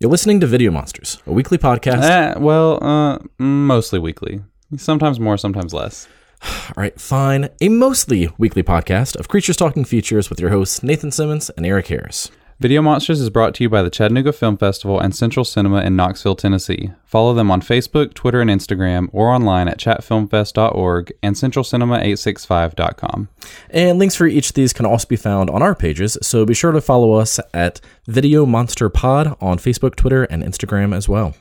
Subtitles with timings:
[0.00, 2.04] You're listening to Video Monsters, a weekly podcast.
[2.04, 4.40] Eh, well, uh, mostly weekly.
[4.76, 6.06] Sometimes more, sometimes less.
[6.44, 7.48] All right, fine.
[7.60, 11.88] A mostly weekly podcast of Creatures Talking Features with your hosts Nathan Simmons and Eric
[11.88, 12.30] Harris.
[12.60, 15.94] Video Monsters is brought to you by the Chattanooga Film Festival and Central Cinema in
[15.94, 16.90] Knoxville, Tennessee.
[17.04, 23.28] Follow them on Facebook, Twitter, and Instagram, or online at chattfilmfest.org and centralcinema865.com.
[23.70, 26.52] And links for each of these can also be found on our pages, so be
[26.52, 31.36] sure to follow us at Video Monster Pod on Facebook, Twitter, and Instagram as well.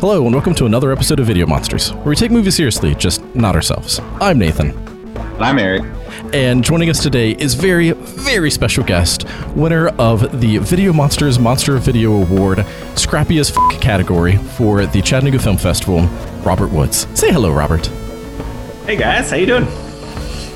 [0.00, 3.22] Hello, and welcome to another episode of Video Monsters, where we take movies seriously, just
[3.34, 4.00] not ourselves.
[4.18, 4.70] I'm Nathan.
[5.14, 5.82] And I'm Eric.
[6.32, 11.76] And joining us today is very, very special guest, winner of the Video Monsters Monster
[11.76, 16.06] Video Award, Scrappy as F- category for the Chattanooga Film Festival,
[16.44, 17.06] Robert Woods.
[17.12, 17.86] Say hello, Robert.
[18.86, 19.66] Hey guys, how you doing?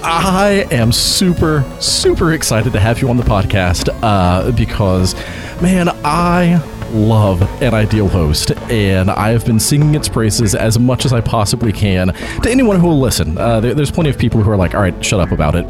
[0.02, 5.14] I am super, super excited to have you on the podcast uh, because,
[5.60, 6.62] man, I
[6.94, 11.20] love an ideal host, and I have been singing its praises as much as I
[11.20, 12.08] possibly can
[12.42, 13.36] to anyone who will listen.
[13.36, 15.66] Uh, there, there's plenty of people who are like, all right, shut up about it.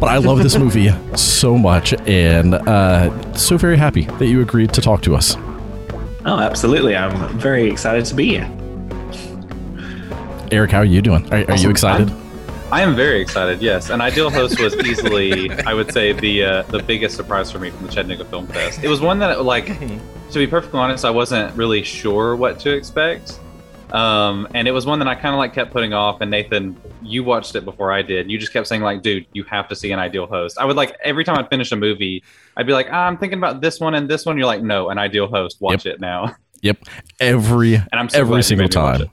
[0.00, 4.72] But I love this movie so much, and uh, so very happy that you agreed
[4.74, 5.36] to talk to us.
[6.24, 6.96] Oh, absolutely.
[6.96, 8.50] I'm very excited to be here.
[10.50, 11.32] Eric, how are you doing?
[11.32, 12.10] Are, are you excited?
[12.10, 12.21] I'm-
[12.72, 13.60] I am very excited.
[13.60, 17.58] Yes, and Ideal Host was easily, I would say, the uh, the biggest surprise for
[17.58, 18.82] me from the Chattanooga Film Fest.
[18.82, 22.70] It was one that, like, to be perfectly honest, I wasn't really sure what to
[22.70, 23.38] expect,
[23.92, 26.22] um, and it was one that I kind of like kept putting off.
[26.22, 28.30] And Nathan, you watched it before I did.
[28.30, 30.56] You just kept saying, like, dude, you have to see an Ideal Host.
[30.58, 32.24] I would like every time I'd finish a movie,
[32.56, 34.38] I'd be like, ah, I'm thinking about this one and this one.
[34.38, 35.58] You're like, no, an Ideal Host.
[35.60, 35.96] Watch Yep.
[35.96, 36.34] it now.
[36.62, 36.78] Yep,
[37.20, 39.10] every And I'm so every single time.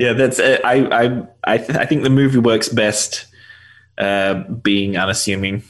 [0.00, 0.40] Yeah, that's.
[0.40, 3.26] Uh, I I I, th- I think the movie works best
[3.98, 5.62] uh, being unassuming.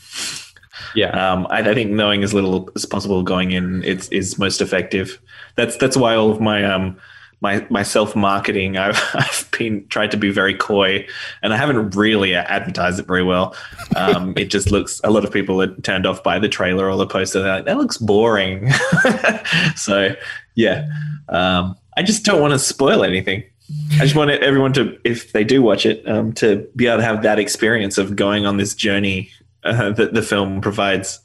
[0.94, 1.10] Yeah.
[1.10, 5.20] Um, I, I think knowing as little as possible going in it's is most effective.
[5.56, 6.96] That's that's why all of my um
[7.40, 11.04] my my self marketing I've I've been tried to be very coy
[11.42, 13.56] and I haven't really advertised it very well.
[13.96, 16.96] Um, it just looks a lot of people are turned off by the trailer or
[16.96, 17.42] the poster.
[17.42, 18.70] They're like that looks boring.
[19.74, 20.14] so
[20.54, 20.86] yeah,
[21.28, 23.42] um, I just don't want to spoil anything.
[23.94, 27.04] I just want everyone to, if they do watch it, um, to be able to
[27.04, 29.30] have that experience of going on this journey
[29.64, 31.20] uh, that the film provides.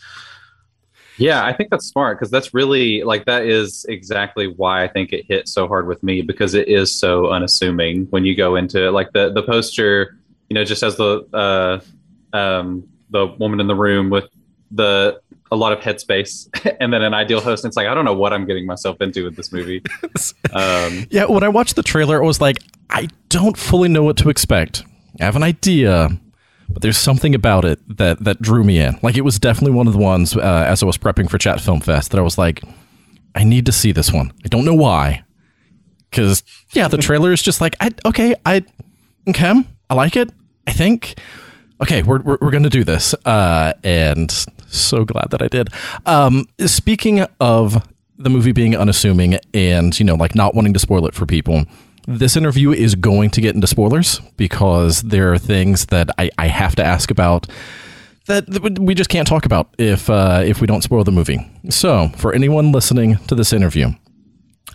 [1.18, 5.14] Yeah, I think that's smart because that's really like that is exactly why I think
[5.14, 8.88] it hit so hard with me because it is so unassuming when you go into
[8.88, 8.92] it.
[8.92, 10.18] Like the the poster,
[10.50, 14.26] you know, just has the uh, um, the woman in the room with
[14.72, 15.22] the
[15.56, 16.48] a lot of headspace,
[16.80, 17.64] and then an ideal host.
[17.64, 19.82] And it's like I don't know what I'm getting myself into with this movie.
[20.54, 24.16] Um, Yeah, when I watched the trailer, it was like, I don't fully know what
[24.18, 24.84] to expect.
[25.20, 26.10] I have an idea,
[26.70, 28.98] but there's something about it that that drew me in.
[29.02, 31.60] Like it was definitely one of the ones uh, as I was prepping for Chatt
[31.60, 32.64] Film Fest that I was like,
[33.34, 34.32] I need to see this one.
[34.46, 35.24] I don't know why,
[36.10, 38.64] because yeah, the trailer is just like, I okay, I
[39.28, 39.54] okay,
[39.90, 40.32] I like it.
[40.68, 41.16] I think
[41.82, 44.34] okay, we're we're, we're gonna do this, uh, and
[44.78, 45.70] so glad that I did.
[46.06, 47.86] Um, speaking of
[48.18, 51.66] the movie being unassuming and you know like not wanting to spoil it for people.
[52.08, 56.48] This interview is going to get into spoilers because there are things that I, I
[56.48, 57.48] have to ask about
[58.28, 61.40] that we just can't talk about if uh, if we don't spoil the movie.
[61.70, 63.90] So, for anyone listening to this interview,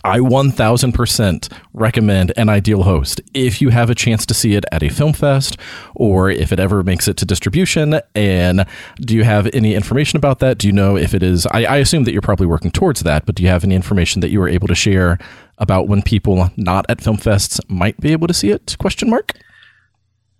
[0.05, 4.83] I 1000% recommend an ideal host if you have a chance to see it at
[4.83, 5.57] a film fest
[5.95, 8.01] or if it ever makes it to distribution.
[8.15, 8.67] And
[9.01, 10.59] do you have any information about that?
[10.59, 11.47] Do you know if it is?
[11.47, 14.21] I, I assume that you're probably working towards that, but do you have any information
[14.21, 15.19] that you were able to share
[15.59, 18.77] about when people not at film fests might be able to see it?
[18.79, 19.35] Question mark.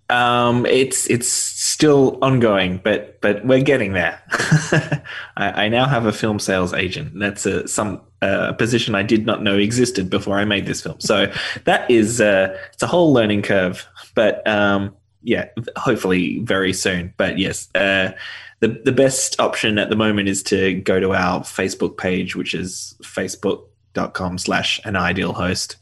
[0.09, 1.27] Um, it's it's
[1.81, 4.21] still ongoing, but but we're getting there.
[5.35, 7.17] I, I now have a film sales agent.
[7.19, 10.99] That's a some uh, position I did not know existed before I made this film.
[10.99, 11.33] So
[11.63, 13.87] that is uh, it's a whole learning curve.
[14.13, 17.15] But um, yeah, hopefully very soon.
[17.17, 18.11] But yes, uh,
[18.59, 22.53] the the best option at the moment is to go to our Facebook page, which
[22.53, 25.77] is facebook.com slash an ideal host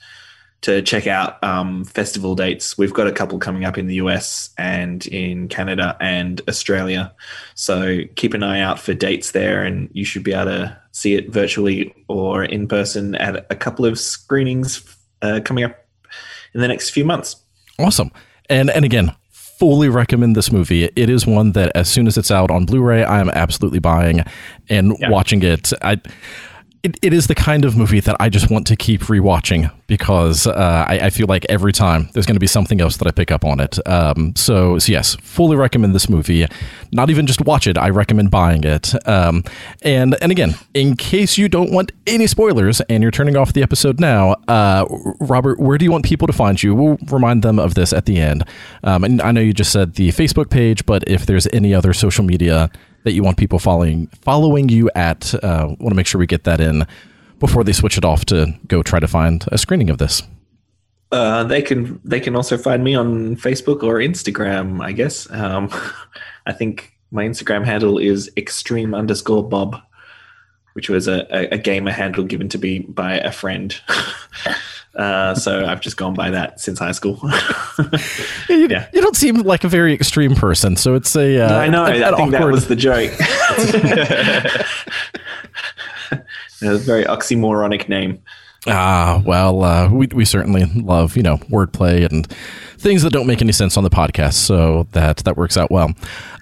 [0.61, 2.77] to check out um, festival dates.
[2.77, 7.13] We've got a couple coming up in the US and in Canada and Australia.
[7.55, 11.15] So keep an eye out for dates there, and you should be able to see
[11.15, 14.83] it virtually or in person at a couple of screenings
[15.21, 15.77] uh, coming up
[16.53, 17.37] in the next few months.
[17.77, 18.11] Awesome.
[18.49, 20.85] And and again, fully recommend this movie.
[20.95, 24.23] It is one that as soon as it's out on Blu-ray, I am absolutely buying
[24.69, 25.09] and Yeah.
[25.09, 25.71] watching it.
[25.81, 26.01] I
[26.81, 30.47] it, it is the kind of movie that I just want to keep rewatching because
[30.47, 33.11] uh, I, I, feel like every time there's going to be something else that I
[33.11, 33.85] pick up on it.
[33.85, 36.45] Um, so, so, yes, fully recommend this movie.
[36.93, 38.95] Not even just watch it; I recommend buying it.
[39.07, 39.43] Um,
[39.81, 43.61] and and again, in case you don't want any spoilers and you're turning off the
[43.61, 44.85] episode now, uh,
[45.19, 46.75] Robert, where do you want people to find you?
[46.75, 48.45] We'll remind them of this at the end.
[48.83, 51.91] Um, and I know you just said the Facebook page, but if there's any other
[51.91, 52.71] social media
[53.03, 55.33] that you want people following following you at.
[55.43, 56.85] Uh, want to make sure we get that in
[57.39, 60.23] before they switch it off to go try to find a screening of this.
[61.11, 64.83] Uh, they can they can also find me on Facebook or Instagram.
[64.83, 65.69] I guess um,
[66.45, 69.81] I think my Instagram handle is extreme underscore bob,
[70.73, 73.75] which was a, a, a gamer handle given to me by a friend.
[74.95, 77.19] Uh, so I've just gone by that since high school.
[78.49, 78.87] you, yeah.
[78.91, 81.39] you don't seem like a very extreme person, so it's a.
[81.39, 81.83] Uh, I know.
[81.83, 82.31] I think awkward...
[82.31, 83.11] that was the joke.
[86.61, 88.21] a very oxymoronic name.
[88.67, 92.27] Ah, well, uh, we we certainly love you know wordplay and
[92.77, 95.93] things that don't make any sense on the podcast, so that that works out well.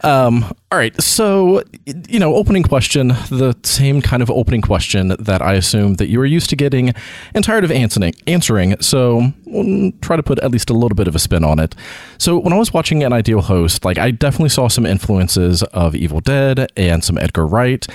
[0.04, 5.44] Um, all right, so you know, opening question, the same kind of opening question that
[5.44, 6.94] I assume that you are used to getting
[7.36, 8.14] and tired of answering.
[8.26, 11.60] Answering, so we'll try to put at least a little bit of a spin on
[11.60, 11.76] it.
[12.18, 15.96] So when I was watching an ideal host, like I definitely saw some influences of
[15.96, 17.86] Evil Dead and some Edgar Wright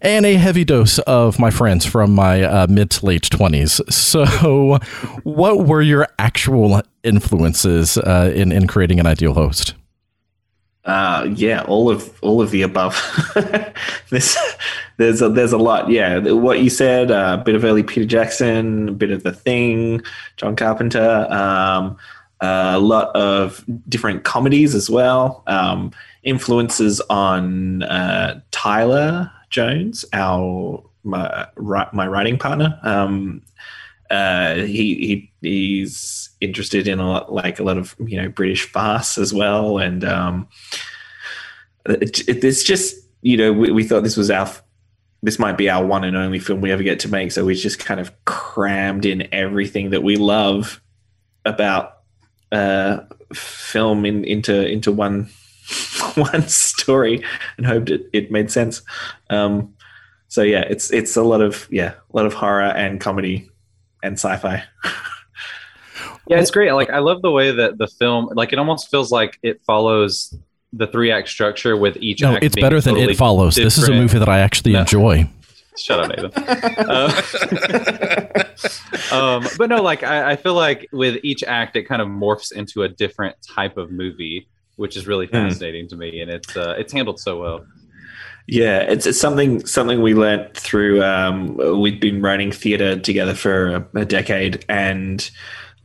[0.00, 3.92] and a heavy dose of my friends from my uh, mid to late 20s.
[3.92, 4.78] So,
[5.22, 9.74] what were your actual influences uh, in, in creating an ideal host?
[10.84, 12.96] Uh, yeah, all of all of the above.
[14.10, 14.38] there's
[14.96, 15.90] there's a, there's a lot.
[15.90, 19.32] Yeah, what you said, uh, a bit of early Peter Jackson, a bit of The
[19.32, 20.02] Thing,
[20.38, 21.98] John Carpenter, um,
[22.40, 25.42] a lot of different comedies as well.
[25.46, 25.92] Um,
[26.22, 31.46] influences on uh, Tyler Jones, our my,
[31.92, 32.78] my writing partner.
[32.82, 33.42] Um,
[34.10, 38.70] uh, he he he's interested in a lot like a lot of you know British
[38.70, 40.48] farce as well, and um,
[41.86, 44.50] it, it, it's just you know we, we thought this was our
[45.22, 47.54] this might be our one and only film we ever get to make, so we
[47.54, 50.80] just kind of crammed in everything that we love
[51.44, 51.98] about
[52.50, 53.00] uh,
[53.34, 55.28] film in, into into one
[56.14, 57.24] one story
[57.56, 58.82] and hoped it, it made sense.
[59.30, 59.74] Um,
[60.28, 63.50] so yeah, it's it's a lot of yeah, a lot of horror and comedy
[64.02, 64.62] and sci-fi.
[66.26, 66.72] yeah, it's great.
[66.72, 70.34] Like I love the way that the film like it almost feels like it follows
[70.72, 72.22] the three act structure with each.
[72.22, 73.54] No, it's better than totally it follows.
[73.54, 73.74] Different.
[73.74, 74.80] This is a movie that I actually no.
[74.80, 75.28] enjoy.
[75.78, 76.32] Shut up, Nathan.
[76.88, 77.22] uh,
[79.12, 82.50] um, but no, like I, I, feel like with each act, it kind of morphs
[82.50, 85.32] into a different type of movie which is really hmm.
[85.32, 85.88] fascinating mm.
[85.90, 87.66] to me, and it's uh, it's handled so well.
[88.46, 91.02] Yeah, it's, it's something something we learnt through.
[91.04, 95.28] Um, we've been writing theatre together for a, a decade, and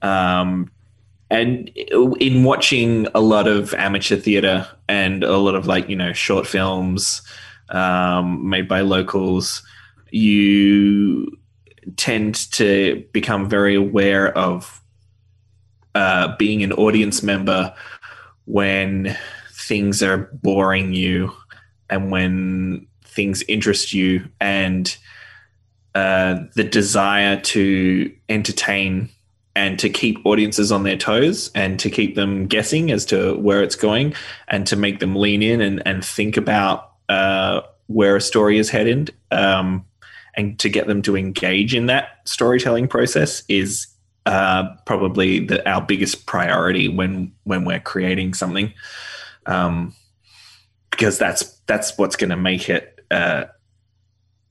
[0.01, 0.71] um,
[1.29, 6.13] and in watching a lot of amateur theatre and a lot of like you know
[6.13, 7.21] short films
[7.69, 9.63] um, made by locals,
[10.11, 11.35] you
[11.97, 14.81] tend to become very aware of
[15.95, 17.73] uh, being an audience member
[18.45, 19.17] when
[19.51, 21.33] things are boring you
[21.89, 24.97] and when things interest you and
[25.95, 29.09] uh, the desire to entertain
[29.55, 33.61] and to keep audiences on their toes and to keep them guessing as to where
[33.61, 34.13] it's going
[34.47, 38.69] and to make them lean in and, and think about uh, where a story is
[38.69, 39.85] headed um,
[40.35, 43.92] and to get them to engage in that storytelling process is
[44.25, 48.73] uh, probably the, our biggest priority when when we're creating something,
[49.45, 49.93] um,
[50.91, 53.45] because that's that's what's going to make it uh,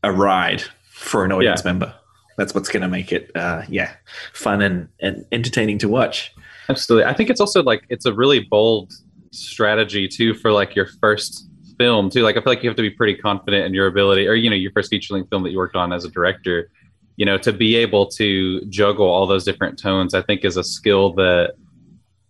[0.02, 1.70] a ride for an audience yeah.
[1.70, 1.94] member.
[2.38, 3.92] That's what's going to make it, uh, yeah,
[4.32, 6.32] fun and, and entertaining to watch.
[6.68, 8.92] Absolutely, I think it's also like it's a really bold
[9.30, 11.48] strategy too for like your first
[11.78, 12.22] film too.
[12.22, 14.48] Like I feel like you have to be pretty confident in your ability, or you
[14.50, 16.70] know, your first feature length film that you worked on as a director
[17.16, 20.64] you know to be able to juggle all those different tones i think is a
[20.64, 21.54] skill that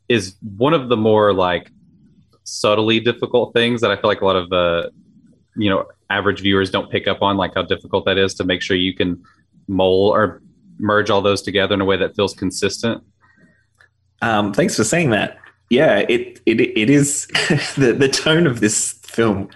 [0.08, 1.70] is one of the more like
[2.44, 4.90] subtly difficult things that i feel like a lot of the
[5.56, 8.62] you know average viewers don't pick up on like how difficult that is to make
[8.62, 9.22] sure you can
[9.66, 10.42] mold or
[10.78, 13.02] merge all those together in a way that feels consistent.
[14.20, 15.38] Um, thanks for saying that.
[15.70, 17.26] Yeah it it, it is
[17.76, 19.48] the, the tone of this film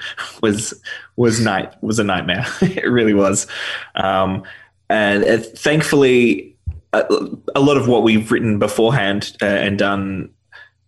[0.42, 0.80] was
[1.16, 2.47] was night was a nightmare.
[2.62, 3.47] It really was.
[3.95, 4.42] Um,
[4.88, 6.57] and uh, thankfully,
[6.93, 7.05] a,
[7.55, 10.31] a, lot of what we've written beforehand uh, and done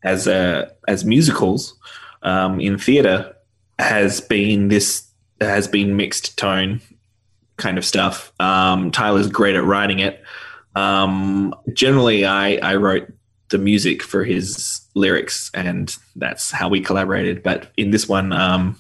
[0.02, 1.76] as uh, as musicals
[2.22, 3.34] um, in theatre
[3.78, 5.06] has been this
[5.40, 6.80] has been mixed tone
[7.56, 8.32] kind of stuff.
[8.40, 10.22] Um, Tyler's great at writing it.
[10.74, 13.12] Um, generally, I, I wrote
[13.48, 17.42] the music for his lyrics, and that's how we collaborated.
[17.42, 18.78] But in this one, um,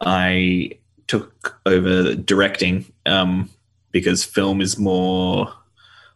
[0.00, 0.78] I
[1.08, 3.50] took over directing um,
[3.92, 5.52] because film is more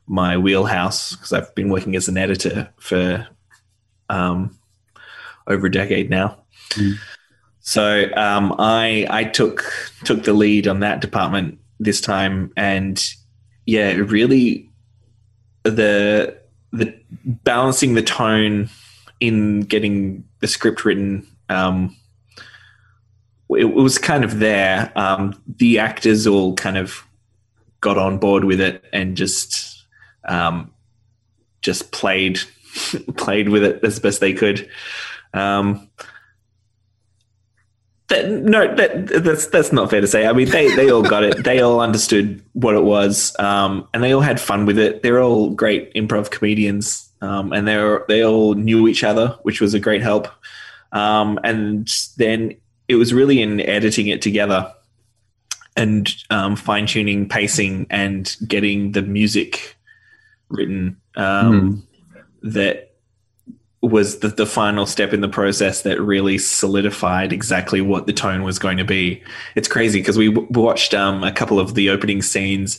[0.07, 3.27] my wheelhouse because I've been working as an editor for
[4.09, 4.59] um,
[5.47, 6.39] over a decade now.
[6.71, 6.97] Mm.
[7.61, 9.65] So um, I I took
[10.05, 13.03] took the lead on that department this time, and
[13.67, 14.71] yeah, really
[15.63, 16.37] the
[16.73, 18.69] the balancing the tone
[19.21, 21.27] in getting the script written.
[21.49, 21.97] Um,
[23.51, 24.91] it, it was kind of there.
[24.97, 27.07] Um, the actors all kind of
[27.83, 29.85] got on board with it and just
[30.25, 30.73] um,
[31.61, 32.41] just played
[33.19, 34.67] played with it as best they could.
[35.35, 35.91] Um,
[38.09, 40.27] that, no, that, that's that's not fair to say.
[40.27, 41.45] I mean, they they all got it.
[41.45, 45.03] They all understood what it was, um, and they all had fun with it.
[45.03, 49.75] They're all great improv comedians, um, and they they all knew each other, which was
[49.75, 50.29] a great help.
[50.93, 52.55] Um, and then
[52.87, 54.73] it was really in editing it together
[55.77, 59.77] and um, fine tuning pacing and getting the music
[60.49, 61.83] written mm.
[62.43, 62.93] that
[63.81, 68.45] was the, the final step in the process that really solidified exactly what the tone
[68.45, 69.21] was going to be.
[69.57, 72.79] It's crazy because we w- watched um, a couple of the opening scenes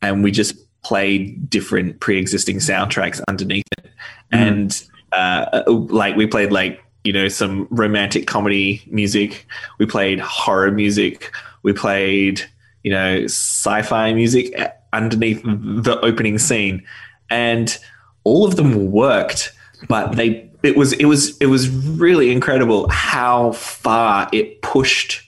[0.00, 4.38] and we just played different pre-existing soundtracks underneath it, mm.
[4.38, 9.46] and uh, like we played like you know some romantic comedy music,
[9.78, 11.34] we played horror music,
[11.64, 12.40] we played
[12.84, 14.54] you know sci-fi music
[14.92, 16.84] underneath the opening scene,
[17.30, 17.76] and
[18.22, 19.52] all of them worked
[19.88, 25.22] but they it was it was it was really incredible how far it pushed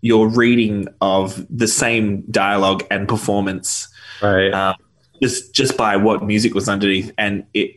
[0.00, 3.88] your reading of the same dialogue and performance
[4.20, 4.52] right.
[4.52, 4.74] um,
[5.22, 7.12] just just by what music was underneath.
[7.18, 7.70] And it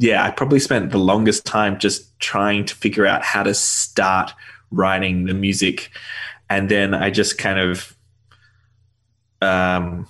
[0.00, 4.32] yeah i probably spent the longest time just trying to figure out how to start
[4.70, 5.90] writing the music
[6.50, 7.96] and then i just kind of
[9.42, 10.06] um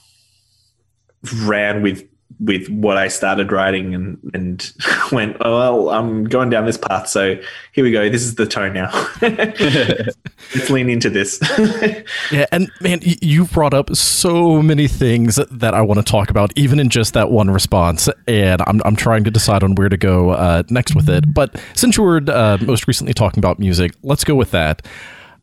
[1.47, 2.09] ran with
[2.41, 4.73] with what I started writing and and
[5.13, 7.09] went, oh, well, I'm going down this path.
[7.09, 7.37] So
[7.73, 8.09] here we go.
[8.09, 8.91] This is the tone now.
[9.23, 11.41] Let's lean into this.
[12.31, 16.53] yeah, and man, you brought up so many things that I want to talk about,
[16.57, 18.09] even in just that one response.
[18.27, 21.33] And I'm I'm trying to decide on where to go uh, next with it.
[21.33, 24.87] But since you were uh, most recently talking about music, let's go with that.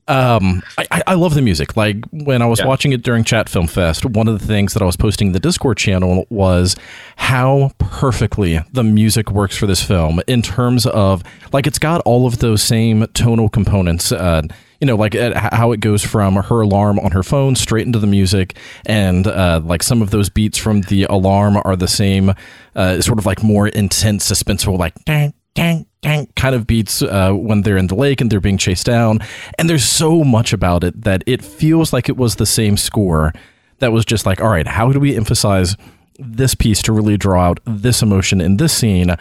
[0.07, 1.75] Um, I, I love the music.
[1.75, 2.67] Like when I was yeah.
[2.67, 5.33] watching it during Chatt Film Fest, one of the things that I was posting in
[5.33, 6.75] the Discord channel was
[7.15, 12.27] how perfectly the music works for this film in terms of like it's got all
[12.27, 14.11] of those same tonal components.
[14.11, 14.43] Uh,
[14.79, 17.97] you know, like uh, how it goes from her alarm on her phone straight into
[17.97, 22.33] the music, and uh, like some of those beats from the alarm are the same,
[22.75, 25.87] uh, sort of like more intense, suspenseful, like dang, dang,
[26.35, 29.19] kind of beats uh, when they're in the lake and they're being chased down.
[29.57, 33.33] And there's so much about it that it feels like it was the same score
[33.79, 35.75] that was just like, all right, how do we emphasize
[36.17, 39.15] this piece to really draw out this emotion in this scene?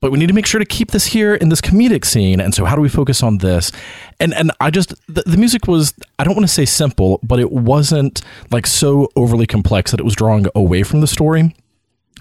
[0.00, 2.38] But we need to make sure to keep this here in this comedic scene.
[2.38, 3.72] And so, how do we focus on this?
[4.20, 7.40] And and I just the, the music was I don't want to say simple, but
[7.40, 11.56] it wasn't like so overly complex that it was drawing away from the story.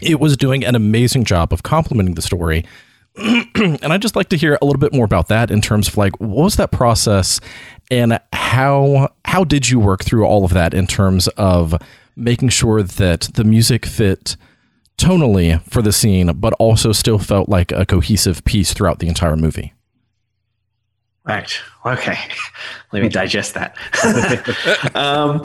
[0.02, 2.66] It was doing an amazing job of complementing the story
[3.56, 5.98] and I'd just like to hear a little bit more about that in terms of
[5.98, 7.40] like what was that process
[7.90, 11.76] and how how did you work through all of that in terms of
[12.16, 14.36] making sure that the music fit
[14.98, 19.36] tonally for the scene but also still felt like a cohesive piece throughout the entire
[19.36, 19.74] movie?
[21.26, 21.60] Right.
[21.86, 22.18] Okay.
[22.92, 23.78] Let me digest that.
[24.96, 25.44] Um,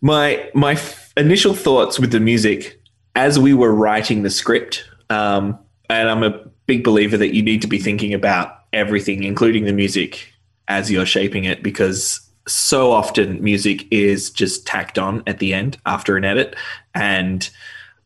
[0.00, 2.80] my my f- initial thoughts with the music
[3.14, 5.58] as we were writing the script um,
[5.90, 9.72] and i'm a big believer that you need to be thinking about everything, including the
[9.72, 10.32] music,
[10.68, 15.78] as you're shaping it, because so often music is just tacked on at the end
[15.86, 16.54] after an edit,
[16.94, 17.50] and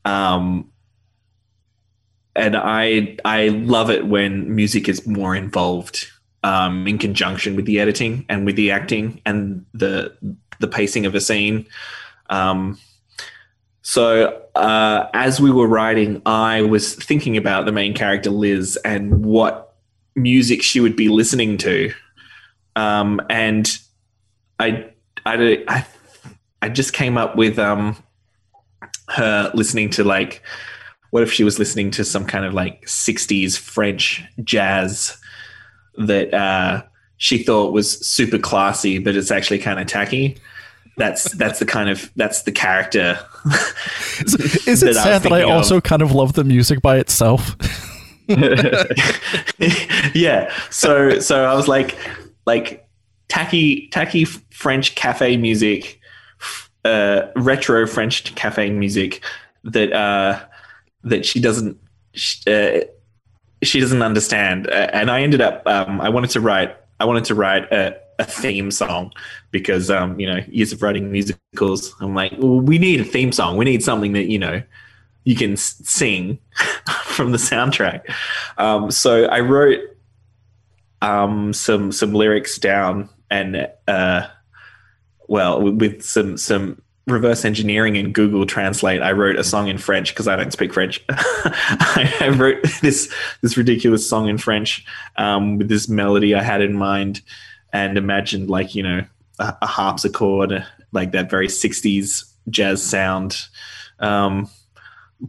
[0.07, 0.71] um,
[2.35, 6.07] and I I love it when music is more involved
[6.45, 10.17] um, in conjunction with the editing and with the acting and the
[10.61, 11.67] the pacing of a scene.
[12.31, 12.79] Um,
[13.83, 19.25] so uh, as we were writing, I was thinking about the main character Liz and
[19.25, 19.75] what
[20.15, 21.93] music she would be listening to,
[22.77, 23.79] um, and
[24.61, 24.91] I,
[25.27, 25.87] I, I,
[26.63, 27.97] I just came up with um,
[29.09, 30.43] her listening to like,
[31.11, 35.19] what if she was listening to some kind of like '60s French jazz
[35.99, 36.83] that uh,
[37.17, 40.39] she thought was super classy, but it's actually kind of tacky.
[40.97, 43.19] That's that's the kind of that's the character.
[44.21, 44.35] Is,
[44.67, 45.51] is it That sad that I of.
[45.51, 47.57] also kind of love the music by itself?
[50.15, 50.53] yeah.
[50.71, 51.97] So so I was like
[52.47, 52.87] like
[53.29, 56.01] tacky tacky French cafe music,
[56.85, 59.25] uh, retro French cafe music
[59.65, 60.41] that uh,
[61.05, 61.79] that she doesn't
[62.47, 62.81] uh,
[63.63, 64.69] she doesn't understand.
[64.69, 68.25] And I ended up um, I wanted to write I wanted to write a, a
[68.25, 69.13] theme song
[69.51, 71.95] because um, you know years of writing musicals.
[72.01, 73.57] I'm like, well, we need a theme song.
[73.57, 74.63] We need something that you know
[75.25, 76.39] you can sing
[77.05, 78.03] from the soundtrack.
[78.59, 79.81] Um, so I wrote
[81.01, 84.29] um, some some lyrics down, and uh,
[85.29, 90.11] well, with- some some reverse engineering and Google Translate, I wrote a song in French
[90.15, 91.05] because I don't speak French.
[91.09, 94.85] I, I wrote this this ridiculous song in French
[95.17, 97.23] um, with this melody I had in mind,
[97.73, 99.05] and imagined like you know
[99.39, 103.47] a, a harpsichord, like that very '60s jazz sound.
[103.99, 104.49] Um,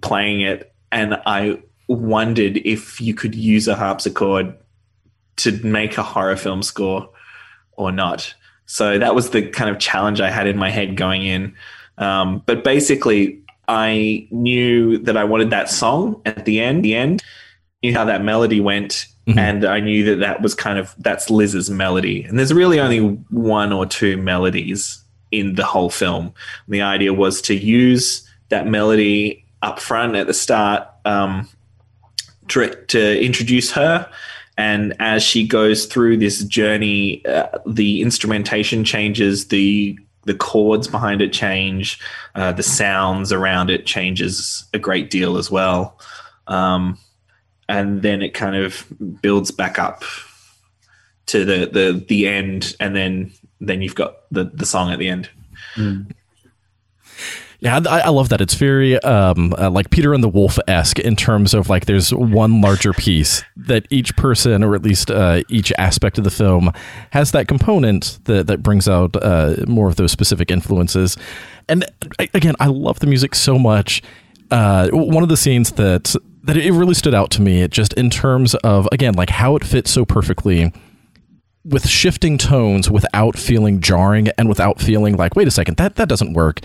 [0.02, 4.56] playing it and I wondered if you could use a harpsichord
[5.38, 7.10] to make a horror film score
[7.74, 8.34] or not.
[8.68, 11.56] So that was the kind of challenge I had in my head going in.
[11.98, 16.86] Um, but basically, I knew that I wanted that song at the end.
[16.86, 17.24] The end,
[17.82, 19.38] knew how that melody went, Mhm.
[19.38, 22.24] and I knew that that was kind of that's Liz's melody.
[22.24, 23.00] And there's really only
[23.30, 25.02] one or two melodies
[25.32, 26.26] in the whole film.
[26.66, 31.48] And the idea was to use that melody up front at the start um,
[32.50, 34.10] to, to introduce her.
[34.58, 41.22] And as she goes through this journey, uh, the instrumentation changes, the the chords behind
[41.22, 42.00] it change,
[42.36, 46.00] uh, the sounds around it changes a great deal as well,
[46.48, 46.98] um,
[47.70, 48.86] and then it kind of
[49.22, 50.04] builds back up
[51.28, 55.10] to the the the end, and then then you've got the the song at the
[55.10, 55.30] end.
[57.64, 58.42] Yeah, I, I love that.
[58.42, 62.14] It's very um, uh, like Peter and the Wolf esque in terms of like there's
[62.14, 66.74] one larger piece that each person, or at least uh, each aspect of the film,
[67.12, 71.16] has that component that that brings out uh, more of those specific influences.
[71.70, 71.86] And
[72.20, 74.04] again, I love the music so much.
[74.52, 78.10] Uh, one of the scenes that that it really stood out to me, just in
[78.10, 80.72] terms of again like how it fits so perfectly
[81.66, 86.10] with shifting tones without feeling jarring and without feeling like wait a second that that
[86.10, 86.60] doesn't work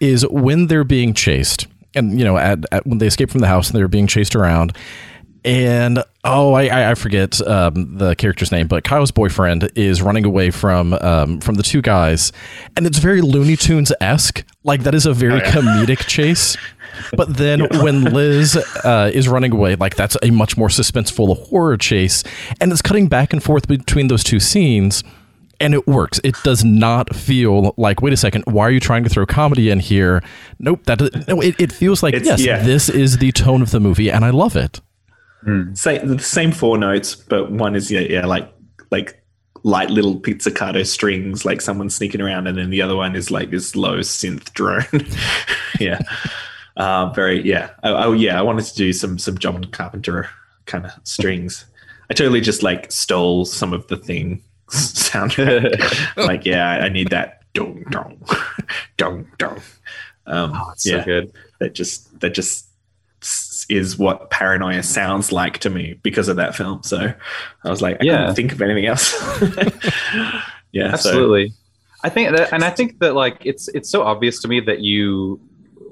[0.00, 1.66] is when they're being chased.
[1.94, 4.36] And you know at, at when they escape from the house and they're being chased
[4.36, 4.76] around
[5.44, 10.50] and oh I I forget um, the character's name but Kyle's boyfriend is running away
[10.50, 12.32] from um, from the two guys
[12.76, 16.56] and it's very Looney Tunes esque like that is a very comedic chase
[17.16, 21.78] but then when Liz uh, is running away, like that's a much more suspenseful horror
[21.78, 22.24] chase,
[22.60, 25.02] and it's cutting back and forth between those two scenes,
[25.60, 26.20] and it works.
[26.24, 29.70] It does not feel like, wait a second, why are you trying to throw comedy
[29.70, 30.22] in here?
[30.58, 31.40] Nope, that no.
[31.40, 32.62] It, it feels like It's- yes, yeah.
[32.62, 34.80] this is the tone of the movie, and I love it.
[35.74, 38.52] Say the same four notes, but one is yeah, yeah, like
[38.90, 39.22] like
[39.62, 43.50] light little pizzicato strings, like someone sneaking around, and then the other one is like
[43.50, 44.84] this low synth drone.
[45.80, 46.00] yeah,
[46.76, 47.70] uh, very yeah.
[47.82, 50.28] Oh, oh yeah, I wanted to do some some John Carpenter
[50.66, 51.64] kind of strings.
[52.10, 56.16] I totally just like stole some of the thing soundtrack.
[56.16, 58.22] like yeah, I, need that dong dong
[58.96, 59.60] dong dong.
[60.26, 61.32] Um, Oh, it's yeah so good.
[61.60, 62.66] that just that just
[63.70, 66.82] is what paranoia sounds like to me because of that film.
[66.82, 67.14] So
[67.64, 68.16] I was like, I Yeah.
[68.18, 69.12] couldn't think of anything else.
[70.72, 71.52] yeah, so- absolutely
[72.02, 74.80] i think that and i think that like it's it's so obvious to me that
[74.80, 75.38] you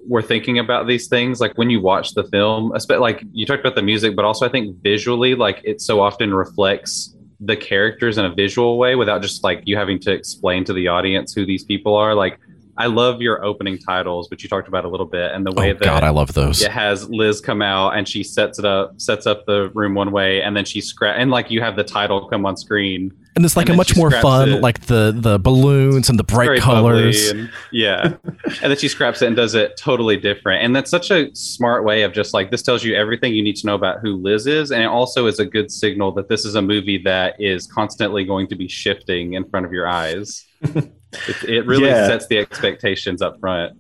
[0.06, 3.60] were thinking about these things like when you watch the film especially like you talked
[3.60, 8.16] about the music but also i think visually like it so often reflects the characters
[8.16, 11.44] in a visual way without just like you having to explain to the audience who
[11.44, 12.38] these people are like
[12.78, 15.70] i love your opening titles which you talked about a little bit and the way
[15.70, 16.62] Oh that God, I love those.
[16.62, 20.10] it has Liz come out and she sets it up, sets up the room one
[20.12, 23.44] way, and then she scrap and like you have the title come on screen, And
[23.44, 24.62] it's like and a much more fun, it.
[24.62, 27.30] like the the balloons and the bright colors.
[27.30, 28.14] and yeah,
[28.62, 31.84] and then she scraps it and does it totally different, and that's such a smart
[31.84, 34.46] way of just like this tells you everything you need to know about who Liz
[34.46, 37.66] is, and it also is a good signal that this is a movie that is
[37.66, 40.46] constantly going to be shifting in front of your eyes.
[41.12, 42.06] it, it really Yeah.
[42.06, 43.76] sets the expectations up front.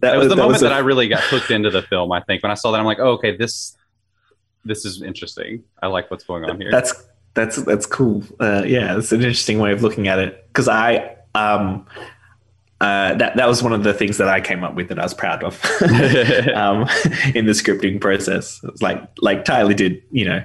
[0.00, 2.10] that It was the moment a- that I really got hooked into the film.
[2.12, 3.76] I think when I saw that, I'm like, oh, okay, this
[4.64, 5.62] this is interesting.
[5.82, 6.70] I like what's going on here.
[6.70, 6.92] That's
[7.34, 8.22] that's that's cool.
[8.38, 11.86] Uh, yeah, it's an interesting way of looking at it because I um
[12.80, 15.02] uh, that that was one of the things that I came up with that I
[15.02, 15.62] was proud of
[16.54, 16.88] um,
[17.34, 18.58] in the scripting process.
[18.64, 20.42] It's like like Tyler did, you know,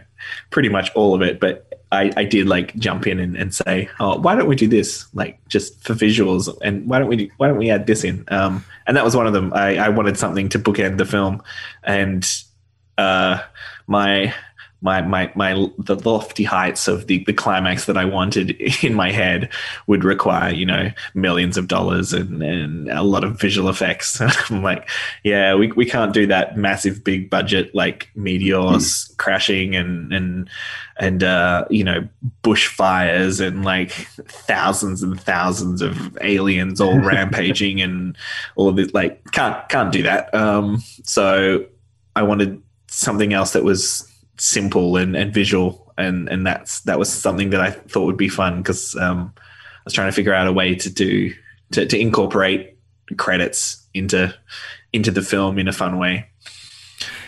[0.50, 1.65] pretty much all of it, but
[1.96, 5.08] I, I did like jump in and, and say, oh, why don't we do this?
[5.14, 8.24] Like just for visuals, and why don't we do, why don't we add this in?
[8.28, 9.54] Um, and that was one of them.
[9.54, 11.42] I, I wanted something to bookend the film,
[11.84, 12.28] and
[12.98, 13.42] uh,
[13.88, 14.34] my
[14.86, 18.52] my my my the lofty heights of the the climax that I wanted
[18.84, 19.50] in my head
[19.88, 24.22] would require you know millions of dollars and and a lot of visual effects.
[24.52, 24.88] I'm like,
[25.24, 29.18] yeah, we we can't do that massive big budget like meteors mm.
[29.18, 30.50] crashing and and
[30.98, 32.08] and uh, you know
[32.44, 38.16] bushfires and like thousands and thousands of aliens all rampaging and
[38.56, 38.94] all of it.
[38.94, 40.32] Like can't can't do that.
[40.36, 41.66] Um, so
[42.16, 47.12] I wanted something else that was simple and, and visual and and that's that was
[47.12, 50.48] something that I thought would be fun because um, I was trying to figure out
[50.48, 51.34] a way to do
[51.72, 52.78] to, to incorporate
[53.18, 54.34] credits into
[54.94, 56.30] into the film in a fun way.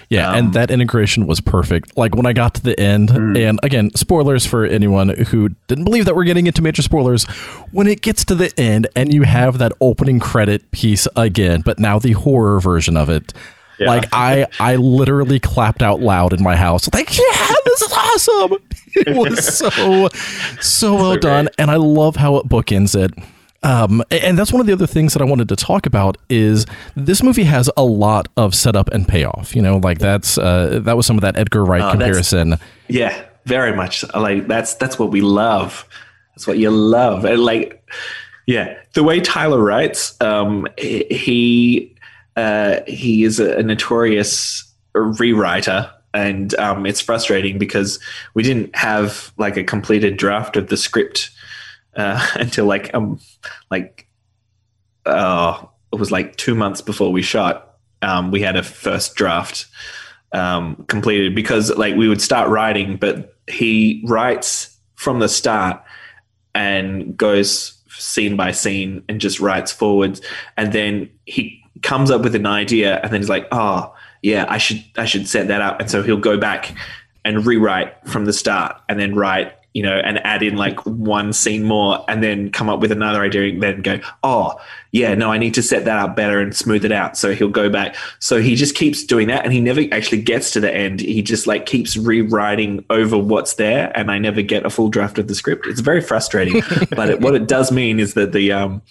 [0.10, 1.98] Yeah, um, and that integration was perfect.
[1.98, 3.38] Like when I got to the end, mm.
[3.38, 7.26] and again, spoilers for anyone who didn't believe that we're getting into major spoilers.
[7.72, 11.78] When it gets to the end and you have that opening credit piece again, but
[11.78, 13.34] now the horror version of it,
[13.80, 13.88] yeah.
[13.88, 16.90] Like I, I literally clapped out loud in my house.
[16.94, 18.58] Like, yeah, this is awesome.
[19.00, 19.70] It was so,
[20.60, 23.14] so well so done, and I love how it bookends it.
[23.62, 26.66] Um, and that's one of the other things that I wanted to talk about is
[26.96, 29.56] this movie has a lot of setup and payoff.
[29.56, 32.56] You know, like that's uh, that was some of that Edgar Wright oh, comparison.
[32.88, 34.04] Yeah, very much.
[34.16, 35.88] Like that's that's what we love.
[36.36, 37.26] That's what you love.
[37.26, 37.84] And like,
[38.46, 41.96] yeah, the way Tyler writes, um, he
[42.38, 44.64] uh, he is a, a notorious
[44.96, 48.00] rewriter and um, it's frustrating because
[48.34, 51.32] we didn't have like a completed draft of the script
[51.96, 53.20] uh, until like um
[53.70, 54.08] like
[55.06, 57.76] uh, it was like two months before we shot.
[58.02, 59.66] Um, we had a first draft
[60.34, 65.82] um, completed because like we would start writing, but he writes from the start
[66.54, 70.22] and goes scene by scene and just writes forwards,
[70.58, 74.58] and then he comes up with an idea and then he's like, oh yeah, I
[74.58, 75.80] should I should set that up.
[75.80, 76.76] And so he'll go back
[77.26, 81.34] and rewrite from the start and then write, you know, and add in like one
[81.34, 84.60] scene more and then come up with another idea and then go, oh
[84.92, 87.18] yeah, no, I need to set that up better and smooth it out.
[87.18, 87.96] So he'll go back.
[88.20, 91.02] So he just keeps doing that and he never actually gets to the end.
[91.02, 95.20] He just like keeps rewriting over what's there and I never get a full draft
[95.20, 95.68] of the script.
[95.68, 96.64] It's very frustrating.
[96.96, 98.82] but it, what it does mean is that the um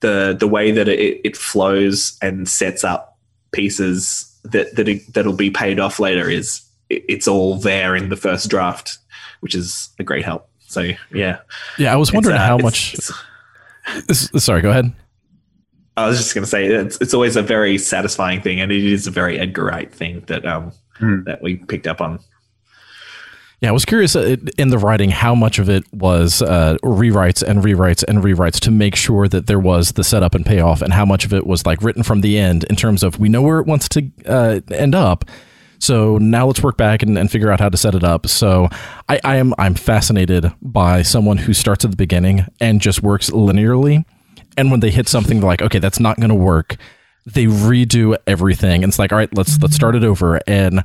[0.00, 3.18] the the way that it, it flows and sets up
[3.52, 8.16] pieces that that it, that'll be paid off later is it's all there in the
[8.16, 8.98] first draft,
[9.40, 10.48] which is a great help.
[10.68, 11.38] So yeah,
[11.78, 11.92] yeah.
[11.92, 12.96] I was wondering uh, how much.
[14.08, 14.92] It's, sorry, go ahead.
[15.96, 18.84] I was just going to say it's it's always a very satisfying thing, and it
[18.84, 21.24] is a very Edgar Wright thing that um mm.
[21.24, 22.20] that we picked up on.
[23.60, 27.42] Yeah, I was curious uh, in the writing how much of it was uh, rewrites
[27.42, 30.92] and rewrites and rewrites to make sure that there was the setup and payoff, and
[30.92, 33.40] how much of it was like written from the end in terms of we know
[33.40, 35.24] where it wants to uh, end up.
[35.78, 38.26] So now let's work back and, and, figure out how to set it up.
[38.26, 38.68] So
[39.08, 43.30] I, I am I'm fascinated by someone who starts at the beginning and just works
[43.30, 44.04] linearly,
[44.58, 46.76] and when they hit something like okay that's not going to work,
[47.24, 48.84] they redo everything.
[48.84, 50.84] And it's like all right let's let's start it over and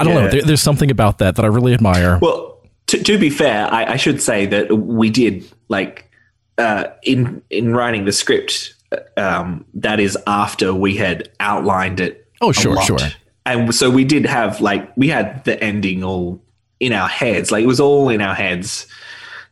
[0.00, 0.20] I don't yeah.
[0.20, 0.30] know.
[0.30, 2.18] There, there's something about that that I really admire.
[2.20, 6.10] Well, to, to be fair, I, I, should say that we did like
[6.58, 8.74] uh, in in writing the script.
[9.16, 12.26] Um, that is after we had outlined it.
[12.40, 12.98] Oh, sure, sure.
[13.46, 16.42] And so we did have like we had the ending all
[16.80, 17.52] in our heads.
[17.52, 18.86] Like it was all in our heads,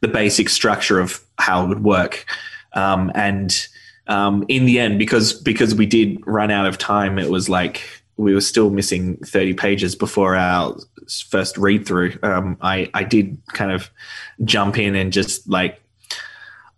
[0.00, 2.24] the basic structure of how it would work.
[2.72, 3.68] Um, and
[4.08, 7.97] um, in the end, because because we did run out of time, it was like
[8.18, 10.76] we were still missing 30 pages before our
[11.30, 12.18] first read through.
[12.22, 13.90] Um, I, I did kind of
[14.44, 15.80] jump in and just like,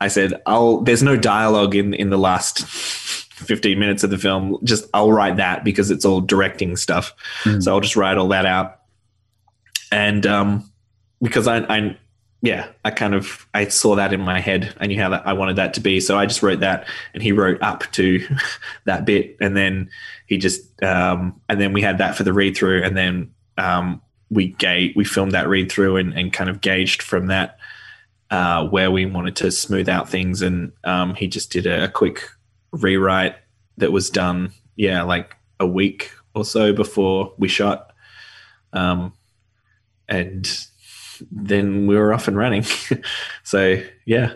[0.03, 4.59] I said, I'll, there's no dialogue in, in the last 15 minutes of the film.
[4.65, 7.15] Just, I'll write that because it's all directing stuff.
[7.45, 7.63] Mm.
[7.63, 8.81] So I'll just write all that out.
[9.91, 10.71] And, um,
[11.23, 11.97] because I, I,
[12.43, 14.75] yeah, I kind of I saw that in my head.
[14.81, 17.23] I knew how that I wanted that to be, so I just wrote that, and
[17.23, 18.27] he wrote up to
[18.85, 19.91] that bit, and then
[20.27, 24.01] he just um, and then we had that for the read through, and then um,
[24.31, 27.59] we ga- we filmed that read through and, and kind of gauged from that
[28.31, 31.89] uh, where we wanted to smooth out things, and um, he just did a, a
[31.89, 32.27] quick
[32.73, 33.37] rewrite
[33.77, 37.93] that was done, yeah, like a week or so before we shot,
[38.73, 39.13] um,
[40.09, 40.70] and
[41.31, 42.65] then we were off and running.
[43.43, 44.33] so yeah.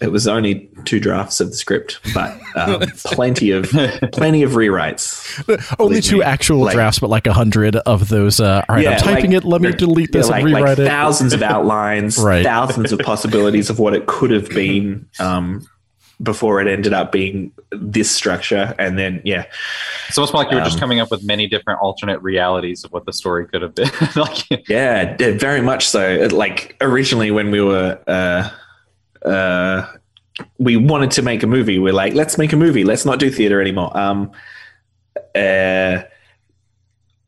[0.00, 3.70] it was only two drafts of the script, but um, plenty of
[4.12, 5.24] plenty of rewrites.
[5.78, 8.38] Only two me, actual like- drafts, but like a hundred of those.
[8.40, 9.46] Uh, all right, I'm typing like- it.
[9.46, 10.90] Let me delete this yeah, and like, rewrite like it.
[10.90, 12.44] Thousands of outlines, Right.
[12.44, 15.66] thousands of possibilities of what it could have been um,
[16.22, 19.46] before it ended up being this structure, and then yeah,
[20.10, 22.92] So It's like you were just Um, coming up with many different alternate realities of
[22.92, 23.90] what the story could have been.
[24.16, 26.28] like, Yeah, very much so.
[26.32, 28.50] Like originally, when we were, uh,
[29.28, 29.86] uh,
[30.58, 31.78] we wanted to make a movie.
[31.78, 32.84] We're like, let's make a movie.
[32.84, 33.96] Let's not do theater anymore.
[33.96, 34.32] Um,
[35.34, 36.02] uh,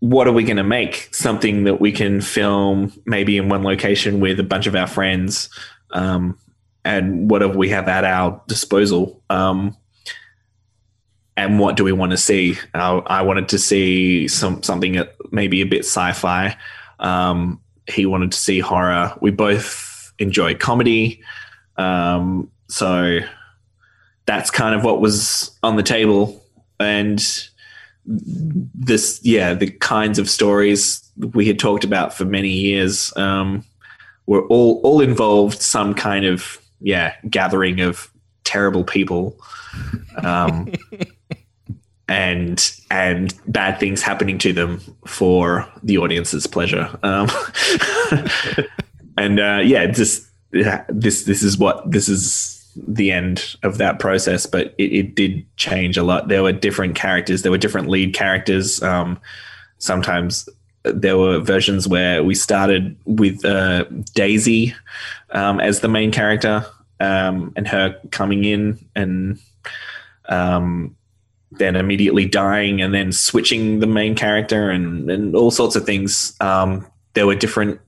[0.00, 1.08] what are we going to make?
[1.12, 5.50] Something that we can film maybe in one location with a bunch of our friends,
[5.90, 6.38] um,
[6.88, 9.22] and whatever we have at our disposal.
[9.28, 9.76] Um,
[11.36, 12.56] and what do we want to see?
[12.72, 16.56] I, I wanted to see some something maybe a bit sci-fi.
[16.98, 19.12] Um, he wanted to see horror.
[19.20, 21.22] We both enjoy comedy,
[21.76, 23.20] um, so
[24.24, 26.42] that's kind of what was on the table.
[26.80, 27.22] And
[28.06, 31.02] this, yeah, the kinds of stories
[31.34, 33.62] we had talked about for many years um,
[34.26, 38.10] were all all involved some kind of yeah gathering of
[38.48, 39.38] terrible people.
[40.16, 40.72] Um,
[42.08, 46.88] and and bad things happening to them for the audience's pleasure.
[47.02, 47.28] Um,
[49.18, 54.46] and uh, yeah, just this this is what this is the end of that process.
[54.46, 56.28] But it, it did change a lot.
[56.28, 57.42] There were different characters.
[57.42, 58.82] There were different lead characters.
[58.82, 59.20] Um,
[59.78, 60.48] sometimes
[60.82, 64.74] there were versions where we started with uh, Daisy
[65.30, 66.64] um, as the main character
[67.00, 69.38] um, and her coming in and
[70.28, 70.96] um,
[71.52, 76.34] then immediately dying and then switching the main character and, and all sorts of things.
[76.40, 77.80] Um, there were different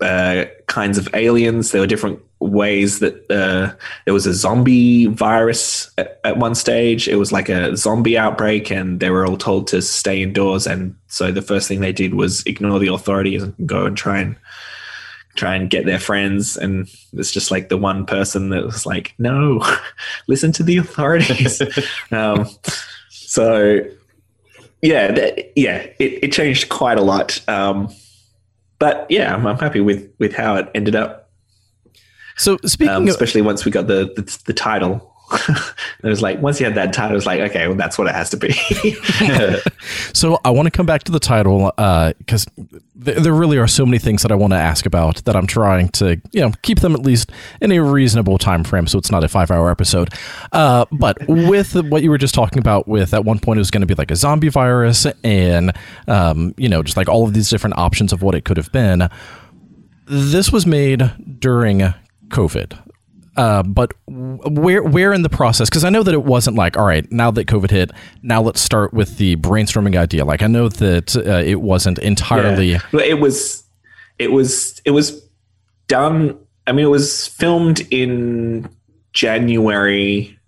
[0.00, 1.70] uh, kinds of aliens.
[1.70, 7.08] There were different ways that uh, there was a zombie virus at, at one stage.
[7.08, 10.66] It was like a zombie outbreak, and they were all told to stay indoors.
[10.66, 14.18] And so the first thing they did was ignore the authorities and go and try
[14.18, 14.36] and
[15.34, 16.56] try and get their friends.
[16.56, 19.64] And it's just like the one person that was like, "No,
[20.28, 21.62] listen to the authorities."
[22.12, 22.48] um,
[23.08, 23.80] so
[24.84, 27.42] yeah, that, yeah, it, it changed quite a lot.
[27.48, 27.88] Um,
[28.78, 31.23] but yeah, I'm, I'm happy with with how it ended up,
[32.36, 35.10] So speaking um, of, especially once we got the the, the title.
[36.02, 38.06] it was like once you had that title, it was like okay, well that's what
[38.06, 38.52] it has to be.
[40.12, 41.72] so I want to come back to the title
[42.18, 42.46] because
[43.02, 45.46] th- there really are so many things that I want to ask about that I'm
[45.46, 49.10] trying to you know keep them at least in a reasonable time frame, so it's
[49.10, 50.12] not a five hour episode.
[50.52, 53.70] Uh, but with what you were just talking about, with at one point it was
[53.70, 55.72] going to be like a zombie virus, and
[56.06, 58.70] um, you know just like all of these different options of what it could have
[58.72, 59.08] been.
[60.06, 61.94] This was made during
[62.28, 62.78] COVID.
[63.36, 65.68] Uh, but where where in the process?
[65.68, 67.90] Because I know that it wasn't like, all right, now that COVID hit,
[68.22, 70.24] now let's start with the brainstorming idea.
[70.24, 72.72] Like I know that uh, it wasn't entirely.
[72.72, 72.80] Yeah.
[72.92, 73.64] It was
[74.18, 75.20] it was it was
[75.88, 78.66] done i mean it was filmed in
[79.12, 80.38] january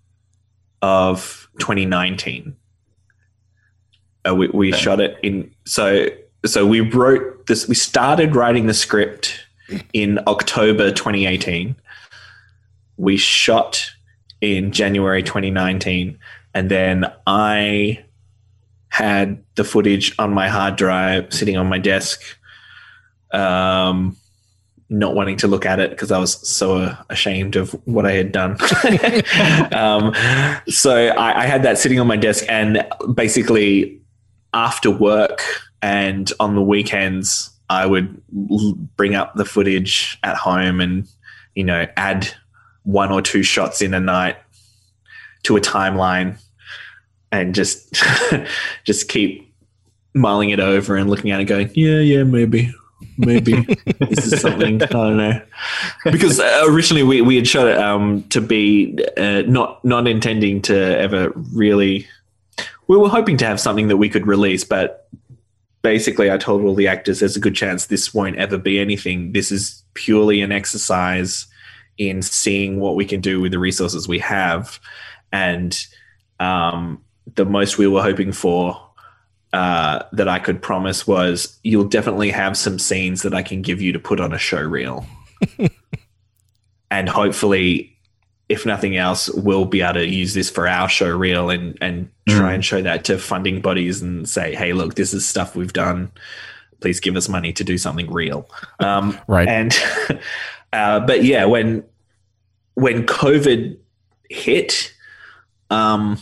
[0.81, 2.55] of 2019
[4.27, 4.81] uh, we, we Okay.
[4.81, 6.07] shot it in so
[6.45, 9.45] so we wrote this we started writing the script
[9.93, 11.75] in october 2018
[12.97, 13.91] we shot
[14.41, 16.17] in january 2019
[16.53, 18.03] and then i
[18.89, 22.21] had the footage on my hard drive sitting on my desk
[23.31, 24.15] um,
[24.89, 28.13] not wanting to look at it because I was so uh, ashamed of what I
[28.13, 28.51] had done.
[29.73, 30.13] um,
[30.67, 33.99] so I, I had that sitting on my desk, and basically
[34.53, 35.41] after work
[35.81, 41.07] and on the weekends, I would l- bring up the footage at home and
[41.55, 42.29] you know add
[42.83, 44.37] one or two shots in a night
[45.43, 46.37] to a timeline,
[47.31, 47.93] and just
[48.83, 49.53] just keep
[50.13, 52.73] mulling it over and looking at it, going, yeah, yeah, maybe
[53.17, 53.61] maybe
[53.99, 55.41] this is something I don't know.
[56.05, 60.61] Because uh, originally we, we had shot it um, to be uh, not not intending
[60.63, 62.07] to ever really.
[62.87, 65.09] We were hoping to have something that we could release, but
[65.81, 69.31] basically, I told all the actors there's a good chance this won't ever be anything.
[69.33, 71.47] This is purely an exercise
[71.97, 74.79] in seeing what we can do with the resources we have,
[75.31, 75.77] and
[76.39, 77.03] um,
[77.35, 78.81] the most we were hoping for
[79.53, 83.81] uh, that I could promise was you'll definitely have some scenes that I can give
[83.81, 85.05] you to put on a show reel.
[86.91, 87.96] and hopefully,
[88.49, 92.09] if nothing else, we'll be able to use this for our show reel and, and
[92.29, 92.55] try Mm.
[92.55, 96.11] and show that to funding bodies and say, hey, look, this is stuff we've done.
[96.79, 98.49] Please give us money to do something real.
[98.79, 99.47] Um, Right.
[99.47, 99.75] and,
[100.73, 101.83] uh, but yeah, when,
[102.75, 103.77] when COVID
[104.29, 104.93] hit,
[105.69, 106.17] um,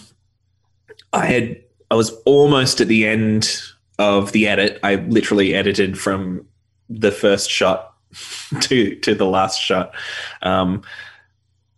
[1.14, 1.62] I had
[1.92, 3.62] I was almost at the end
[4.00, 4.80] of the edit.
[4.84, 6.46] I literally edited from
[6.90, 7.94] the first shot
[8.62, 9.94] to to the last shot,
[10.42, 10.82] um,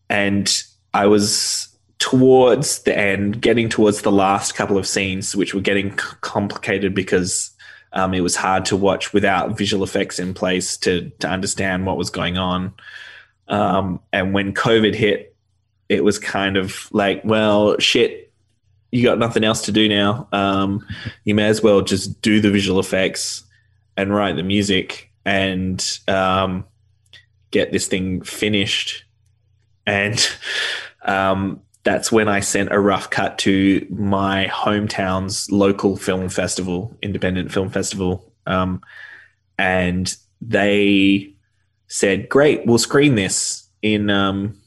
[0.10, 1.68] and I was
[2.00, 7.52] towards the end, getting towards the last couple of scenes, which were getting complicated because
[7.94, 11.98] um, it was hard to watch without visual effects in place to to understand what
[11.98, 12.74] was going on.
[13.48, 15.36] Um, and when COVID hit,
[15.90, 18.32] it was kind of like, well, shit,
[18.92, 20.28] you got nothing else to do now.
[20.32, 20.86] Um,
[21.24, 23.44] you may as well just do the visual effects
[23.96, 26.66] and write the music and um,
[27.52, 29.04] get this thing finished.
[29.88, 30.30] And
[31.04, 37.52] um, that's when I sent a rough cut to my hometown's local film festival, independent
[37.52, 38.30] film festival.
[38.46, 38.82] Um,
[39.58, 41.34] and they
[41.88, 44.58] said, "Great, we'll screen this in um,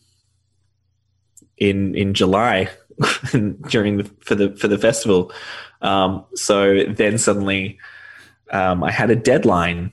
[1.58, 2.70] in in July
[3.68, 5.30] during the for the for the festival."
[5.82, 7.78] Um, so then suddenly,
[8.50, 9.92] um, I had a deadline,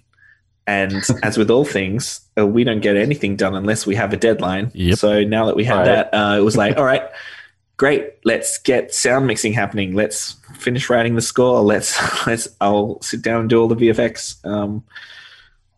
[0.67, 4.17] and as with all things, uh, we don't get anything done unless we have a
[4.17, 4.69] deadline.
[4.73, 4.97] Yep.
[4.97, 5.86] So now that we had Right.
[5.86, 7.03] that, uh, it was like, all right.
[7.77, 9.93] Great, let's get sound mixing happening.
[9.93, 11.62] Let's finish writing the score.
[11.62, 11.95] Let's
[12.27, 12.47] let's.
[12.60, 14.43] I'll sit down and do all the VFX.
[14.43, 14.84] Um,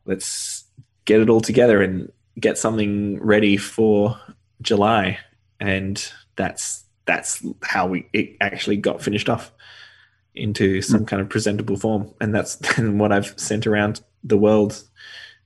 [0.05, 0.63] let's
[1.05, 4.17] get it all together and get something ready for
[4.61, 5.19] July.
[5.59, 6.01] And
[6.37, 9.51] that's that's how we it actually got finished off
[10.35, 12.13] into some kind of presentable form.
[12.21, 14.83] And that's then what I've sent around the world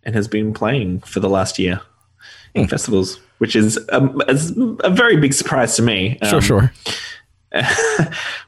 [0.03, 1.81] and has been playing for the last year
[2.53, 2.69] in Hmm.
[2.69, 6.17] festivals, which is um, is a very big surprise to me.
[6.23, 6.73] Sure, Um, sure.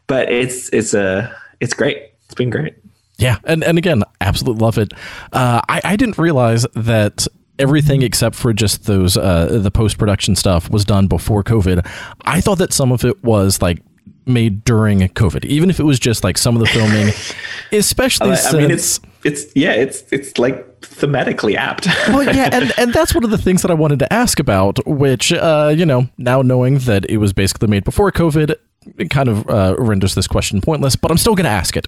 [0.07, 1.97] but it's it's a it's great.
[2.25, 2.75] It's been great.
[3.17, 4.93] Yeah, and and again, absolutely love it.
[5.31, 10.35] Uh, I I didn't realize that everything except for just those uh, the post production
[10.35, 11.85] stuff was done before COVID.
[12.25, 13.79] I thought that some of it was like
[14.25, 17.13] made during COVID, even if it was just like some of the filming,
[17.71, 18.53] especially I, since.
[18.53, 21.87] I mean, it's it's yeah, it's it's like thematically apt.
[22.09, 24.85] well, yeah, and, and that's one of the things that I wanted to ask about,
[24.85, 28.55] which, uh, you know, now knowing that it was basically made before COVID,
[28.97, 31.87] it kind of uh, renders this question pointless, but I'm still going to ask it.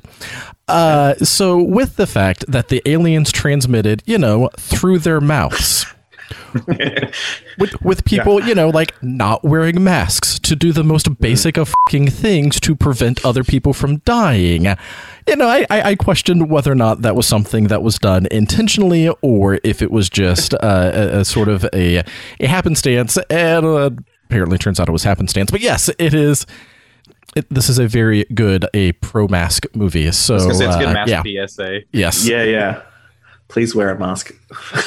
[0.67, 5.85] Uh, so, with the fact that the aliens transmitted, you know, through their mouths.
[7.57, 11.73] with, with people, you know, like not wearing masks to do the most basic of
[11.85, 14.65] fucking things to prevent other people from dying.
[15.27, 18.27] You know, I, I, I questioned whether or not that was something that was done
[18.31, 22.03] intentionally or if it was just uh, a, a sort of a,
[22.39, 23.17] a happenstance.
[23.29, 23.89] And uh,
[24.25, 25.51] apparently turns out it was happenstance.
[25.51, 26.45] But yes, it is.
[27.35, 30.11] It, this is a very good a pro mask movie.
[30.11, 31.79] So I was say it's a good uh, mask yeah, PSA.
[31.91, 32.81] yes, yeah, yeah.
[33.47, 34.31] Please wear a mask.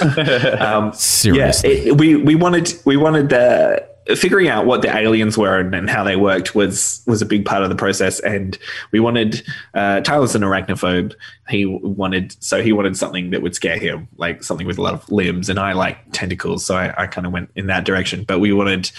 [0.61, 1.85] um, seriously.
[1.85, 5.75] Yeah, it, we we wanted we wanted the figuring out what the aliens were and,
[5.75, 8.59] and how they worked was was a big part of the process, and
[8.93, 9.43] we wanted
[9.75, 11.15] uh, Tyler's an arachnophobe.
[11.49, 14.95] He wanted so he wanted something that would scare him, like something with a lot
[14.95, 18.25] of limbs, and I like tentacles, so I, I kind of went in that direction.
[18.25, 18.91] But we wanted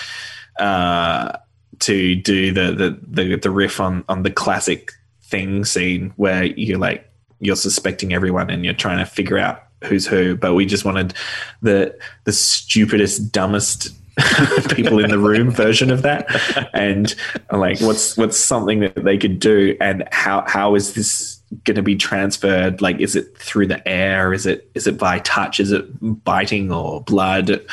[0.60, 1.38] uh,
[1.80, 4.92] to do the, the the the riff on on the classic
[5.24, 7.11] thing scene where you're like
[7.42, 11.14] you're suspecting everyone and you're trying to figure out who's who but we just wanted
[11.62, 13.92] the the stupidest dumbest
[14.76, 16.28] people in the room version of that.
[16.74, 17.14] And
[17.52, 19.78] like what's what's something that they could do?
[19.80, 22.82] And how how is this going to be transferred?
[22.82, 24.34] Like is it through the air?
[24.34, 25.60] Is it is it by touch?
[25.60, 25.86] Is it
[26.24, 27.66] biting or blood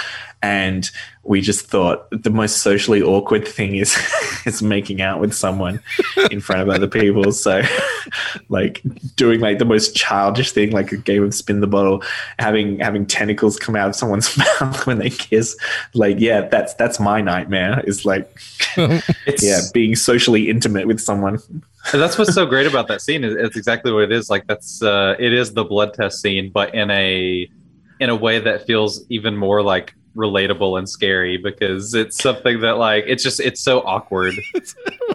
[0.42, 0.90] and
[1.24, 3.96] we just thought the most socially awkward thing is
[4.46, 5.80] is making out with someone
[6.30, 7.62] in front of other people so
[8.48, 8.80] like
[9.16, 12.02] doing like the most childish thing like a game of spin the bottle
[12.38, 15.56] having having tentacles come out of someone's mouth when they kiss
[15.94, 18.40] like yeah that's that's my nightmare is like
[18.76, 21.38] It's, yeah being socially intimate with someone
[21.92, 23.24] that's what's so great about that scene.
[23.24, 24.28] Is it's exactly what it is.
[24.28, 27.48] Like that's uh, it is the blood test scene, but in a
[28.00, 32.76] in a way that feels even more like relatable and scary because it's something that
[32.76, 34.34] like it's just it's so awkward.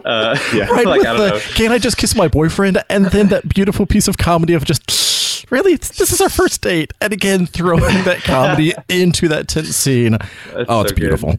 [0.04, 0.64] Uh, Yeah.
[0.70, 1.38] right like I don't the, know.
[1.54, 2.82] can't I just kiss my boyfriend?
[2.90, 6.92] And then that beautiful piece of comedy of just, really, this is our first date.
[7.00, 10.14] And again, throwing that comedy into that tense scene.
[10.14, 10.96] It's Oh, it's so good.
[10.96, 11.36] beautiful.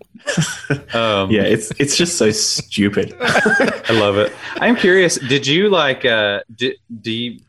[0.95, 4.33] Um, yeah it's it's just so stupid I love it.
[4.55, 5.17] I'm curious.
[5.19, 6.03] Did you like?
[6.05, 7.39] Uh, do, do you,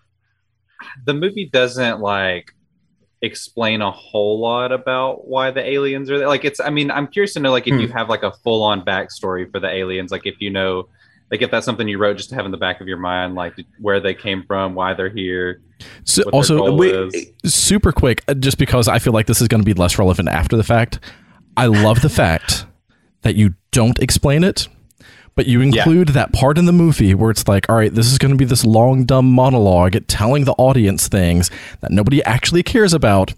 [1.06, 2.52] the movie doesn't like
[3.26, 6.28] explain a whole lot about why the aliens are there?
[6.28, 6.60] Like, it's.
[6.60, 7.80] I mean, I'm curious to know like if Hmm.
[7.80, 10.10] you have like a full on backstory for the aliens.
[10.10, 10.88] Like, if you know,
[11.30, 13.34] like if that's something you wrote just to have in the back of your mind,
[13.34, 15.60] like where they came from, why they're here.
[16.04, 17.26] So, also, is.
[17.44, 20.28] super quick, uh, just because I feel like this is going to be less relevant
[20.30, 21.00] after the fact.
[21.56, 22.64] I love the fact
[23.22, 24.68] that you don't explain it,
[25.36, 28.18] but you include that part in the movie where it's like, all right, this is
[28.18, 32.92] going to be this long, dumb monologue telling the audience things that nobody actually cares
[32.94, 33.34] about.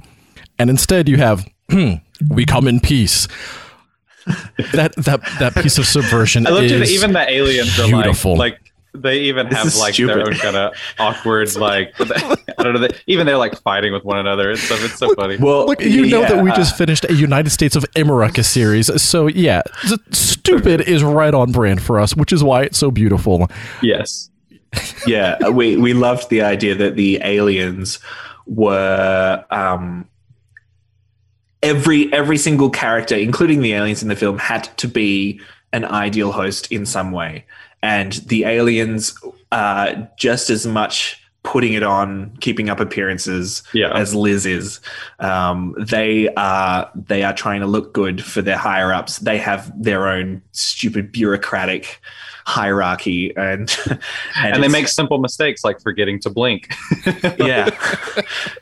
[0.58, 1.94] And instead, you have, hmm,
[2.30, 3.26] we come in peace.
[4.72, 6.82] that that that piece of subversion I loved it.
[6.82, 8.32] is Even the aliens beautiful.
[8.32, 8.72] are like, like
[9.02, 12.80] they even This have is like their own kind of awkward, like I don't know.
[12.80, 14.82] They, even they're like fighting with one another and stuff.
[14.82, 15.36] It's so funny.
[15.36, 19.26] Well, Look, you know that we just finished a United States of America series, so
[19.26, 23.50] yeah, the stupid is right on brand for us, which is why it's so beautiful.
[23.82, 24.30] yes,
[25.06, 27.98] yeah, we we loved the idea that the aliens
[28.46, 30.08] were um,
[31.62, 35.40] every every single character, including the aliens in the film, had to be
[35.72, 37.44] an ideal host in some way,
[37.82, 39.18] and the aliens
[39.52, 43.90] uh, just as much putting it on, keeping up appearances yeah.
[43.96, 44.80] as Liz is.
[45.18, 49.18] Um, they are they are trying to look good for their higher ups.
[49.18, 52.00] They have their own stupid bureaucratic
[52.44, 53.74] hierarchy, and
[54.36, 56.74] and they make simple mistakes like forgetting to blink.
[57.38, 57.70] yeah,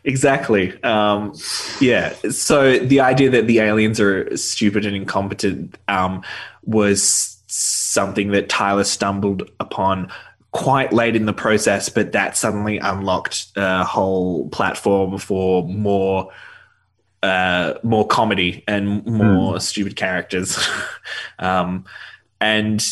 [0.05, 0.81] exactly.
[0.85, 1.35] Um,
[1.81, 2.15] yeah.
[2.31, 6.23] So the idea that the aliens are stupid and incompetent um,
[6.65, 10.11] was something that Tyler stumbled upon
[10.53, 16.31] quite late in the process, but that suddenly unlocked a whole platform for more.
[17.23, 20.57] Uh, more comedy and more stupid characters,
[21.41, 21.85] um,
[22.41, 22.87] and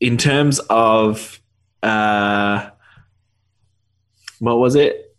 [0.00, 1.38] in terms of
[1.82, 2.70] uh,
[4.38, 5.14] what was it?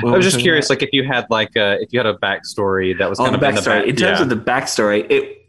[0.00, 0.80] What I was just curious, about?
[0.80, 3.40] like if you had like a if you had a backstory that was Oh, kind
[3.40, 3.80] the of in the backstory.
[3.80, 4.22] back, in terms yeah.
[4.22, 5.46] of the backstory, it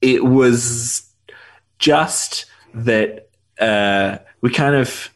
[0.00, 1.05] it was
[1.78, 5.10] just that uh, we kind of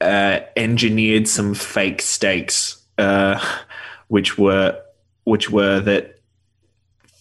[0.00, 3.42] uh, engineered some fake stakes, uh,
[4.08, 4.80] which were
[5.24, 6.18] which were that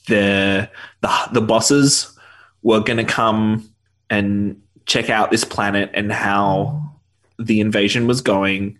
[0.07, 0.69] the
[1.01, 2.17] the the bosses
[2.61, 3.69] were going to come
[4.09, 6.93] and check out this planet and how
[7.39, 8.77] the invasion was going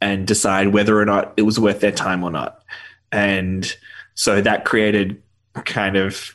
[0.00, 2.62] and decide whether or not it was worth their time or not.
[3.10, 3.76] And
[4.14, 5.22] so that created
[5.64, 6.34] kind of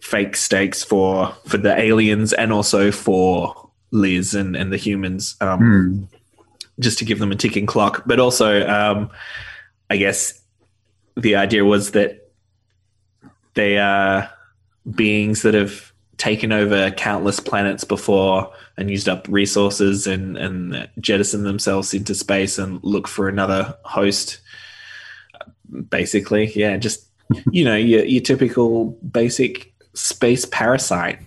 [0.00, 5.58] fake stakes for for the aliens and also for Liz and, and the humans, um,
[5.58, 6.04] Hmm.
[6.78, 8.04] just to give them a ticking clock.
[8.06, 9.10] But also, um,
[9.90, 10.40] I guess
[11.16, 12.30] the idea was that
[13.54, 14.30] they are
[14.94, 21.44] beings that have taken over countless planets before and used up resources and, and jettison
[21.44, 24.40] themselves into space and look for another host.
[25.90, 27.06] Basically, yeah, just
[27.50, 31.20] you know your, your typical basic space parasite.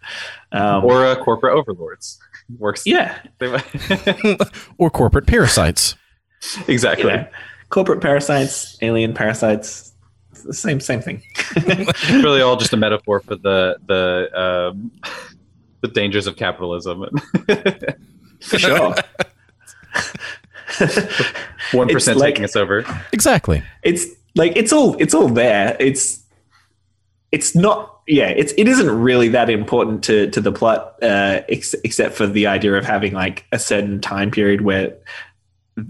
[0.52, 2.18] um, or uh, corporate overlords
[2.58, 2.82] works.
[2.86, 3.18] yeah,
[4.78, 5.94] or corporate parasites.
[6.68, 7.10] exactly.
[7.10, 7.26] you know,
[7.70, 9.92] corporate parasites, alien parasites,
[10.44, 11.22] the same same thing.
[11.56, 14.90] It's really all just a metaphor for the the um,
[15.80, 17.06] the dangers of capitalism.
[18.40, 18.94] For sure.
[21.72, 22.84] One like- taking us over.
[23.12, 23.62] Exactly.
[23.82, 25.76] it's like it's all it's all there.
[25.80, 26.23] It's
[27.34, 28.28] it's not yeah.
[28.28, 32.46] It's it isn't really that important to to the plot, uh, ex- except for the
[32.46, 34.96] idea of having like a certain time period where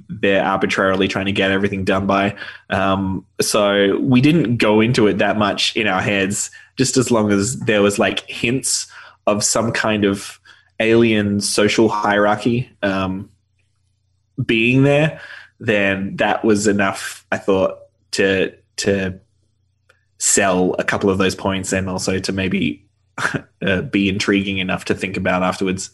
[0.08, 2.34] they're arbitrarily trying to get everything done by.
[2.70, 7.30] Um, so we didn't go into it that much in our heads, just as long
[7.30, 8.86] as there was like hints
[9.26, 10.40] of some kind of
[10.80, 13.28] alien social hierarchy um,
[14.46, 15.20] being there,
[15.60, 17.26] then that was enough.
[17.30, 17.80] I thought
[18.12, 19.20] to to
[20.24, 22.82] sell a couple of those points and also to maybe
[23.62, 25.90] uh, be intriguing enough to think about afterwards.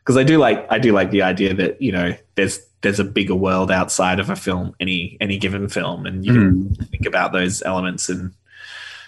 [0.00, 3.04] Because I do like I do like the idea that you know there's there's a
[3.04, 7.32] bigger world outside of a film any any given film and you can think about
[7.32, 8.34] those elements and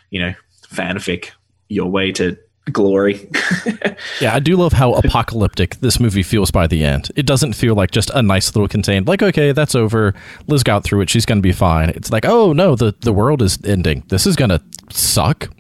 [0.09, 0.33] you know
[0.67, 1.33] fanfic
[1.69, 2.39] your way to
[2.73, 3.29] glory
[4.21, 7.11] Yeah, I do love how apocalyptic this movie feels by the end.
[7.17, 10.15] It doesn't feel like just a nice little contained, like, okay, that's over.
[10.47, 11.11] Liz got through it.
[11.11, 11.91] She's going to be fine.
[11.91, 14.05] It's like, oh, no, the, the world is ending.
[14.09, 15.51] This is going to suck.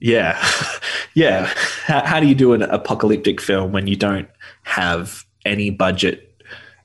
[0.00, 0.42] Yeah.
[1.14, 1.52] yeah.
[1.84, 4.28] How, how do you do an apocalyptic film when you don't
[4.62, 6.24] have any budget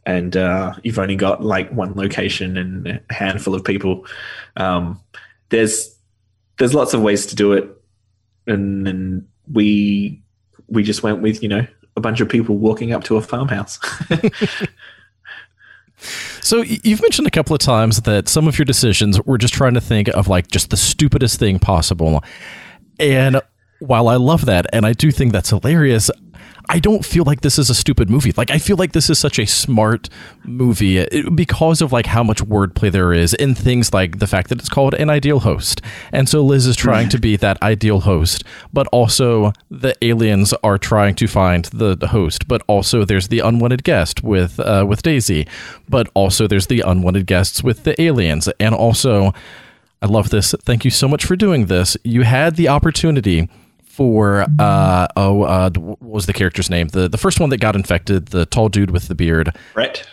[0.06, 4.06] and uh, you've only got like one location and a handful of people?
[4.58, 5.00] Um,
[5.50, 5.96] there's
[6.60, 7.68] there's lots of ways to do it,
[8.46, 10.22] and, and we
[10.68, 11.66] we just went with you know
[11.96, 13.80] a bunch of people walking up to a farmhouse.
[16.42, 19.74] So you've mentioned a couple of times that some of your decisions were just trying
[19.76, 22.24] to think of like just the stupidest thing possible.
[23.00, 23.42] And
[23.80, 26.12] while I love that and I do think that's hilarious,
[26.70, 28.34] I don't feel like this is a stupid movie.
[28.38, 30.10] Like I feel like this is such a smart
[30.46, 34.50] movie it- because of like how much wordplay there is in things like the fact
[34.50, 35.82] that it's called an ideal host.
[36.12, 40.78] And so Liz is trying to be that ideal host, but also the aliens are
[40.78, 45.02] trying to find the, the host, but also there's the unwanted guest with uh, with
[45.04, 45.46] Daisy,
[45.90, 48.48] but also there's the unwanted guests with the aliens.
[48.60, 49.34] And also
[50.02, 50.54] I love this.
[50.64, 51.96] Thank you so much for doing this.
[52.04, 53.50] You had the opportunity
[53.94, 56.88] for uh oh uh what was the character's name?
[56.88, 59.56] The the first one that got infected the tall dude with the beard.
[59.76, 60.04] Right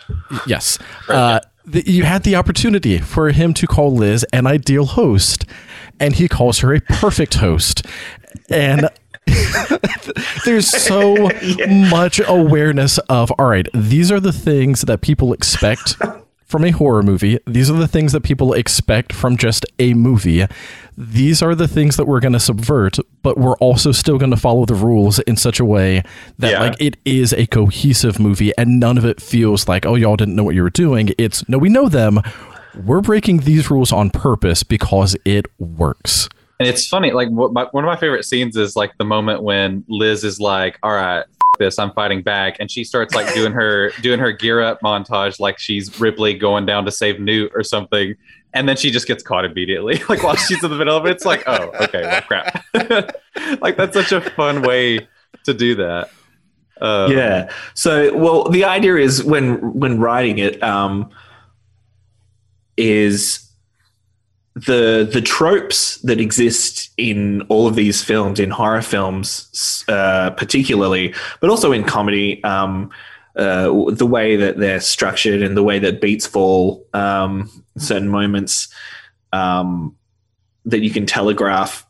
[0.47, 0.79] yes.
[1.09, 5.47] Uh the, you had the opportunity for him to call Liz an ideal host
[5.99, 7.87] and he calls her a perfect host.
[8.51, 8.89] And
[10.45, 11.31] there's so
[11.69, 15.97] much awareness of all right these are the things that people expect
[16.51, 20.45] from a horror movie these are the things that people expect from just a movie.
[20.99, 24.37] These are the things that we're going to subvert but we're also still going to
[24.37, 26.03] follow the rules in such a way
[26.39, 26.61] that Yeah.
[26.61, 30.35] like it is a cohesive movie and none of it feels like oh y'all didn't
[30.37, 31.15] know what you were doing.
[31.17, 32.21] It's no we know them.
[32.85, 36.29] We're breaking these rules on purpose because it works
[36.61, 39.43] And it's funny, like what my, one of my favorite scenes is like the moment
[39.43, 43.33] when Liz is like, "All right, f- this, I'm fighting back," and she starts like
[43.33, 47.51] doing her doing her gear up montage, like she's Ripley going down to save Newt
[47.55, 48.15] or something,
[48.53, 51.13] and then she just gets caught immediately, like while she's in the middle of it.
[51.13, 52.65] It's like, oh, okay, well, crap.
[53.63, 55.09] like that's such a fun way
[55.45, 56.11] to do that.
[56.83, 57.51] Um, yeah.
[57.73, 61.11] So, well, the idea is when when writing it, um,
[62.77, 63.50] is
[64.55, 71.15] the the tropes that exist in all of these films, in horror films, uh, particularly,
[71.41, 72.43] but also in comedy.
[72.45, 72.91] Um,
[73.37, 77.49] uh, the way that they're structured and the way that beats fall, um,
[77.79, 78.69] certain moments
[79.33, 79.97] um,
[80.65, 81.87] that you can telegraph.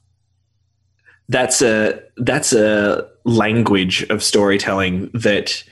[1.29, 5.65] That's a that's a language of storytelling that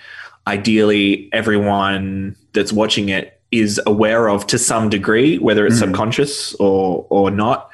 [0.46, 5.80] ideally everyone that's watching it is aware of to some degree, whether it's Mhm.
[5.86, 7.70] subconscious or or not.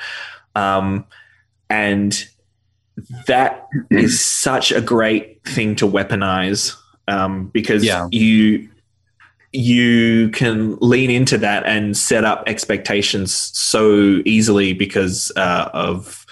[0.54, 1.04] Um,
[1.68, 2.24] and
[3.26, 6.74] that is such a great thing to weaponize
[7.08, 8.08] um, because Yeah.
[8.10, 8.68] you
[9.56, 16.26] you can lean into that and set up expectations so easily because uh, of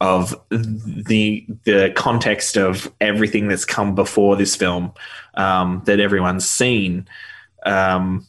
[0.00, 4.92] of the the context of everything that's come before this film
[5.34, 7.06] um, that everyone's seen,
[7.66, 8.26] um,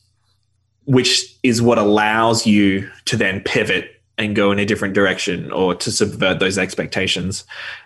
[0.88, 5.76] which is what allows you to then pivot and go in a different direction or
[5.76, 7.46] to subvert those expectations,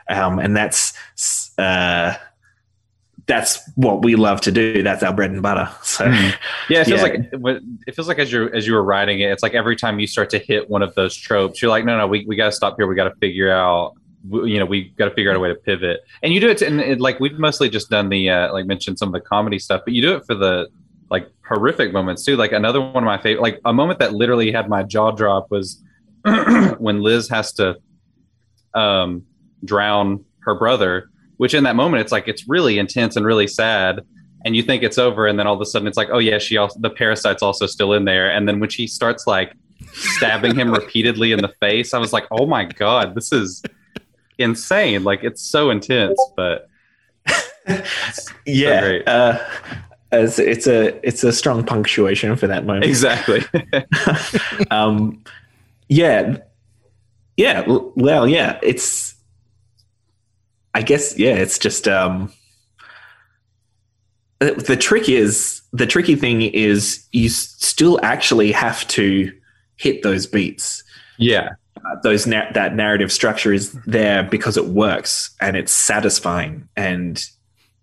[0.09, 0.93] um, and that's
[1.59, 2.13] uh,
[3.27, 4.81] that's what we love to do.
[4.83, 5.69] That's our bread and butter.
[5.83, 6.33] So Mhm.
[6.69, 7.03] Yeah, it feels Yeah.
[7.03, 7.29] like
[7.87, 10.07] it feels like as you're as you were writing it, it's like every time you
[10.07, 12.51] start to hit one of those tropes, you're like, no, no, we, we got to
[12.51, 12.87] stop here.
[12.87, 13.93] We got to figure out,
[14.31, 16.01] you know, we got to figure out a way to pivot.
[16.23, 18.65] And you do it, to, and it, like we've mostly just done the uh, like
[18.65, 20.67] mentioned some of the comedy stuff, but you do it for the
[21.11, 22.35] like horrific moments too.
[22.35, 25.51] Like another one of my favorite, like a moment that literally had my jaw drop
[25.51, 25.83] was
[26.79, 27.77] when Liz has to
[28.73, 29.23] um,
[29.63, 31.09] drown her brother.
[31.37, 34.01] Which in that moment, it's like it's really intense and really sad
[34.45, 36.39] and you think it's over and then all of a sudden it's like oh yeah
[36.39, 39.53] she also the parasite's also still in there and then when she starts like
[39.93, 43.61] stabbing him repeatedly in the face i was like oh my god this is
[44.39, 46.67] insane like it's so intense but
[48.45, 49.07] yeah, great.
[49.07, 49.39] uh,
[50.11, 52.85] it's, it's a it's a strong punctuation for that moment.
[52.85, 53.41] exactly
[54.71, 55.23] um,
[55.89, 56.37] yeah,
[57.37, 57.63] yeah.
[57.95, 58.59] Well, yeah.
[58.63, 59.13] It's.
[60.73, 61.35] I guess yeah.
[61.35, 62.31] It's just um.
[64.39, 69.31] The the trick is the tricky thing is you s- still actually have to
[69.75, 70.83] hit those beats.
[71.17, 76.67] yeah Uh, those na- that narrative structure is there because it works and it's satisfying
[76.75, 77.25] and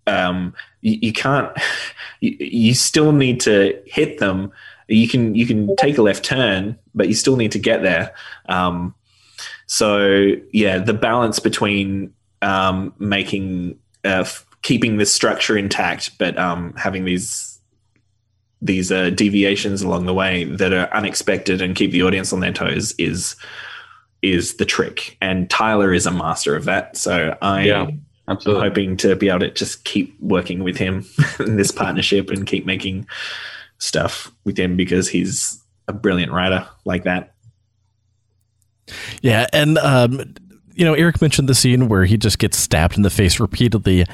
[0.09, 1.51] um, you, you can't
[2.19, 4.51] you, you still need to hit them.
[4.87, 8.13] You can you can take a left turn but you still need to get there.
[8.47, 8.95] Um,
[9.67, 16.73] so yeah the balance between um, making uh, f- keeping the structure intact but um,
[16.75, 17.59] having these
[18.61, 22.51] these uh, deviations along the way that are unexpected and keep the audience on their
[22.51, 23.35] toes is
[24.21, 25.17] is the trick.
[25.21, 26.97] And tyler is a master of that.
[26.97, 27.87] So i Yeah,
[28.31, 31.05] am hoping to be able to just keep working with him
[31.39, 33.07] in this partnership and keep making
[33.77, 37.33] stuff with him because he's a brilliant writer like that
[39.21, 40.35] Yeah, and um,
[40.75, 44.05] you know, Eric mentioned the scene where he just gets stabbed in the face repeatedly.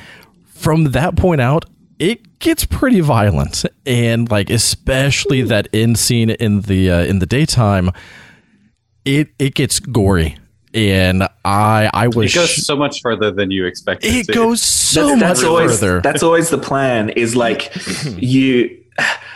[0.47, 1.65] From that point out,
[1.99, 7.25] it gets pretty violent, and like especially that end scene in the uh, in the
[7.25, 7.91] daytime,
[9.05, 10.37] it it gets gory.
[10.75, 14.13] And I I was It goes so much further than you expected.
[14.13, 14.33] it to.
[14.33, 16.01] goes so that's, much that's always further.
[16.01, 17.09] that's always the plan.
[17.09, 17.71] Is like
[18.17, 18.83] you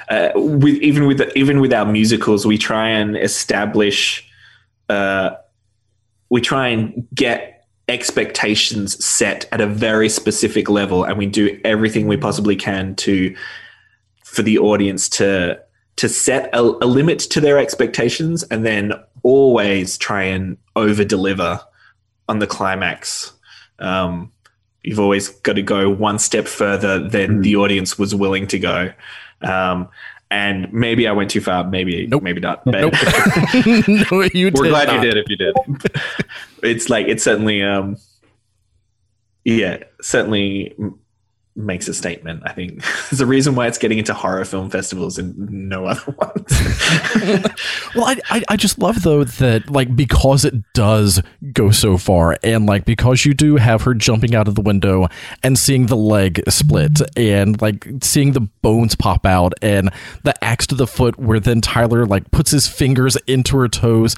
[0.09, 4.25] uh, with even with even with our musicals, we try and establish.
[4.89, 5.31] Uh,
[6.29, 12.07] we try and get expectations set at a very specific level, and we do everything
[12.07, 13.35] we possibly can to
[14.23, 15.59] for the audience to
[15.95, 18.93] to set a, a limit to their expectations, and then
[19.23, 21.59] always try and over deliver
[22.27, 23.33] on the climax.
[23.79, 24.31] Um,
[24.83, 28.93] you've always got to go one step further than the audience was willing to go.
[29.41, 29.89] Um,
[30.31, 31.63] and maybe I went too far.
[31.63, 32.21] Maybe, Nope.
[32.21, 32.63] maybe not.
[32.63, 32.93] But Nope.
[34.11, 34.95] no, you We're glad not.
[34.95, 35.55] you did if you did.
[36.63, 37.97] it's like it's certainly, um,
[39.43, 40.75] yeah, certainly
[41.59, 42.41] makes a statement.
[42.45, 46.11] I think there's a reason why it's getting into horror film festivals and no other
[46.17, 47.49] ones.
[47.95, 51.21] Well, I, I I just love though that like because it does
[51.53, 55.07] go so far, and like because you do have her jumping out of the window
[55.43, 59.89] and seeing the leg split, and like seeing the bones pop out, and
[60.23, 64.15] the axe to the foot, where then Tyler like puts his fingers into her toes.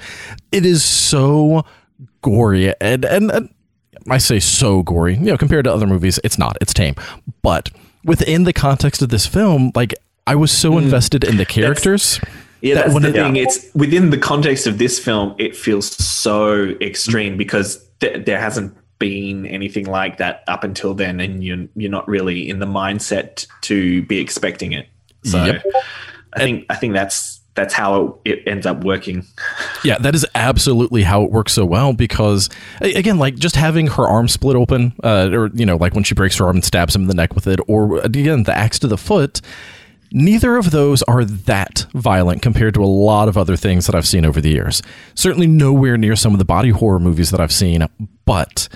[0.52, 1.64] It is so
[2.20, 3.30] gory, and and.
[3.30, 3.54] and
[4.08, 5.14] I say so gory.
[5.14, 6.56] You know, compared to other movies, it's not.
[6.60, 6.94] It's tame.
[7.42, 7.70] But
[8.04, 9.94] within the context of this film, like
[10.26, 10.78] I was so hmm.
[10.78, 12.20] invested in the characters.
[12.60, 13.36] Yeah, That that's the it- thing.
[13.36, 18.76] It's within the context of this film, it feels so extreme because th- there hasn't
[18.98, 23.46] been anything like that up until then, and you're you're not really in the mindset
[23.62, 24.86] to be expecting it.
[25.24, 25.64] So, Yep.
[26.34, 29.26] I think I think that's that's how it, ends up working.
[29.84, 32.48] Yeah, that is absolutely how it works so well because
[32.80, 36.14] again, like just having her arm split open, uh, or you know, like when she
[36.14, 38.78] breaks her arm and stabs him in the neck with it, or again the axe
[38.80, 39.40] to the foot.
[40.12, 44.06] Neither of those are that violent compared to a lot of other things that I've
[44.06, 44.82] seen over the years.
[45.16, 47.84] Certainly nowhere near some of the body horror movies that I've seen,
[48.24, 48.68] but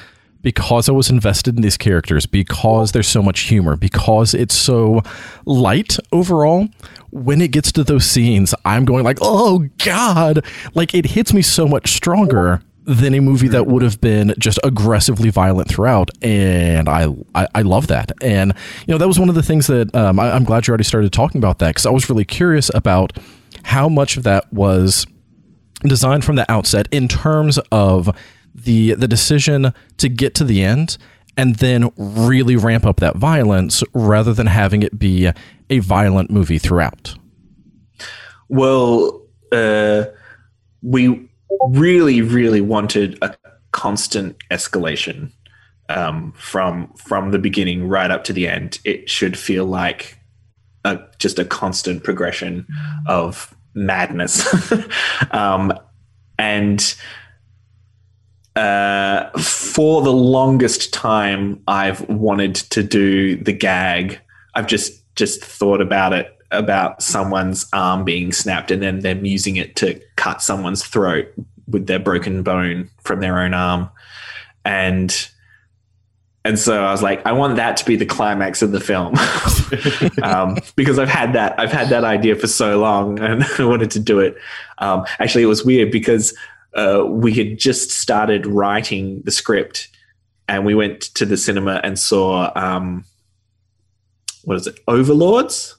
[0.47, 5.03] because I was invested in these characters, because there's so much humor, because it's so
[5.45, 6.69] light overall,
[7.11, 11.43] when it gets to those scenes, I'm going like, "Oh god." Like it hits me
[11.43, 16.89] so much stronger than a movie that would have been just aggressively violent throughout, and
[16.89, 18.13] I I, I love that.
[18.23, 18.55] And
[18.87, 20.85] you know that was one of the things that um, I, I'm glad you already
[20.85, 23.19] started talking about that because I was really curious about
[23.65, 25.09] how much of that was
[25.83, 28.17] designed from the outset in terms of
[28.57, 30.97] the the decision to get to the end
[31.37, 35.31] and then really ramp up that violence rather than having it be
[35.69, 37.15] a violent movie throughout.
[38.49, 40.05] Well, uh,
[40.83, 41.29] we
[41.69, 43.37] really, really wanted a
[43.73, 45.33] constant escalation
[45.89, 48.79] um, from from the beginning right up to the end.
[48.85, 50.19] It should feel like
[50.85, 52.67] a, just a constant progression
[53.07, 54.47] of madness,
[55.31, 55.73] um,
[56.39, 56.95] and
[58.57, 64.19] uh, for the longest time, I've wanted to do the gag.
[64.55, 69.57] I've just just thought about it about someone's arm being snapped and then them using
[69.57, 71.29] it to cut someone's throat
[71.69, 73.91] with their broken bone from their own arm,
[74.65, 75.29] and
[76.47, 79.17] and so I was like, I want that to be the climax of the film
[80.23, 83.91] um, because I've had that I've had that idea for so long and I wanted
[83.91, 84.37] to do it.
[84.79, 86.33] Um, actually, it was weird because
[86.77, 89.89] uh, we had just started writing the script
[90.49, 93.05] and we went to the cinema and saw um,
[94.45, 95.75] what is it Overlords.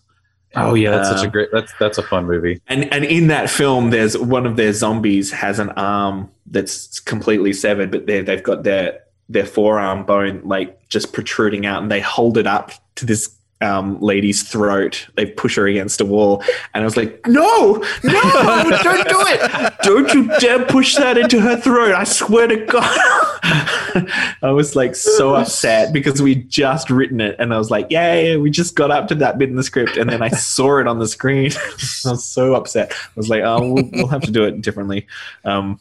[0.55, 1.49] Oh yeah, that's such a Um, great.
[1.51, 2.61] That's that's a fun movie.
[2.67, 7.53] And and in that film, there's one of their zombies has an arm that's completely
[7.53, 11.99] severed, but they they've got their their forearm bone like just protruding out, and they
[11.99, 15.07] hold it up to this um, lady's throat.
[15.15, 16.43] They push her against a wall,
[16.73, 18.21] and I was like, "No, no,
[18.83, 19.73] don't do it!
[19.81, 21.95] Don't you dare push that into her throat!
[21.95, 22.99] I swear to God!"
[24.41, 28.37] I was like so upset because we just written it, and I was like, "Yay,
[28.37, 30.87] we just got up to that bit in the script," and then I saw it
[30.87, 31.51] on the screen.
[32.05, 32.91] I was so upset.
[32.91, 35.07] I was like, "Oh, we'll, we'll have to do it differently."
[35.45, 35.79] Um,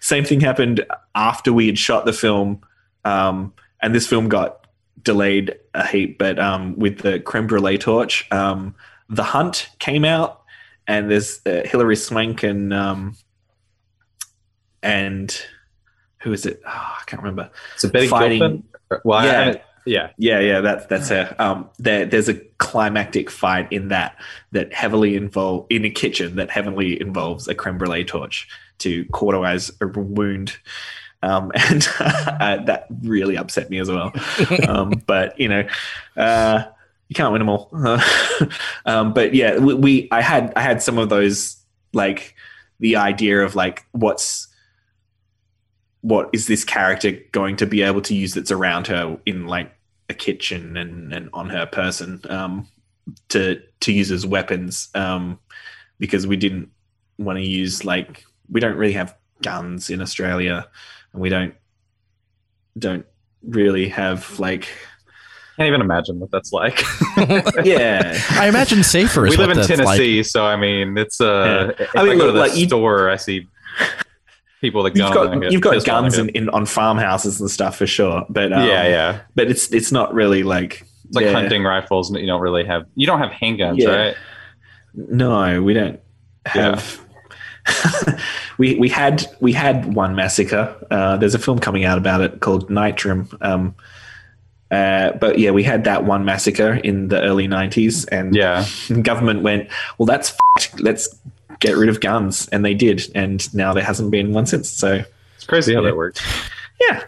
[0.00, 2.62] same thing happened after we had shot the film,
[3.04, 3.52] um,
[3.82, 4.66] and this film got
[5.02, 6.18] delayed a heap.
[6.18, 8.74] But um, with the creme brulee torch, um,
[9.08, 10.42] The Hunt came out,
[10.86, 13.16] and there's uh, Hilary Swank and um,
[14.82, 15.40] and
[16.20, 16.60] who is it?
[16.66, 17.50] Oh, I can't remember.
[17.76, 18.64] So Betty fighting- Gilpin.
[19.04, 19.56] Well, Yeah.
[19.86, 20.10] yeah.
[20.18, 21.34] Yeah, yeah, that's that's her.
[21.38, 24.16] Um, there, there's a climactic fight in that
[24.52, 29.70] that heavily involve in a kitchen that heavily involves a creme brulee torch to cauterize
[29.80, 30.56] a wound,
[31.22, 34.12] um, and uh, that really upset me as well.
[34.66, 35.66] um, but you know,
[36.16, 36.64] uh,
[37.08, 37.70] you can't win them all.
[38.86, 41.56] um, but yeah, we, we I had I had some of those
[41.92, 42.34] like
[42.80, 44.48] the idea of like what's
[46.02, 49.74] what is this character going to be able to use that's around her in like
[50.08, 52.68] a kitchen and, and on her person um,
[53.28, 55.38] to to use as weapons um,
[55.98, 56.70] because we didn't
[57.18, 60.66] want to use like we don't really have guns in Australia
[61.12, 61.54] and we don't
[62.78, 63.06] don't
[63.42, 64.68] really have like
[65.56, 66.82] Can't even imagine what that's like.
[67.64, 71.20] yeah I imagine safer is we live what in that's Tennessee, so I mean, it's
[71.20, 71.74] uh.
[71.78, 71.84] Yeah.
[71.84, 73.46] If I I, mean, go look, to the like, you- store, I see
[74.60, 78.26] people that you've got you've got guns in, in on farmhouses and stuff for sure
[78.28, 79.20] but um, yeah, yeah.
[79.36, 81.32] but it's it's not really like It's like yeah.
[81.32, 82.10] hunting rifles.
[82.10, 82.84] and You don't really have.
[82.96, 83.88] You don't have handguns, Yeah.
[83.88, 84.16] right?
[84.94, 86.00] No, we don't
[86.44, 87.00] have.
[88.58, 90.74] we we had we had one massacre.
[90.90, 93.26] Uh, there's a film coming out about it called Nitram.
[93.40, 93.74] Um,
[94.70, 98.66] uh, but yeah, we had that one massacre in the early '90s, and Yeah.
[98.88, 100.80] the government went, "Well, that's f***ed.
[100.80, 101.08] let's
[101.60, 104.68] get rid of guns," and they did, and now there hasn't been one since.
[104.68, 105.02] So
[105.36, 105.88] It's crazy how Yeah.
[105.90, 106.22] that worked.
[106.80, 107.02] yeah.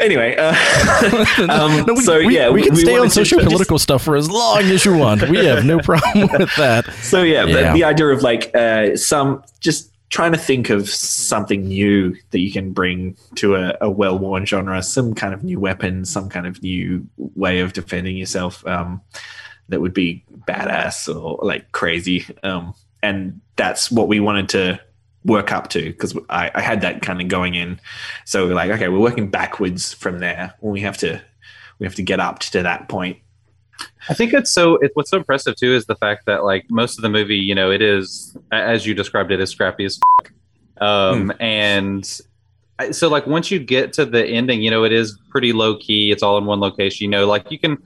[0.00, 0.52] Anyway, uh,
[1.48, 4.16] um, No, we, so we, yeah, we can stay on social just- political stuff for
[4.16, 5.28] as long as you want.
[5.28, 6.86] We have no problem with that.
[7.02, 7.72] So yeah, Yeah.
[7.72, 12.38] The, the idea of like uh, some just trying to think of something new that
[12.38, 16.46] you can bring to a, a well-worn genre, some kind of new weapon, some kind
[16.46, 19.00] of new way of defending yourself um,
[19.68, 22.24] that would be badass or like crazy.
[22.44, 22.72] Um,
[23.02, 24.80] and that's what we wanted to
[25.26, 27.78] work up to because I, I had that kind of going in.
[28.24, 30.54] So we're like, okay, we're working backwards from there.
[30.60, 31.20] When we have to,
[31.78, 33.18] we have to get up to that point.
[34.08, 34.76] I think it's so.
[34.76, 37.54] It, what's so impressive too is the fact that like most of the movie, you
[37.54, 40.32] know, it is as you described it, is scrappy as f-
[40.82, 42.20] um, and
[42.78, 45.76] I- so like once you get to the ending, you know, it is pretty low
[45.76, 46.10] key.
[46.10, 47.04] It's all in one location.
[47.04, 47.76] You know, like you can,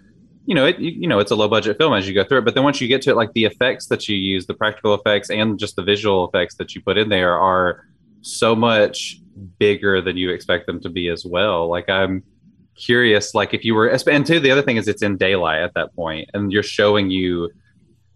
[0.47, 2.39] you know, it you, you know, it's a low budget film as you go through
[2.39, 2.45] it.
[2.45, 4.95] But then once you get to it, like the effects that you use, the practical
[4.95, 7.85] effects, and just the visual effects that you put in there are
[8.23, 9.21] so much
[9.59, 11.69] bigger than you expect them to be as well.
[11.69, 12.23] Like I'm
[12.77, 15.75] curious like if you were and two the other thing is it's in daylight at
[15.75, 17.51] that point and you're showing you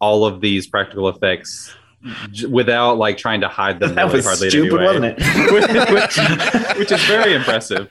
[0.01, 1.75] all of these practical effects
[2.49, 4.85] without like trying to hide them That really was hardly stupid, any way.
[4.87, 6.73] wasn't it?
[6.73, 7.91] which, which is very impressive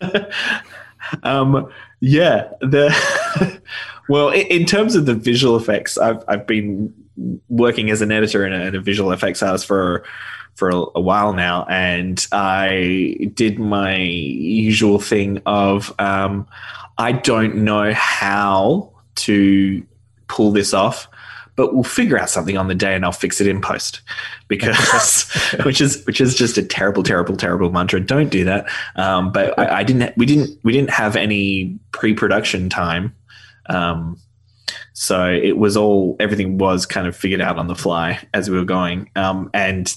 [1.24, 1.68] um,
[2.00, 3.60] yeah, the
[4.08, 6.92] well, in, in terms of the visual effects, I've I've been
[7.48, 10.04] working as an editor and a, a visual effects artist for
[10.54, 16.46] for a, a while now, and I did my usual thing of um,
[16.98, 19.86] I don't know how to
[20.28, 21.08] pull this off.
[21.58, 24.00] But we'll figure out something on the day, and I'll fix it in post,
[24.46, 25.28] because
[25.64, 27.98] which is which is just a terrible, terrible, terrible mantra.
[27.98, 28.70] Don't do that.
[28.94, 30.16] Um, but I, I didn't.
[30.16, 30.56] We didn't.
[30.62, 33.12] We didn't have any pre-production time,
[33.68, 34.16] um,
[34.92, 36.14] so it was all.
[36.20, 39.10] Everything was kind of figured out on the fly as we were going.
[39.16, 39.92] Um, and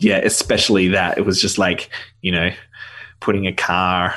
[0.00, 1.88] yeah, especially that it was just like
[2.20, 2.50] you know,
[3.20, 4.14] putting a car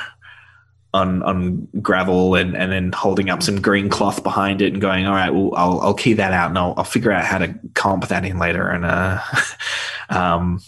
[0.94, 5.06] on on gravel and and then holding up some green cloth behind it and going,
[5.06, 7.52] all right, well, I'll I'll key that out and I'll I'll figure out how to
[7.74, 9.20] comp that in later and uh,
[10.08, 10.60] um,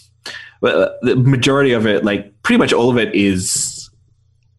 [0.60, 3.88] well, the majority of it, like pretty much all of it, is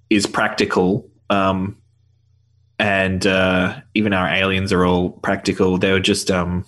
[0.09, 1.07] is practical.
[1.29, 1.77] Um,
[2.79, 5.77] and uh, even our aliens are all practical.
[5.77, 6.63] They were just um,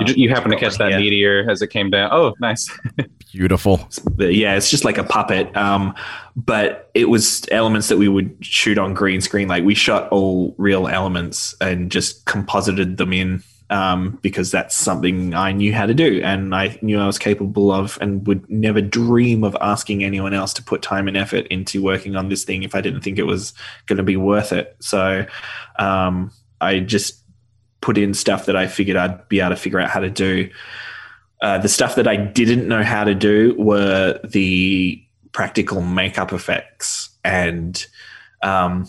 [0.00, 0.98] you, ju- you happen to catch that yeah.
[0.98, 2.70] meteor as it came down oh nice
[3.32, 3.88] Beautiful.
[4.18, 5.56] Yeah, it's just like a puppet.
[5.56, 5.94] Um,
[6.36, 9.48] but it was elements that we would shoot on green screen.
[9.48, 15.32] Like we shot all real elements and just composited them in um, because that's something
[15.32, 18.82] I knew how to do and I knew I was capable of and would never
[18.82, 22.64] dream of asking anyone else to put time and effort into working on this thing
[22.64, 23.54] if I didn't think it was
[23.86, 24.76] going to be worth it.
[24.80, 25.24] So
[25.78, 27.21] um, I just
[27.82, 30.48] put in stuff that I figured I'd be able to figure out how to do.
[31.42, 37.10] Uh, the stuff that I didn't know how to do were the practical makeup effects.
[37.24, 37.84] And
[38.42, 38.88] um,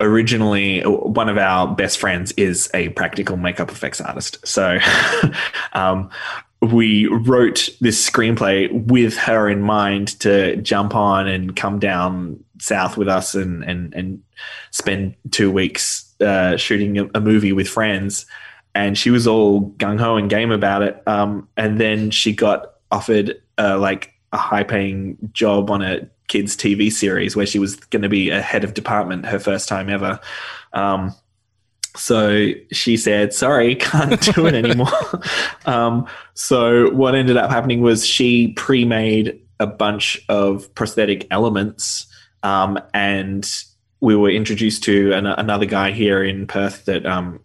[0.00, 4.38] originally, one of our best friends is a practical makeup effects artist.
[4.46, 4.78] So
[5.74, 6.10] um,
[6.62, 12.96] we wrote this screenplay with her in mind to jump on and come down south
[12.96, 14.22] with us and, and, and
[14.70, 18.26] spend two weeks uh, shooting a, a movie with friends
[18.74, 21.02] and she was all gung ho and game about it.
[21.06, 26.56] Um, and then she got offered uh, like a high paying job on a kids
[26.56, 29.90] TV series where she was going to be a head of department her first time
[29.90, 30.20] ever.
[30.72, 31.12] Um,
[31.96, 34.88] so she said, "Sorry, can't do it anymore."
[35.66, 42.06] um, so what ended up happening was she pre-made a bunch of prosthetic elements,
[42.44, 43.44] um, and
[44.00, 47.40] we were introduced to an, another guy here in Perth that um,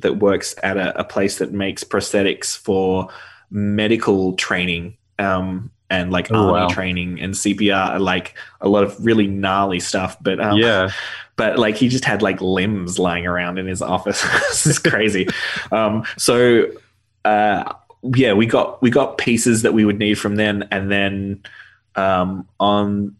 [0.00, 3.08] that works at a, a place that makes prosthetics for
[3.50, 4.96] medical training.
[5.18, 6.68] Um, and like Oh, army wow.
[6.68, 10.16] training and CPR, like a lot of really gnarly stuff.
[10.20, 10.90] But um, yeah.
[11.36, 14.22] but like he just had like limbs lying around in his office.
[14.48, 15.28] this is crazy.
[15.72, 16.66] um, so
[17.24, 17.72] uh,
[18.14, 21.42] yeah, we got we got pieces that we would need from then, and then
[21.96, 23.14] um, on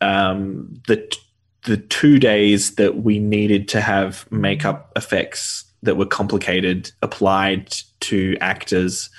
[0.00, 1.16] um, the
[1.64, 8.36] the two days that we needed to have makeup effects that were complicated applied to
[8.40, 9.10] actors.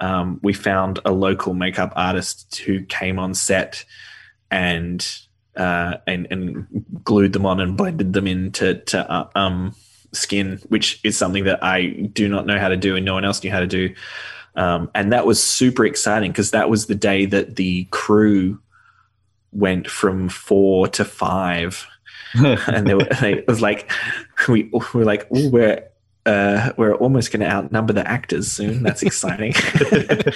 [0.00, 3.84] Um, we found a local makeup artist who came on set
[4.50, 5.06] and
[5.56, 6.66] uh, and and
[7.04, 9.74] glued them on and blended them into to uh, um,
[10.12, 13.24] skin, which is something that I do not know how to do and no one
[13.24, 13.94] else knew how to do.
[14.56, 18.60] Um, and that was super exciting because that was the day that the crew
[19.52, 21.86] went from four to five,
[22.34, 23.90] and they were, they, it was like
[24.48, 25.84] we, we were like, oh, we're
[26.26, 28.82] uh, we're almost going to outnumber the actors soon.
[28.82, 29.54] That's exciting.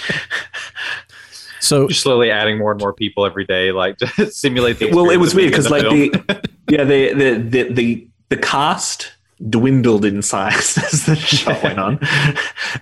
[1.65, 4.91] So Just slowly adding more and more people every day, like to simulate the.
[4.91, 9.14] well, it was weird because like being the yeah the the the the, the cast
[9.49, 11.99] dwindled in size as the show went on,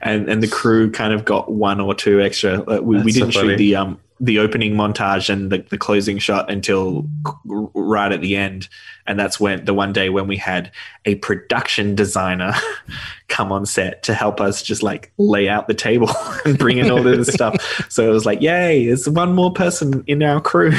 [0.01, 2.61] and and the crew kind of got one or two extra.
[2.61, 3.49] Uh, we, we didn't funny.
[3.49, 7.09] shoot the um the opening montage and the, the closing shot until
[7.43, 8.69] right at the end,
[9.05, 10.71] and that's when the one day when we had
[11.05, 12.53] a production designer
[13.27, 16.09] come on set to help us just like lay out the table
[16.45, 17.55] and bring in all this stuff.
[17.89, 20.71] So it was like, yay, there's one more person in our crew.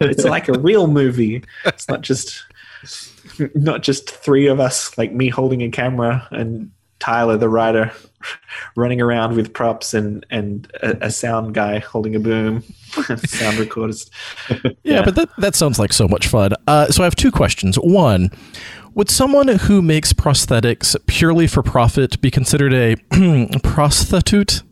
[0.00, 1.44] it's like a real movie.
[1.64, 2.44] It's not just
[3.54, 7.92] not just three of us, like me holding a camera and Tyler the writer
[8.76, 12.62] running around with props and and a, a sound guy holding a boom,
[13.26, 14.10] sound recorders.
[14.50, 15.04] Yeah, Yeah.
[15.04, 16.52] but that, that sounds like so much fun.
[16.66, 17.76] Uh, so I have two questions.
[17.76, 18.30] One,
[18.94, 22.96] would someone who makes prosthetics purely for profit be considered a
[23.62, 24.62] prostitute?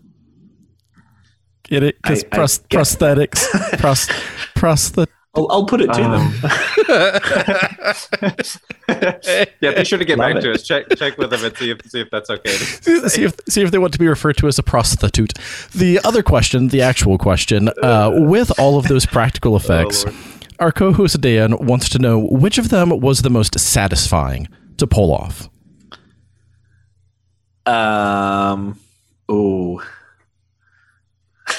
[1.64, 1.96] Get it?
[2.02, 3.46] Because pros- prosthetics,
[3.78, 4.06] pros,
[4.54, 5.08] prosthet.
[5.36, 6.50] I'll, I'll put it to Um, them.
[9.60, 10.40] yeah, be sure to get Love back it.
[10.42, 10.62] to us.
[10.62, 12.50] Check check with them and see if see if that's okay.
[12.52, 15.32] see if see if they want to be referred to as a prostitute.
[15.74, 20.16] The other question, the actual question, uh, with all of those practical effects, Lord.
[20.60, 25.12] our co-host Dan wants to know which of them was the most satisfying to pull
[25.12, 25.48] off.
[27.66, 28.78] Um.
[29.28, 29.82] Oh.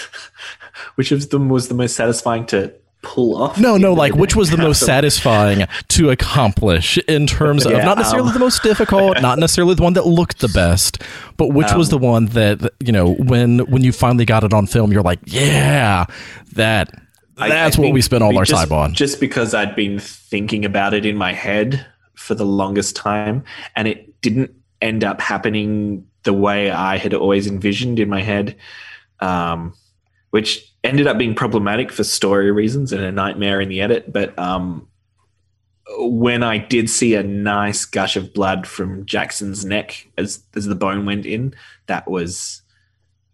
[0.96, 2.74] Which of them was the most satisfying to
[3.06, 3.58] pull off?
[3.58, 7.98] No, no, like which was the most satisfying to accomplish in terms of Yeah, not
[7.98, 11.02] necessarily um, the most difficult, not necessarily the one that looked the best,
[11.38, 14.54] but which was Um, the one that you know when when you finally got it
[14.54, 16.06] on film, you're like, yeah,
[16.54, 16.90] that
[17.38, 18.94] that's I what we spent all our just, time on.
[18.94, 21.86] Just because I'd been thinking about it in my head
[22.16, 23.44] for the longest time,
[23.76, 24.52] and it didn't
[24.82, 28.56] end up happening the way I had always envisioned in my head,
[29.20, 29.74] um,
[30.36, 34.12] which ended up being problematic for story reasons and a nightmare in the edit.
[34.12, 34.86] But um,
[35.98, 40.76] when I did see a nice gush of blood from Jackson's neck as as the
[40.76, 41.56] bone went in,
[41.86, 42.64] that was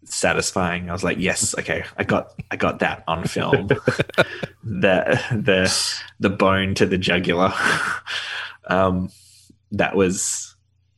[0.04, 0.92] satisfying.
[0.92, 3.66] I was like, yes, okay, I got I got that on film.
[4.64, 7.52] the the the bone to the jugular.
[8.68, 9.10] um,
[9.72, 10.51] that was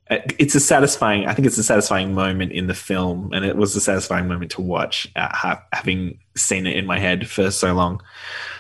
[0.09, 1.25] it's a satisfying.
[1.25, 4.51] I think it's a satisfying moment in the film, and it was a satisfying moment
[4.51, 8.01] to watch, uh, ha- having seen it in my head for so long.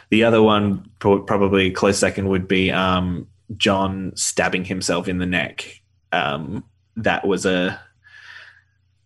[0.09, 3.27] The other one, pro- probably close second, would be um,
[3.57, 5.81] John stabbing himself in the neck.
[6.11, 6.63] Um,
[6.95, 7.79] that was a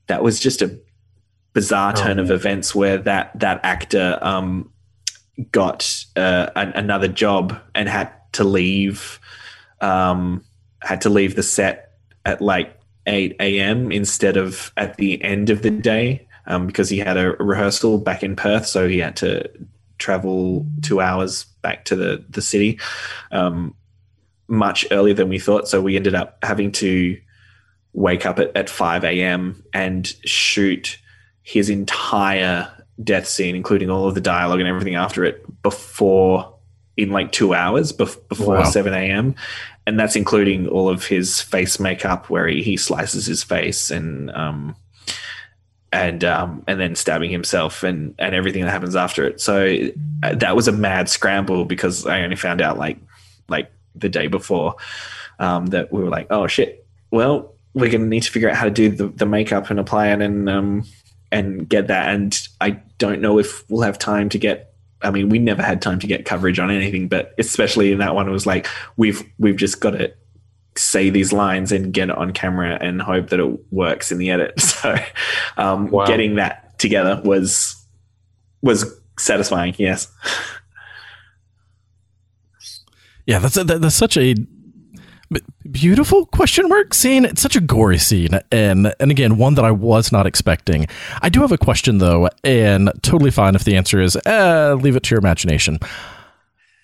[0.07, 0.77] that was just a
[1.53, 4.71] bizarre Oh, turn of events where that that actor um,
[5.51, 9.19] got uh, an, another job and had to leave
[9.81, 10.43] um,
[10.81, 11.86] had to leave the set
[12.27, 13.91] at like 8 a.m.
[13.91, 18.21] instead of at the end of the day um, because he had a rehearsal back
[18.21, 19.49] in Perth, so he had to
[19.97, 22.79] travel two hours back to the the city
[23.31, 23.73] um,
[24.47, 25.67] much earlier than we thought.
[25.67, 27.19] So we ended up having to
[27.93, 29.63] wake up at, at 5 a.m.
[29.73, 30.99] and shoot
[31.43, 32.67] his entire
[33.03, 36.53] death scene, including all of the dialogue and everything after it, before
[36.97, 38.63] in like two hours bef- before Wow.
[38.63, 39.35] 7 a.m.
[39.87, 44.29] And that's including all of his face makeup where he, he slices his face and
[44.31, 44.75] um
[45.91, 49.41] and um and then stabbing himself and and everything that happens after it.
[49.41, 49.89] So
[50.23, 52.99] uh, that was a mad scramble because I only found out like
[53.47, 54.75] like the day before
[55.39, 58.65] um that we were like, oh shit, well, we're gonna need to figure out how
[58.65, 60.83] to do the, the makeup and apply it and um
[61.31, 62.13] and get that.
[62.13, 64.66] And I don't know if we'll have time to get.
[65.01, 68.15] I mean, we never had time to get coverage on anything, but especially in that
[68.15, 68.67] one, it was like
[68.97, 70.11] we've we've just got to
[70.75, 74.29] say these lines and get it on camera and hope that it works in the
[74.31, 74.53] edit.
[74.61, 74.95] So,
[75.57, 76.05] um, Wow.
[76.05, 77.75] getting that together was
[78.61, 78.85] was
[79.17, 79.73] satisfying.
[79.77, 80.07] Yes.
[83.25, 84.47] Yeah, that's a, that's such a b-
[85.69, 87.25] beautiful question mark scene.
[87.25, 90.87] It's such a gory scene, and and again, one that I was not expecting.
[91.21, 94.95] I do have a question though, and totally fine if the answer is eh, leave
[94.95, 95.79] it to your imagination.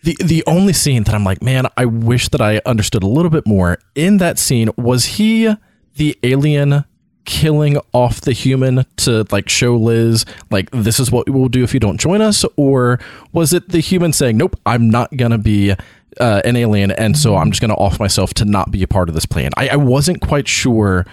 [0.04, 3.32] The the only scene that I'm like, man, I wish that I understood a little
[3.32, 5.54] bit more in that scene was he
[5.96, 6.86] the alien
[7.26, 11.64] killing off the human to like show Liz like this is what we will do
[11.64, 13.00] if you don't join us or
[13.32, 15.74] was it the human saying nope I'm not gonna be
[16.20, 19.10] uh, an alien and so I'm just gonna off myself to not be a part
[19.10, 21.06] of this plan I, I wasn't quite sure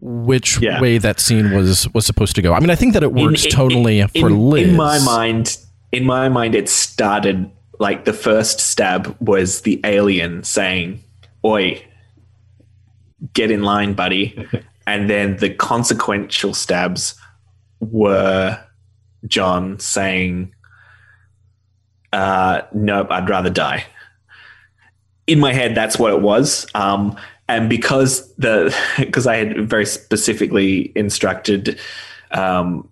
[0.00, 0.80] which Yeah.
[0.80, 3.44] way that scene was was supposed to go I mean I think that it works
[3.44, 5.56] In- in- totally in, for Liz In my mind,
[5.92, 7.50] in my mind, it started
[7.80, 11.02] like the first stab was the alien saying,
[11.44, 11.82] "Oi,
[13.32, 14.36] get in line, buddy,"
[14.86, 17.14] and then the consequential stabs
[17.80, 18.58] were
[19.26, 20.52] John saying,
[22.12, 23.84] uh, "Nope, I'd rather die."
[25.28, 26.66] In my head, that's what it was.
[26.74, 27.16] Um,
[27.48, 31.78] and because the because I had very specifically instructed
[32.30, 32.88] um,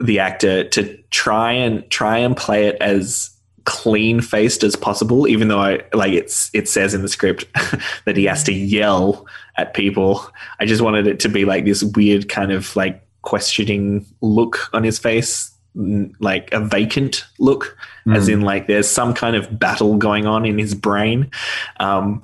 [0.00, 3.30] the actor to try and try and play it as
[3.64, 7.44] clean faced as possible even though I like it's it says in the script
[8.06, 9.26] that he has to yell
[9.56, 10.26] at people
[10.58, 14.82] I just wanted it to be like this weird kind of like questioning look on
[14.82, 17.76] his face like a vacant look
[18.12, 21.30] as in like there's some kind of battle going on in his brain.
[21.78, 22.22] Um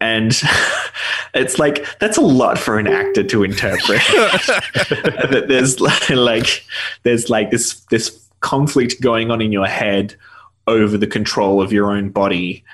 [0.00, 0.40] and
[1.34, 4.00] it's like that's a lot for an actor to interpret.
[5.30, 5.80] That there's
[6.10, 6.64] like,
[7.02, 10.14] there's like this this conflict going on in your head
[10.66, 12.64] over the control of your own body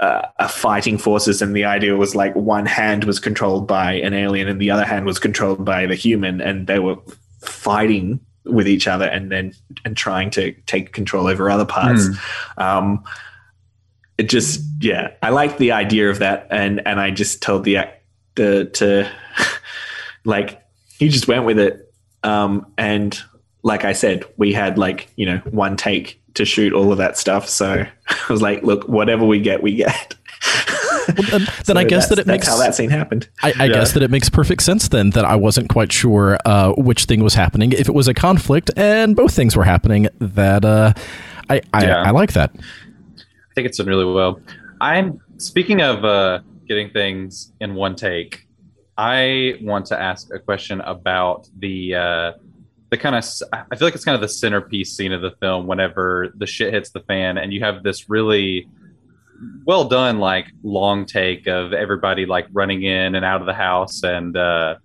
[0.00, 4.48] uh, fighting forces and the idea was like one hand was controlled by an alien
[4.48, 6.96] and the other hand was controlled by the human and they were
[7.42, 9.52] fighting with each other and then
[9.84, 12.08] and trying to take control over other parts.
[12.56, 13.04] Um
[14.18, 16.46] it just yeah i like the idea of that.
[16.50, 19.10] And and i just told the actor to
[20.24, 20.62] like
[20.98, 21.92] he just went with it.
[22.22, 23.18] Um and
[23.62, 27.18] like i said we had like you know one take to shoot all of that
[27.18, 27.48] stuff.
[27.48, 30.14] So i was like look whatever we get we get
[31.30, 33.64] then, then I guess that that's- it makes that's how that scene happened I, I
[33.66, 33.74] Yeah.
[33.74, 37.22] guess that it makes perfect sense then that I wasn't quite sure uh, which thing
[37.22, 37.72] was happening.
[37.72, 40.92] If it was a conflict and both things were happening, that uh,
[41.48, 42.02] I, I, Yeah.
[42.02, 42.52] I like that.
[42.56, 44.40] I think it's done really well.
[44.80, 48.46] I'm speaking of uh, getting things in one take.
[48.96, 52.32] I want to ask a question about the uh,
[52.90, 53.24] the kind of.
[53.52, 55.66] I feel like it's kind of the centerpiece scene of the film.
[55.66, 58.68] Whenever the shit hits the fan, and you have this really
[59.66, 64.02] well done, like long take of everybody like running in and out of the house,
[64.02, 64.76] and uh,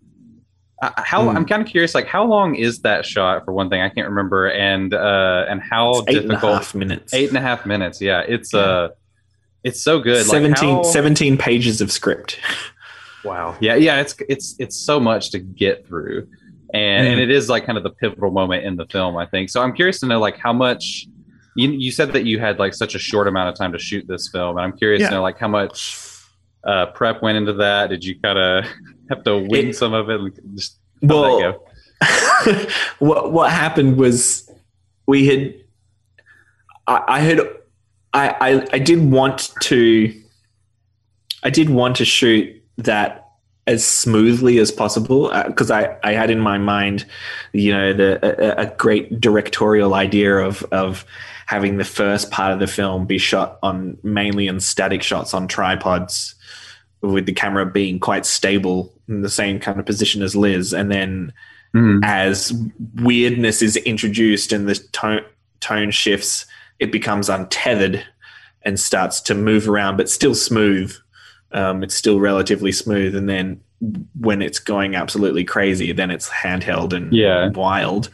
[0.82, 1.38] how Hmm.
[1.38, 3.82] I'm kind of curious, like how long is that shot for one thing?
[3.82, 7.14] I can't remember, and uh, and how It's eight and a difficult half minutes.
[7.14, 8.22] Eight and a half minutes yeah.
[8.28, 8.89] It's uh
[9.64, 10.26] it's so good.
[10.26, 12.39] 17, like how, 17 pages of script.
[13.24, 13.58] Wow.
[13.60, 16.28] Yeah yeah it's it's it's so much to get through.
[16.76, 17.24] And and Mm.
[17.24, 19.49] it is like kind of the pivotal moment in the film i think.
[19.49, 21.08] So i'm curious to know like how much
[21.56, 24.06] you, you said that you had like such a short amount of time to shoot
[24.08, 25.10] this film and i'm curious Yeah.
[25.10, 25.97] to know like how much
[26.66, 28.66] uh prep went into that did you kind of
[29.10, 30.20] have to wing It- some of it
[30.56, 31.64] just well go?
[32.99, 34.49] what what happened was
[35.08, 35.53] we had
[36.88, 37.39] I, I had
[38.14, 40.14] I, I I did want to
[41.43, 43.22] I did want to shoot that
[43.68, 47.06] as smoothly as possible because I, I had in my mind
[47.53, 51.06] you know the a, a great directorial idea of of
[51.45, 55.47] having the first part of the film be shot on mainly on static shots on
[55.47, 56.35] tripods
[57.01, 60.91] with the camera being quite stable in the same kind of position as Liz and
[60.91, 61.31] then
[61.75, 61.99] Mhm.
[62.03, 62.53] as
[63.01, 65.21] weirdness is introduced and the tone
[65.59, 66.45] tone shifts,
[66.79, 68.03] it becomes untethered
[68.63, 70.95] and starts to move around, but still smooth.
[71.51, 73.59] Um, it's still relatively smooth, and then
[74.19, 77.49] when it's going absolutely crazy, then it's handheld and Yeah.
[77.49, 78.09] wild.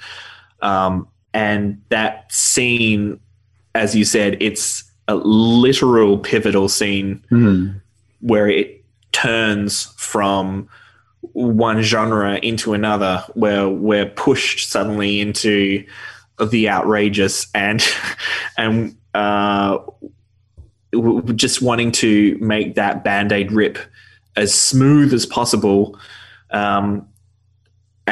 [0.61, 3.19] Um, and that scene,
[3.75, 7.81] as you said, it's a literal pivotal scene Mhm.
[8.21, 10.67] where it turns from
[11.33, 15.83] one genre into another where we're pushed suddenly into
[16.49, 17.83] the outrageous and
[18.57, 19.77] and uh
[21.35, 23.77] just wanting to make that band-aid rip
[24.35, 25.97] as smooth as possible
[26.51, 27.05] um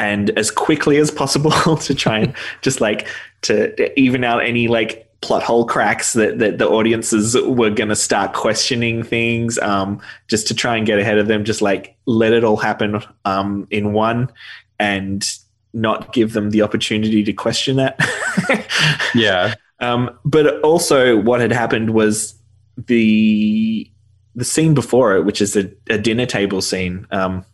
[0.00, 3.06] and as quickly as possible to try and just like
[3.42, 7.96] to even out any like plot hole cracks that, that the audiences were going to
[7.96, 12.32] start questioning things um, just to try and get ahead of them just like let
[12.32, 14.28] it all happen um, in one
[14.78, 15.24] and
[15.72, 17.96] not give them the opportunity to question that
[19.14, 22.34] yeah Um, but also, what had happened was
[22.76, 23.90] the
[24.36, 27.44] the scene before it, which is a, a dinner table scene um,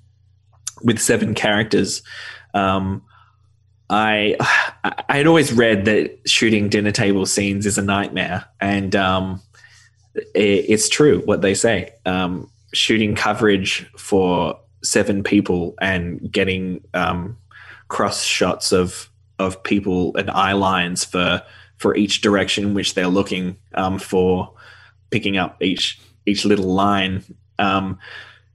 [0.82, 2.03] with seven characters.
[2.57, 3.02] Um,
[3.90, 4.36] I
[4.84, 9.42] I had always read that shooting dinner table scenes is a nightmare, and um,
[10.14, 11.92] it, it's true what they say.
[12.04, 17.36] Um, shooting coverage for seven people and getting um,
[17.88, 21.42] cross shots of of people and eye lines for
[21.76, 24.52] for each direction in which they're looking um, for
[25.11, 27.22] picking up each each little line.
[27.59, 27.98] Um,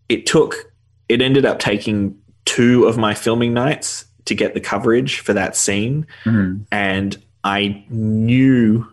[0.10, 0.72] it took
[1.08, 5.56] it ended up taking two of my filming nights to get the coverage for that
[5.56, 6.66] scene, Mhm.
[6.72, 8.88] and I knew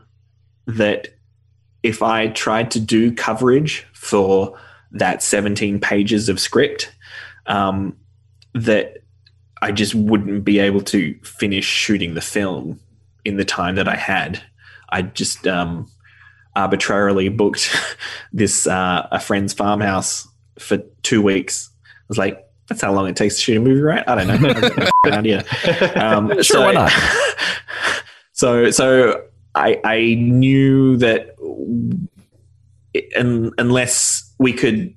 [0.66, 1.09] that
[1.82, 4.59] if I tried to do coverage for
[4.92, 6.90] that 17 pages of script,
[7.46, 7.94] um,
[8.55, 8.99] that
[9.61, 12.80] I just wouldn't be able to finish shooting the film
[13.24, 14.42] in the time that I had.
[14.88, 15.90] I just um,
[16.57, 17.70] arbitrarily booked
[18.32, 20.26] this uh, a friend's farmhouse
[20.59, 21.70] for two weeks.
[21.84, 24.04] I was like, that's how long it takes to shoot a movie, right?
[24.06, 24.52] I don't know.
[25.06, 25.44] No idea.
[25.96, 26.92] Um, Sure, so- why not?
[28.32, 31.34] so, so I I knew that
[33.16, 34.94] un, unless we could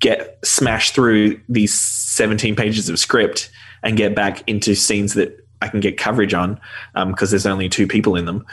[0.00, 3.50] get smashed through these 17 pages of script
[3.84, 6.60] and get back into scenes that I can get coverage on
[7.06, 8.44] because there's only two people in them,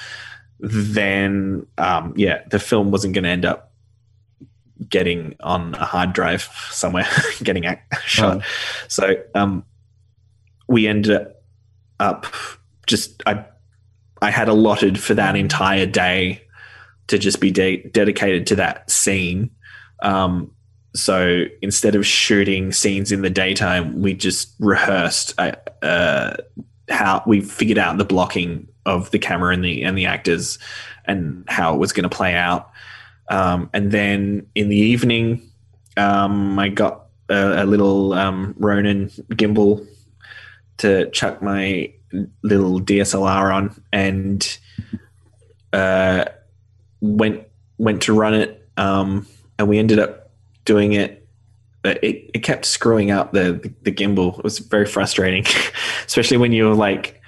[0.60, 3.72] then um, yeah, the film wasn't going to end up
[4.90, 7.08] getting on a hard drive somewhere,
[7.44, 8.44] getting a- shot.
[8.88, 9.64] So um,
[10.68, 11.28] we ended
[12.00, 12.26] up
[12.88, 13.46] just I
[14.22, 16.42] I had allotted for that entire day
[17.08, 19.52] to just be de- dedicated to that scene.
[20.02, 20.52] Um,
[20.96, 25.52] so instead of shooting scenes in the daytime, we just rehearsed uh,
[25.82, 26.36] uh,
[26.90, 30.58] how we figured out the blocking of the camera and the and the actors
[31.06, 32.72] and how it was going to play out.
[33.30, 35.50] Um, and then in the evening,
[35.98, 39.86] um, I got a, a little um, Ronin gimbal
[40.78, 41.92] to chuck my
[42.44, 44.58] little DSLR on and
[45.74, 46.26] uh,
[47.02, 47.44] went
[47.78, 49.28] went to run it, um,
[49.60, 50.32] and we ended up
[50.64, 51.28] doing it.
[51.84, 54.38] It, it kept screwing up the, the the gimbal.
[54.40, 55.46] It was very frustrating,
[56.06, 57.22] especially when you were like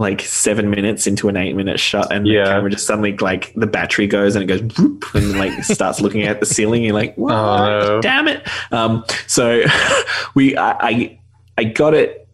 [0.00, 2.44] like seven minutes into an eight minute shot and Yeah.
[2.44, 6.00] the camera just suddenly like the battery goes and it goes whoop, and like starts
[6.00, 6.82] looking at the ceiling.
[6.82, 7.34] You're like, what?
[7.34, 8.42] Oh, damn it!
[8.72, 9.62] Um, so
[10.34, 11.20] we I, I
[11.58, 12.26] I got it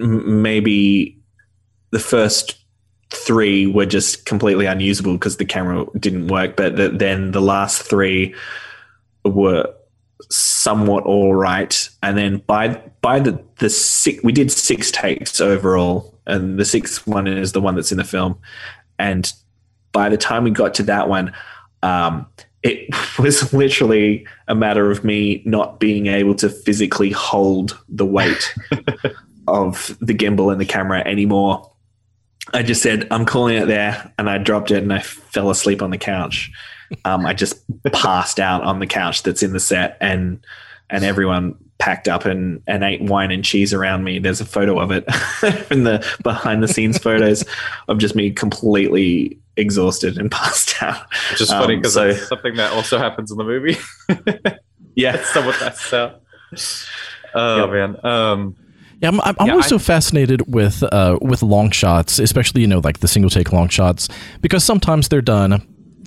[0.00, 1.20] m- maybe
[1.90, 2.56] the first
[3.10, 7.82] three were just completely unusable because the camera didn't work but the, then the last
[7.82, 8.34] three
[9.24, 9.72] were
[10.30, 16.12] somewhat all right and then by by the the six we did six takes overall
[16.26, 18.36] and the sixth one is the one that's in the film
[18.98, 19.32] and
[19.92, 21.32] by the time we got to that one
[21.84, 22.26] um
[22.64, 28.52] it was literally a matter of me not being able to physically hold the weight
[29.46, 31.70] of the gimbal and the camera anymore.
[32.52, 34.12] I just said, I'm calling it there.
[34.18, 36.50] And I dropped it and I fell asleep on the couch.
[37.04, 40.44] Um, I just passed out on the couch that's in the set and
[40.90, 44.18] and everyone packed up and, and ate wine and cheese around me.
[44.18, 45.04] There's a photo of it
[45.70, 47.44] in the behind the scenes photos
[47.88, 51.06] of just me completely exhausted and passed out.
[51.30, 53.76] Which is funny Um, because so- that's something that also happens in the movie.
[54.98, 55.22] Yeah.
[55.24, 56.22] Someone passes out.
[57.34, 57.70] Oh Yep.
[57.70, 57.96] man.
[58.12, 58.56] Um,
[59.02, 62.66] Yeah, I'm, I'm Yeah, always I- so fascinated with uh, with long shots, especially you
[62.66, 64.08] know like the single take long shots,
[64.40, 65.60] because sometimes they're done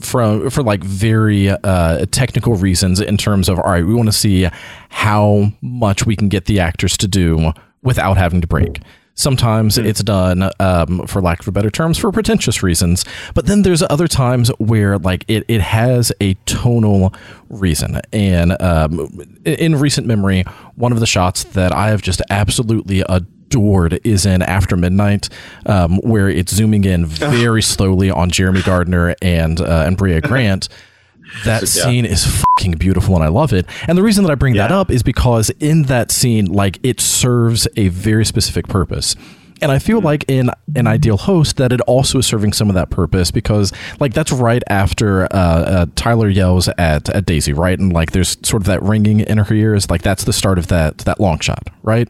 [0.04, 4.14] from for like very uh, technical reasons in terms of all right, we want to
[4.14, 4.48] see
[4.90, 8.82] how much we can get the actors to do without having to break.
[9.16, 13.04] Sometimes it's done, um, for lack of a better terms, for pretentious reasons.
[13.34, 17.14] But then there's other times where like it, it has a tonal
[17.50, 18.00] reason.
[18.14, 19.10] And um,
[19.44, 20.44] in- in recent memory,
[20.76, 23.28] one of the shots that I have just absolutely adored
[24.04, 25.30] is in After Midnight,
[25.66, 30.70] um, where it's zooming in very slowly on Jeremy Gardner and uh, and Brea Grant.
[31.46, 31.68] That Yeah.
[31.84, 33.68] scene is fucking beautiful and I love it.
[33.88, 37.00] And the reason that I bring that up is because in that scene, like it
[37.00, 39.16] serves a very specific purpose.
[39.62, 42.76] And I feel like in an ideal host that it also is serving some of
[42.76, 47.78] that purpose because like that's right after uh, uh, Tyler yells at, at Daisy, right?
[47.78, 50.68] And like there's sort of that ringing in her ears, like that's the start of
[50.68, 52.08] that that long shot, right?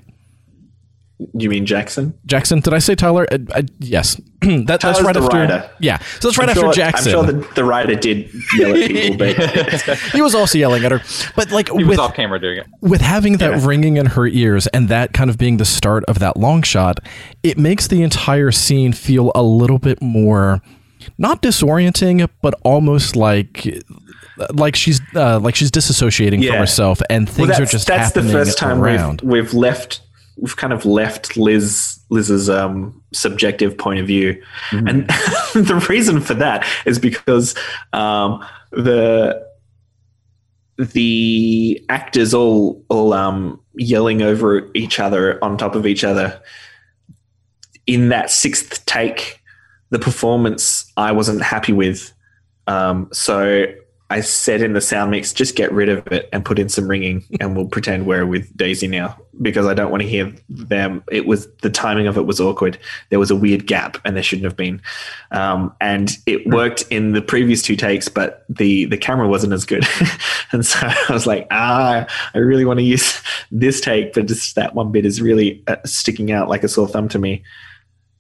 [1.34, 2.18] You mean Jackson?
[2.26, 3.28] Jackson, did I say Tyler?
[3.30, 5.38] Uh, uh, yes, that, that's right the after.
[5.38, 5.70] writer.
[5.80, 7.14] Yeah, so that's right I'm after sure, Jackson.
[7.14, 10.92] I'm sure the, the writer did yell at people, but he was also yelling at
[10.94, 11.02] her,
[11.36, 12.68] but like He was with off camera doing it.
[12.82, 13.68] with having that Yeah.
[13.68, 17.02] ringing in her ears and that kind of being the start of that long shot,
[17.44, 20.62] it makes the entire scene feel a little bit more
[21.18, 23.68] not disorienting, but almost like
[24.54, 28.22] like she's uh, like she's disassociating from herself and things that's, are just that's the
[28.22, 29.22] happening first time around.
[29.22, 30.00] we've we've left
[30.42, 34.42] we've kind of left Liz Liz's um, subjective point of view,
[34.72, 35.08] and
[35.54, 37.56] the reason for that is because
[37.94, 39.46] um, the
[40.78, 46.42] the actors all all um, yelling over each other on top of each other.
[47.86, 49.42] In that sixth take
[49.90, 52.14] the performance i wasn't happy with.
[52.68, 53.66] Um, so
[54.10, 56.88] i said in the sound mix just get rid of it and put in some
[56.88, 61.04] ringing and we'll pretend we're with daisy now because i don't want to hear them.
[61.12, 62.78] It was the timing of it was awkward.
[63.10, 64.82] There was a weird gap and there shouldn't have been.
[65.32, 69.66] Um, and it worked in the previous two takes but the the camera wasn't as
[69.66, 69.86] good.
[70.52, 73.22] And so i was like ah i really want to use
[73.52, 76.88] this take but just that one bit is really uh, sticking out like a sore
[76.88, 77.44] thumb to me.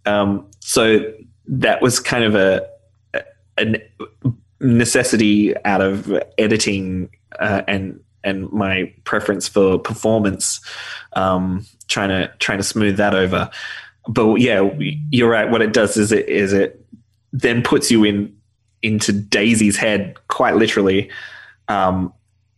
[0.05, 1.11] Um, so
[1.47, 2.67] that was kind of a,
[3.15, 3.21] a
[3.57, 3.81] a
[4.59, 7.09] necessity out of editing
[7.39, 10.59] uh, and and my preference for performance
[11.13, 13.49] um, trying to trying to smooth that over.
[14.07, 15.49] But yeah you're right.
[15.49, 16.85] What it does is it is it
[17.31, 18.35] then puts you in
[18.81, 21.09] into Daisy's head quite literally.
[21.67, 22.13] Um,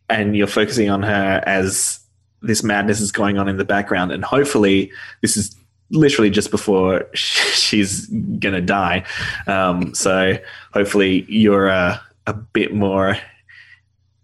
[0.10, 1.99] and you're focusing on her as
[2.41, 4.11] this madness is going on in the background.
[4.11, 4.91] And hopefully
[5.22, 5.56] this is
[5.91, 9.05] literally just before she's gonna die.
[9.47, 10.38] Um, so
[10.73, 11.97] hopefully you're uh,
[12.27, 13.18] a bit more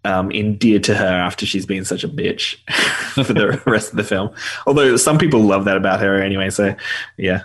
[0.04, 2.56] um, endeared to her after she's been such a bitch
[3.24, 4.30] for the rest of the film.
[4.66, 6.74] Although some people love that about her anyway so
[7.16, 7.42] yeah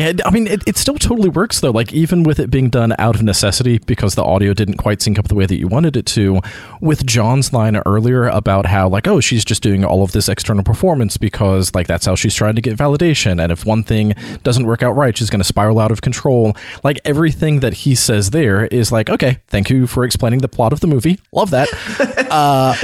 [0.00, 1.72] Yeah, I mean, it, it still totally works though.
[1.72, 5.18] Like even with it being done out of necessity because the audio didn't quite sync
[5.18, 6.40] up the way that you wanted it to.
[6.80, 10.64] With John's line earlier about how like, oh, she's just doing all of this external
[10.64, 14.64] performance because like that's how she's trying to get validation, and if one thing doesn't
[14.64, 16.56] work out right, she's going to spiral out of control.
[16.82, 20.72] Like everything that he says there is like, okay, thank you for explaining the plot
[20.72, 21.20] of the movie.
[21.30, 21.68] Love that.
[22.30, 22.74] uh,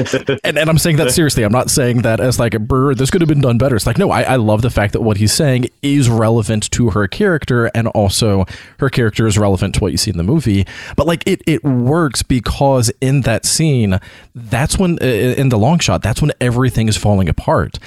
[0.45, 1.45] and, and I'm saying that seriously.
[1.45, 3.75] I'm not saying that as like a brr, this could have been done better.
[3.75, 6.91] It's like, no, I, I love the fact that what he's saying is relevant to
[6.91, 8.45] her character and also
[8.81, 10.67] her character is relevant to what you see in the movie.
[10.97, 13.99] But like it, it works because in that scene,
[14.35, 17.79] that's when, in the long shot, that's when everything is falling apart.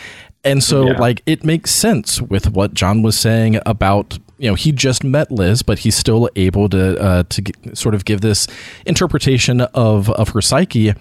[0.43, 0.97] And so, Yeah.
[0.99, 5.29] like, it makes sense with what John was saying about you know he just met
[5.29, 8.47] Liz, but he's still able to uh, to g- sort of give this
[8.85, 10.93] interpretation of of her psyche,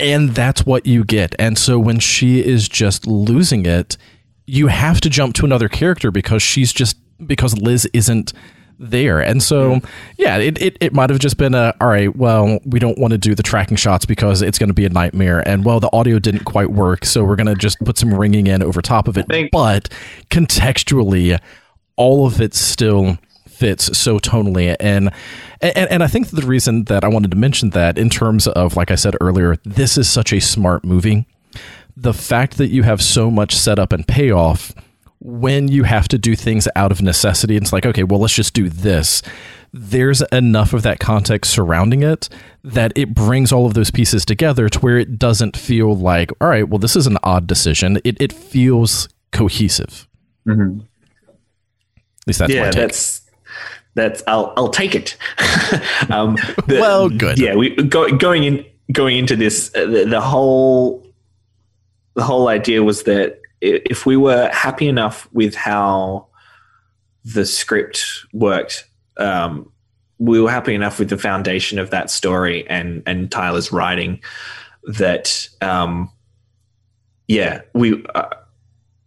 [0.00, 1.36] and that's what you get.
[1.38, 3.96] And so when she is just losing it,
[4.46, 8.32] you have to jump to another character because she's just because Liz isn't
[8.78, 9.20] there.
[9.20, 9.86] And so mm-hmm.
[10.18, 13.12] yeah, it, it, it might have just been a all right, well, we don't want
[13.12, 15.46] to do the tracking shots because it's gonna be a nightmare.
[15.48, 18.62] And well the audio didn't quite work, so we're gonna just put some ringing in
[18.62, 19.26] over top of it.
[19.28, 19.88] Think- but
[20.30, 21.40] contextually,
[21.96, 23.18] all of it still
[23.48, 25.10] fits so tonally and,
[25.62, 28.76] and and I think the reason that I wanted to mention that in terms of
[28.76, 31.26] like I said earlier this is such a smart movie
[31.96, 34.74] the fact that you have so much setup and payoff
[35.20, 38.52] when you have to do things out of necessity it's like okay well let's just
[38.54, 39.22] do this
[39.72, 42.28] there's enough of that context surrounding it
[42.62, 46.48] that it brings all of those pieces together to where it doesn't feel like all
[46.48, 50.06] right well this is an odd decision it, it feels cohesive
[50.46, 50.80] Mhm.
[50.80, 52.74] at least that's my yeah, take.
[52.74, 53.22] that's
[53.94, 55.16] that's I'll I'll take it.
[56.10, 56.34] um,
[56.66, 57.38] the- Well, good.
[57.38, 61.02] Yeah, we go, going in going into this uh, the, the whole
[62.14, 66.26] the whole idea was that if we were happy enough with how
[67.24, 68.84] the script worked,
[69.16, 69.70] um,
[70.18, 74.20] we were happy enough with the foundation of that story and and Tyler's writing
[74.84, 76.10] that um,
[77.28, 78.28] yeah we uh,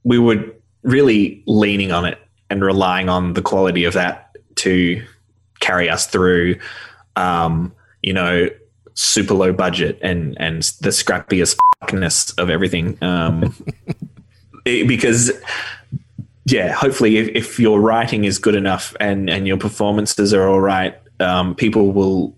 [0.03, 0.43] we were
[0.83, 2.19] really leaning on it
[2.49, 5.03] and relying on the quality of that to
[5.59, 6.55] carry us through
[7.15, 7.73] um,
[8.03, 8.49] you know
[8.93, 12.97] super low budget and and the scrappiest fuckness of everything.
[13.01, 13.55] Um,
[14.87, 15.31] because
[16.45, 20.61] yeah hopefully if, if your writing is good enough and and your performances are all
[20.61, 22.35] right um, people will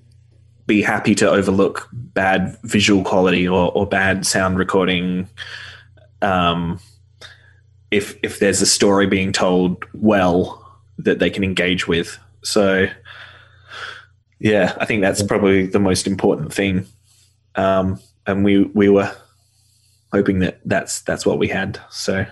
[0.65, 5.27] be happy to overlook bad visual quality or, or bad sound recording
[6.21, 6.79] um,
[7.91, 10.57] if if there's a story being told well
[10.97, 12.17] that they can engage with.
[12.43, 12.87] So
[14.39, 16.85] yeah, I think that's probably the most important thing.
[17.55, 19.13] Um, and we we were
[20.11, 21.79] hoping that that's that's what we had.
[21.89, 22.25] So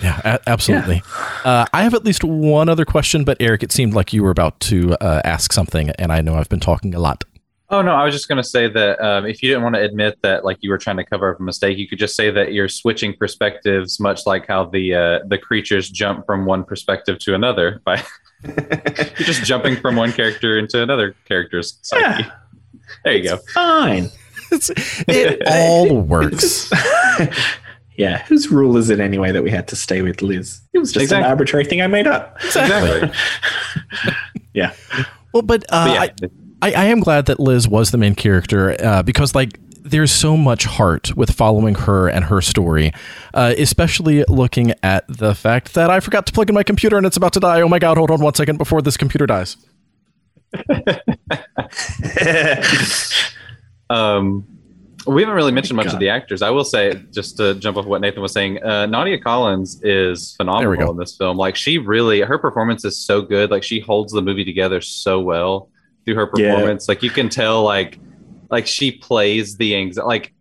[0.00, 1.02] Yeah, a- absolutely.
[1.44, 4.30] Uh, I have at least one other question, but Eric, it seemed like you were
[4.30, 7.24] about to uh, ask something, and I know I've been talking a lot.
[7.72, 9.80] Oh no, I was just going to say that um, if you didn't want to
[9.80, 12.30] admit that like you were trying to cover up a mistake, you could just say
[12.30, 17.18] that you're switching perspectives, much like how the uh, the creatures jump from one perspective
[17.20, 18.02] to another by
[18.44, 18.54] you're
[19.16, 22.24] just jumping from one character into another character's psyche.
[22.24, 22.30] Yeah.
[23.04, 23.38] There you go.
[23.54, 24.10] Fine.
[24.52, 26.70] It all works.
[27.96, 30.60] yeah, whose rule is it anyway that we had to stay with Liz?
[30.72, 31.24] It was just Exactly.
[31.24, 32.36] an arbitrary thing I made up.
[32.44, 33.10] Exactly.
[34.54, 34.74] Yeah.
[35.32, 36.28] Well, but, uh, But yeah,
[36.60, 40.12] I, I, I am glad that Liz was the main character uh, because, like, there's
[40.12, 42.92] so much heart with following her and her story,
[43.32, 47.06] uh, especially looking at the fact that I forgot to plug in my computer and
[47.06, 47.62] it's about to die.
[47.62, 49.56] Oh my god, hold on one second before this computer dies.
[53.90, 54.46] Um,
[55.06, 55.94] we haven't really mentioned much God.
[55.94, 56.42] of the actors.
[56.42, 60.36] I will say, just to jump off what Nathan was saying, uh, Nadia Collins is
[60.38, 60.62] There we go.
[60.62, 61.36] phenomenal in this film.
[61.36, 63.50] Like she really, her performance is so good.
[63.50, 65.68] Like she holds the movie together so well
[66.04, 66.54] through her Yeah.
[66.54, 66.88] performance.
[66.88, 67.98] Like you can tell, like,
[68.50, 70.06] like she plays the anxiety.
[70.06, 70.34] Like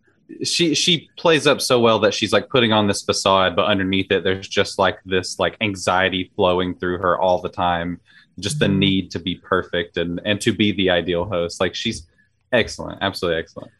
[0.44, 4.12] she she plays up so well that she's like putting on this facade, but underneath
[4.12, 8.00] it, there's just like this like anxiety flowing through her all the time.
[8.40, 11.60] Just the need to be perfect and and to be the ideal host.
[11.60, 12.08] Like she's
[12.52, 13.72] excellent, absolutely excellent.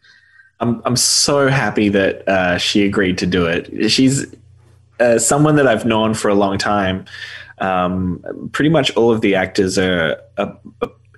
[0.60, 3.90] I'm I'm so happy that uh, she agreed to do it.
[3.90, 4.34] She's
[5.00, 7.06] uh, someone that I've known for a long time.
[7.58, 8.24] Um,
[8.54, 10.20] pretty much all of the actors are,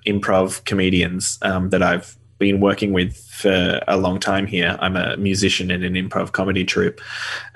[0.06, 4.76] improv comedians um, that I've been working with for a long time here.
[4.80, 7.00] I'm a musician in an improv comedy troupe,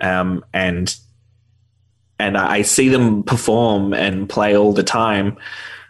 [0.00, 0.94] um, and
[2.18, 5.36] and I see them perform and play all the time.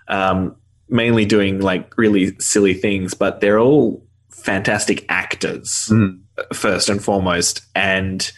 [0.09, 0.57] Um,
[0.89, 6.21] mainly doing like really silly things, but they're all fantastic actors Mm.
[6.55, 7.63] first and foremost.
[7.75, 8.31] And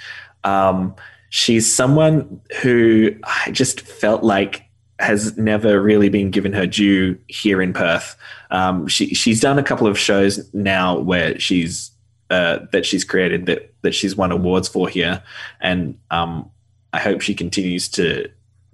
[0.44, 0.94] um,
[1.28, 4.64] she's someone who I just felt like
[4.98, 8.16] has never really been given her due here in Perth.
[8.50, 11.90] Um, she she's done a couple of shows now where she's
[12.30, 15.22] uh, that she's created that that she's won awards for here,
[15.60, 16.50] and um,
[16.92, 18.28] I hope she continues to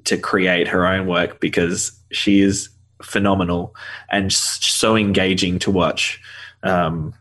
[0.04, 2.68] to create her own work because she is
[3.02, 3.74] phenomenal
[4.10, 6.20] and so engaging to watch.
[6.62, 7.14] Um,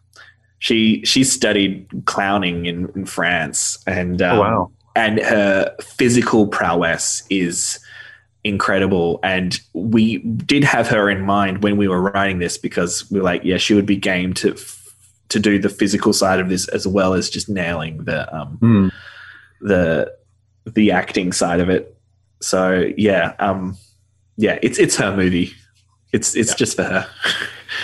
[0.60, 4.72] she she studied clowning in, in France, and um, Oh, wow.
[4.95, 7.80] and her physical prowess is
[8.43, 9.19] incredible.
[9.23, 13.26] And we did have her in mind when we were writing this because we were
[13.26, 14.81] like, yeah, she would be game to f-
[15.30, 18.91] to do the physical side of this as well as just nailing the um, Mm.
[19.61, 20.14] the
[20.65, 21.95] the acting side of it.
[22.41, 23.77] So yeah, um,
[24.38, 25.53] yeah, it's it's her movie.
[26.15, 27.07] It's it's just for her.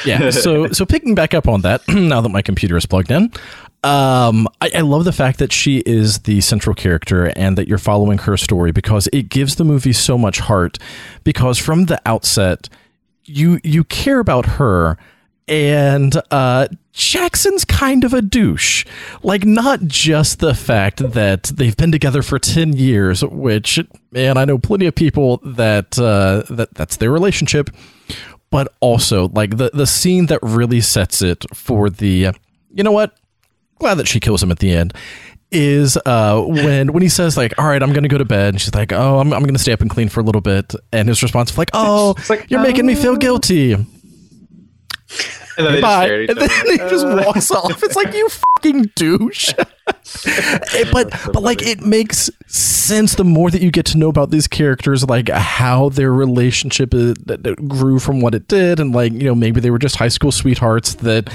[0.05, 0.29] Yeah.
[0.29, 3.23] So so picking back up on that, now that my computer is plugged in,
[3.83, 7.77] um, I, I love the fact that she is the central character and that you're
[7.79, 10.77] following her story because it gives the movie so much heart.
[11.23, 12.69] Because from the outset,
[13.25, 14.97] you you care about her.
[15.47, 18.85] And uh, Jackson's kind of a douche.
[19.21, 23.79] Like, not just the fact that they've been together for 10 years, which,
[24.11, 27.69] man, I know plenty of people that, uh, that that's their relationship
[28.51, 32.31] but also like the the scene that really sets it for the
[32.73, 33.17] you know what?
[33.79, 34.93] Glad that she kills him at the end
[35.51, 38.61] is uh when when he says like all right i'm gonna go to bed and
[38.61, 41.09] she's like oh i'm, I'm gonna stay up and clean for a little bit and
[41.09, 43.75] his response is like oh like, you're making me feel guilty
[45.57, 46.05] And then they just bye.
[46.05, 46.71] stare at each and then other.
[46.71, 47.83] he just walks off.
[47.83, 49.53] It's like you fucking douche.
[50.23, 54.07] It- but so but like it makes sense the more that you get to know
[54.09, 58.79] about these characters like how their relationship is, that, that grew from what it did.
[58.79, 61.29] And like you know maybe they were just high school sweethearts that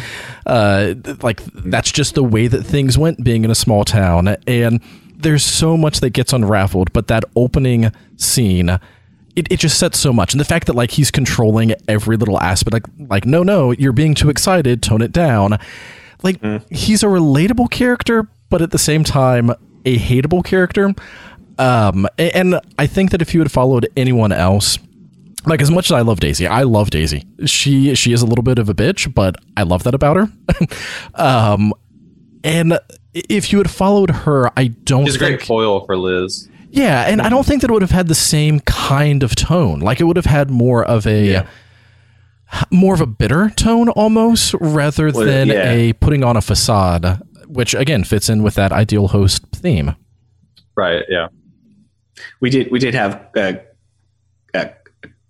[0.47, 4.29] uh like that's just the way that things went being in a small town.
[4.47, 4.81] And
[5.15, 8.79] there's so much that gets unraveled but that opening scene
[9.37, 12.41] it, it just sets so much and the fact that like he's controlling every little
[12.41, 15.59] aspect like like no no you're being too excited tone it down
[16.23, 16.41] like
[16.71, 19.51] he's a relatable character but at the same time
[19.85, 20.95] a hateable character
[21.59, 24.79] um and i think that if you had followed anyone else
[25.47, 27.25] like as much as I love Daisy, I love Daisy.
[27.45, 30.33] She she is a little bit of a bitch, but I love that about her.
[31.15, 31.73] um,
[32.43, 32.79] and
[33.15, 36.49] if you had followed her, I don't She's a great foil for Liz.
[36.71, 39.81] Yeah, and I don't think that it would have had the same kind of tone.
[39.81, 41.47] Like it would have had more of a Yeah.
[42.71, 45.71] more of a bitter tone almost rather Well, than yeah.
[45.71, 49.95] a putting on a facade, which again fits in with that ideal host theme.
[50.77, 51.05] Right.
[51.09, 51.29] Yeah.
[52.41, 53.61] we did we did have a,
[54.55, 54.71] a,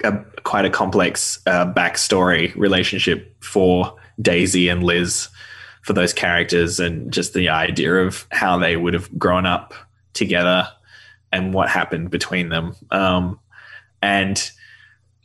[0.05, 0.13] a
[0.45, 5.29] quite a complex uh, backstory relationship for Daisy and Liz
[5.83, 9.73] for those characters and just the idea of how they would have grown up
[10.15, 10.69] together
[11.33, 12.75] and what happened between them.
[12.91, 13.39] Um,
[14.03, 14.51] and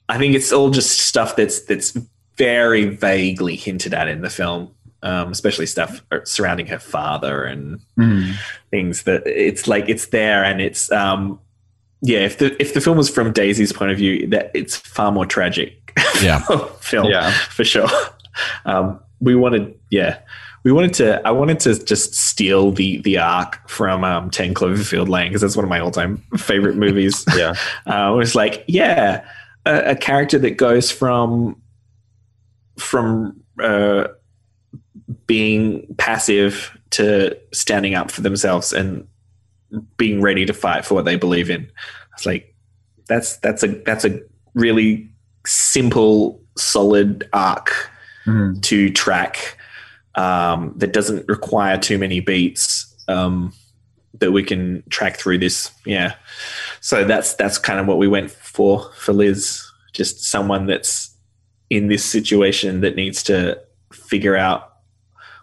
[0.09, 1.97] I think it's all just stuff that's that's
[2.37, 4.73] very vaguely hinted at in the film,
[5.03, 8.33] um, especially stuff surrounding her father and Mm.
[8.71, 11.39] things that it's like it's there and it's um,
[12.01, 12.19] yeah.
[12.19, 15.25] If the if the film was from Daisy's point of view, that it's far more
[15.25, 15.77] tragic.
[16.21, 16.39] Yeah.
[16.79, 17.31] film Yeah.
[17.31, 17.89] for sure.
[18.65, 20.17] Um, we wanted, yeah,
[20.63, 21.25] we wanted to.
[21.27, 25.55] I wanted to just steal the the arc from um, Ten Cloverfield Lane because that's
[25.55, 27.25] one of my all time favorite movies.
[27.35, 27.53] Yeah.
[27.87, 29.25] uh, it was like, yeah,
[29.65, 31.61] a, a character that goes from
[32.77, 34.07] from uh,
[35.27, 39.07] being passive to standing up for themselves and
[39.97, 41.69] being ready to fight for what they believe in.
[42.13, 42.53] It's like
[43.07, 44.19] that's that's a that's a
[44.53, 45.09] really
[45.45, 47.73] simple, solid arc
[48.27, 48.61] Mhm.
[48.61, 49.57] to track
[50.15, 53.53] um, that doesn't require too many beats um,
[54.19, 55.71] that we can track through this.
[55.85, 56.15] Yeah,
[56.79, 59.63] so that's that's kind of what we went for for Liz.
[59.93, 61.15] Just someone that's
[61.69, 63.59] in this situation that needs to
[63.93, 64.73] figure out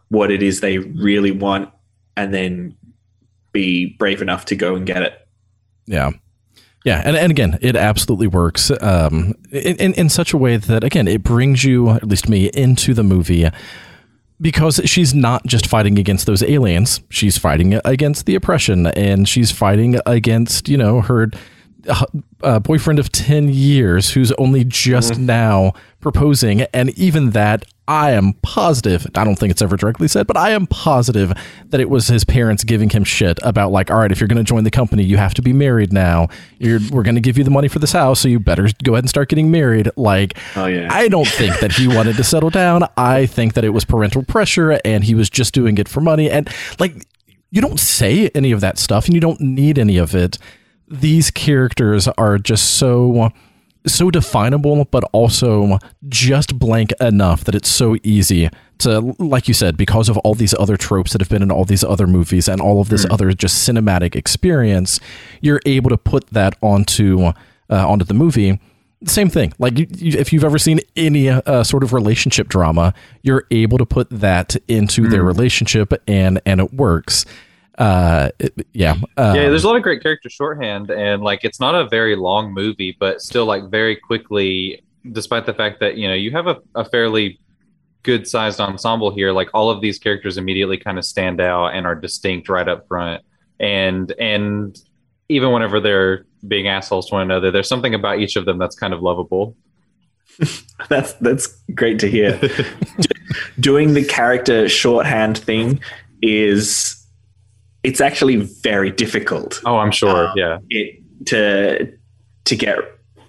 [0.09, 1.71] what it is they really want,
[2.17, 2.77] and then
[3.53, 5.27] be brave enough to go and get it.
[5.87, 6.11] Yeah.
[6.85, 10.85] Yeah, and, and again, it absolutely works um, in, in in such a way that
[10.85, 13.51] again it brings you, at least me, into the movie
[14.41, 19.51] because she's not just fighting against those aliens; she's fighting against the oppression, and she's
[19.51, 21.31] fighting against you know her
[21.89, 22.07] uh,
[22.43, 27.65] uh, boyfriend of ten years who's only just now proposing, and even that.
[27.89, 31.33] I am positive, I don't think it's ever directly said, but I am positive
[31.71, 34.37] that it was his parents giving him shit about, like, all right, if you're going
[34.37, 36.29] to join the company, you have to be married now.
[36.59, 38.93] You're, we're going to give you the money for this house, so you better go
[38.93, 39.91] ahead and start getting married.
[39.97, 40.89] Like, Oh, yeah.
[40.91, 42.83] I don't think that he wanted to settle down.
[42.99, 46.31] I think that it was parental pressure and he was just doing it for money.
[46.31, 46.49] And,
[46.79, 47.07] like,
[47.51, 50.37] you don't say any of that stuff and you don't need any of it.
[50.87, 53.31] These characters are just so
[53.95, 55.79] so definable but also
[56.09, 58.49] just blank enough that it's so easy
[58.79, 61.65] to like you said because of all these other tropes that have been in all
[61.65, 65.01] these other movies and all of this other just cinematic experience
[65.41, 67.33] you're able to put that onto
[67.71, 68.59] uh, onto the movie.
[69.05, 72.93] Same thing like you, you, if you've ever seen any uh, sort of relationship drama
[73.23, 77.25] you're able to put that into their relationship and and it works
[77.79, 78.29] uh
[78.73, 81.89] yeah uh, yeah, there's a lot of great character shorthand, and like it's not a
[81.89, 84.83] very long movie, but still like very quickly,
[85.13, 87.39] despite the fact that you know you have a, a fairly
[88.03, 89.33] good sized ensemble here.
[89.33, 92.89] Like all of these characters immediately kind of stand out and are distinct right up
[92.89, 93.23] front,
[93.61, 94.77] and and
[95.29, 98.77] even whenever they're being assholes to one another, there's something about each of them that's
[98.77, 99.57] kind of lovable.
[100.89, 102.41] That's that's great to hear.
[103.61, 105.81] Doing the character shorthand thing
[106.23, 106.98] is
[107.83, 109.61] it's actually very difficult.
[109.65, 110.29] Oh, I'm sure.
[110.29, 110.59] Um, yeah.
[110.71, 111.93] It to
[112.45, 112.79] to get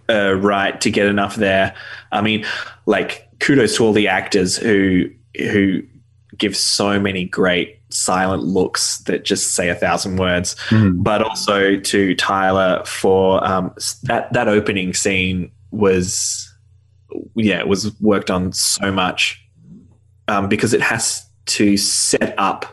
[0.09, 1.76] uh, right to get enough there.
[2.11, 2.45] I mean,
[2.85, 5.81] like kudos to all the actors who who
[6.38, 11.03] give so many great silent looks that just say a thousand words Mhm.
[11.03, 13.73] but also to Tyler for um,
[14.03, 16.45] that that opening scene was
[17.35, 19.43] yeah it was worked on so much
[20.27, 22.65] um, because it has to set up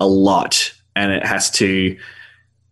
[0.00, 1.96] a lot and it has to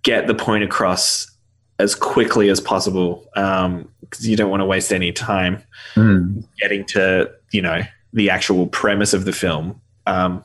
[0.03, 1.31] get the point across
[1.79, 5.63] as quickly as possible because you don't want to waste any time
[5.95, 6.45] Mhm.
[6.61, 7.83] getting to you know
[8.13, 10.43] the actual premise of the film um,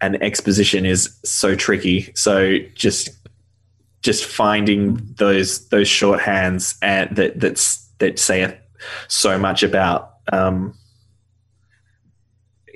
[0.00, 3.08] and exposition is so tricky so just
[4.02, 8.56] just finding those those shorthands and that that's that say
[9.08, 10.74] so much about um,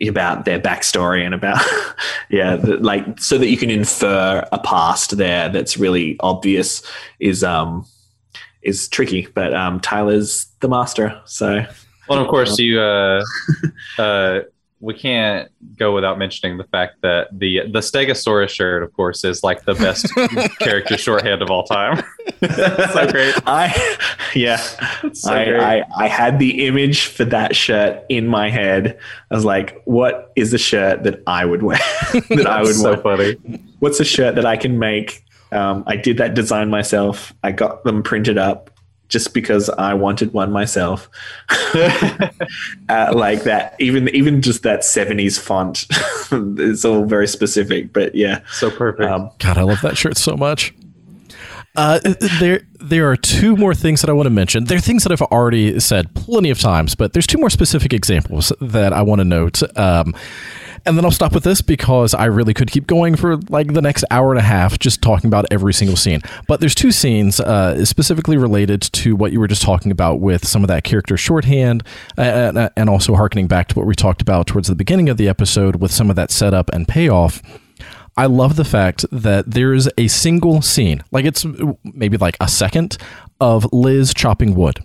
[0.06, 1.60] about their backstory and about
[2.28, 6.82] yeah the, like so that you can infer a past there that's really obvious
[7.18, 7.84] is um
[8.62, 11.64] is tricky but um tyler's the master so.
[12.08, 13.22] Well, and of course, you uh,
[13.98, 14.40] uh,
[14.80, 19.42] we can't go without mentioning the fact that the the Stegosaurus shirt, of course, is
[19.42, 20.06] like the best
[20.60, 22.04] character shorthand of all time.
[22.40, 23.34] so great.
[23.46, 23.98] I
[24.34, 24.56] yeah.
[25.12, 25.60] so I, great.
[25.60, 28.98] I I had the image for that shirt in my head.
[29.30, 31.78] I was like, what is the shirt that I would wear?
[32.12, 33.02] that I would so want.
[33.02, 33.60] funny.
[33.80, 35.24] What's a shirt that I can make?
[35.50, 37.32] Um, I did that design myself.
[37.42, 38.70] I got them printed up
[39.08, 41.08] just because I wanted one myself.
[41.74, 42.28] uh,
[43.14, 45.86] like that, even even just that '70s font.
[46.60, 48.40] it's all very specific, but yeah.
[48.52, 49.10] So perfect.
[49.10, 50.74] Um, God, I love that shirt so much.
[51.76, 52.00] Uh,
[52.40, 54.64] there, there are two more things that I want to mention.
[54.64, 57.92] There are things that I've already said plenty of times, but there's two more specific
[57.92, 59.62] examples that I want to note.
[59.78, 60.12] Um,
[60.88, 63.82] And then I'll stop with this because I really could keep going for like the
[63.82, 66.22] next hour and a half just talking about every single scene.
[66.46, 70.48] But there's two scenes uh, specifically related to what you were just talking about with
[70.48, 71.82] some of that character shorthand
[72.16, 75.18] uh, and, and also harkening back to what we talked about towards the beginning of
[75.18, 77.42] the episode with some of that setup and payoff.
[78.16, 81.44] I love the fact that there's a single scene, like it's
[81.84, 82.96] maybe like a second,
[83.42, 84.80] of Liz chopping wood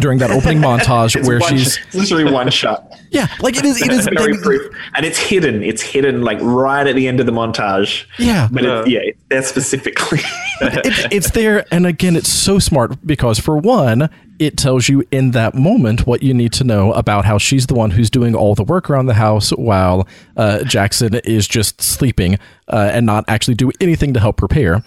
[0.00, 2.92] during that opening montage where one, she's it's literally one shot.
[3.10, 3.80] yeah, like it is.
[3.82, 4.62] It is Very like- brief.
[4.94, 5.62] and it's hidden.
[5.62, 8.06] It's hidden like right at the end of the montage.
[8.18, 8.80] yeah, But Yeah.
[8.80, 10.20] it, yeah, it's there specifically.
[10.60, 14.08] it, it's there, and again, it's so smart because for one,
[14.38, 17.74] it tells you in that moment what you need to know about how she's the
[17.74, 20.06] one who's doing all the work around the house while
[20.36, 24.82] uh, Jackson is just sleeping uh, and not actually do anything to help prepare.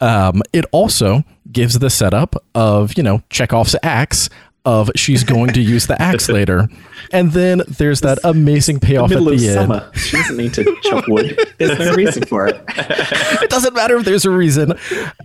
[0.00, 4.28] Um, it also gives the setup of you know Chekhov's axe
[4.66, 6.68] of she's going to use the axe later,
[7.12, 9.54] and then there's that amazing payoff at Middle of the end.
[9.54, 9.90] summer.
[9.94, 11.38] She doesn't need to chop wood.
[11.58, 12.60] There's no reason for it.
[12.68, 14.72] it doesn't matter if there's a reason.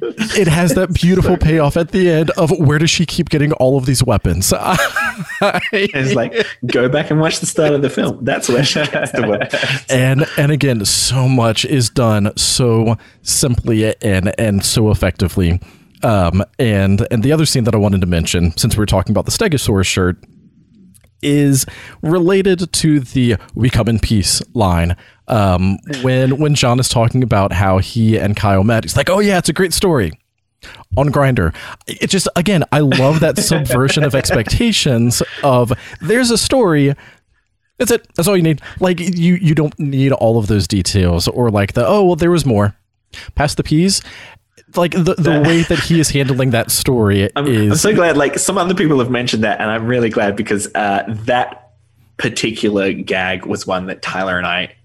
[0.01, 3.77] It has that beautiful payoff at the end of where does she keep getting all
[3.77, 4.53] of these weapons?
[5.73, 6.34] It's like
[6.68, 8.23] go back and watch the start of the film.
[8.23, 9.59] That's where she gets the weapon.
[9.89, 15.59] and and again, so much is done so simply and and so effectively.
[16.03, 19.11] Um, and and the other scene that I wanted to mention, since we were talking
[19.11, 20.18] about the Stegosaurus shirt,
[21.22, 21.65] is
[22.02, 24.95] related to the "We come in peace" line.
[25.28, 29.19] Um, when when John is talking about how he and Kyle met, he's like, "Oh
[29.19, 30.14] yeah, it's a great story."
[30.95, 31.56] on Grindr
[31.88, 36.94] it just again i love that subversion of expectations of there's a story.
[37.82, 38.07] That's it.
[38.14, 38.61] That's all you need.
[38.80, 42.30] Like you you don't need all of those details or like the oh well there
[42.30, 42.76] was more.
[43.34, 44.03] Past the peas
[44.77, 48.18] like the, the way that he is handling that story I'm, is I'm so glad.
[48.18, 51.73] Like some other people have mentioned that, and I'm really glad because uh, that
[52.18, 54.76] particular gag was one that Tyler and I,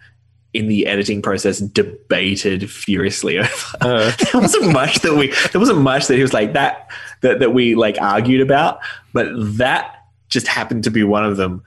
[0.55, 3.51] in the editing process, debated furiously over.
[3.81, 5.33] Uh, there wasn't much that we.
[5.53, 6.91] There wasn't much that he was like that
[7.21, 8.81] that that we like argued about,
[9.13, 11.63] but that just happened to be one of them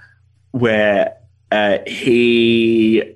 [0.52, 1.16] where
[1.52, 3.16] uh, he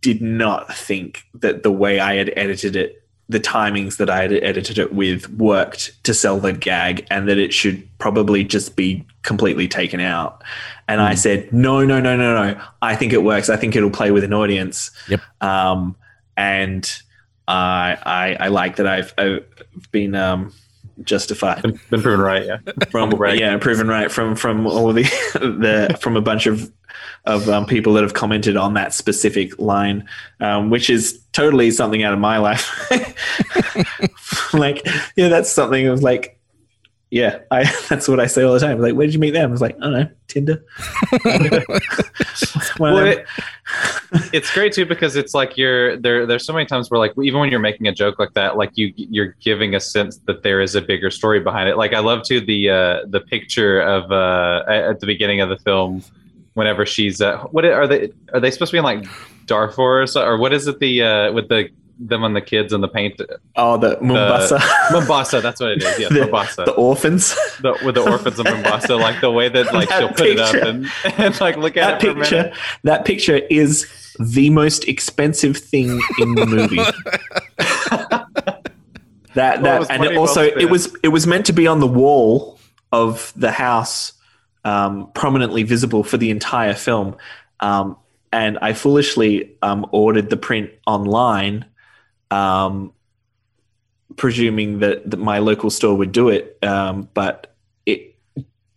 [0.00, 2.99] did not think that the way I had edited it
[3.30, 7.38] the timings that I had edited it with worked to sell the gag and that
[7.38, 10.42] it should probably just be completely taken out.
[10.88, 12.60] And I said, no, no, no, no, no.
[12.82, 13.48] I think it works.
[13.48, 14.90] I think it'll play with an audience.
[15.08, 15.20] Yep.
[15.40, 15.94] Um,
[16.36, 17.02] and
[17.46, 19.46] I, I, I like that I've, I've
[19.92, 20.52] been um,
[21.04, 22.46] justified been, been proven right.
[22.46, 22.58] Yeah.
[22.90, 25.02] from yeah proven right from from all the
[25.34, 26.70] the from a bunch of
[27.26, 30.08] of um, people that have commented on that specific line
[30.40, 32.90] um, which is totally something out of my life
[34.54, 34.86] like
[35.16, 36.39] yeah that's something of like
[37.10, 39.48] yeah i that's what i say all the time like where did you meet them
[39.48, 40.64] i was like i don't know tinder
[42.80, 43.26] Well, it,
[44.32, 46.24] it's great too because it's like you're there.
[46.24, 48.70] There's so many times where like even when you're making a joke like that, like
[48.74, 51.76] you you're giving a sense that there is a bigger story behind it.
[51.76, 55.58] Like I love too the uh, the picture of uh, at the beginning of the
[55.58, 56.02] film,
[56.54, 59.04] whenever she's uh, what are they are they supposed to be in like
[59.46, 61.68] Darfur or, so, or what is it the uh, with the
[62.00, 63.20] them and the kids and the paint
[63.56, 64.58] oh the mombasa
[64.92, 65.40] Mombasa.
[65.40, 65.98] That's what it is.
[65.98, 66.64] Yeah, the, Mombasa.
[66.64, 70.08] the orphans the, with the orphans of Mombasa, like the way that like That she'll
[70.08, 72.28] put it up and, and like look at that it for a minute.
[72.28, 72.52] picture
[72.84, 73.86] that picture is
[74.18, 76.76] the most expensive thing in the movie
[79.34, 81.80] that Well, that and it also well it was it was meant to be on
[81.80, 82.58] the wall
[82.92, 84.14] of the house
[84.64, 87.16] um, prominently visible for the entire film
[87.60, 87.96] um,
[88.32, 91.64] and i foolishly um, ordered the print online
[92.30, 92.92] um,
[94.16, 97.54] presuming that, that my local store would do it um, but
[97.86, 98.14] it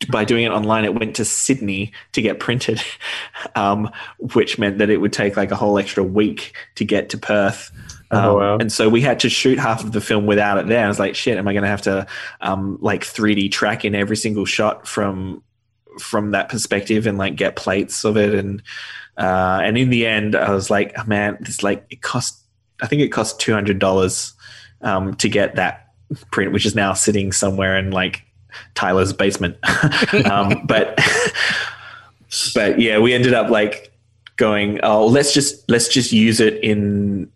[0.10, 2.82] by doing it online, it went to Sydney to get printed,
[3.56, 3.90] um,
[4.34, 7.72] which meant that it would take like a whole extra week to get to Perth.
[8.12, 8.58] Um, Oh, wow.
[8.58, 10.86] And so we had to shoot half of the film without it there.
[10.86, 12.06] I was like, shit, am I going to have to
[12.42, 15.44] um, like 3D track in every single shot from
[16.00, 18.64] from that perspective and like get plates of it and
[19.16, 22.43] uh, and in the end, I was like, oh, man, this like it cost.
[22.84, 24.34] I think it cost two hundred dollars
[24.82, 25.94] um, to get that
[26.30, 28.24] print, which is now sitting somewhere in like
[28.76, 29.58] Tyler's basement.
[30.30, 31.00] um, but
[32.54, 33.92] but yeah, we ended up like
[34.36, 37.32] going, oh, let's just let's just use it in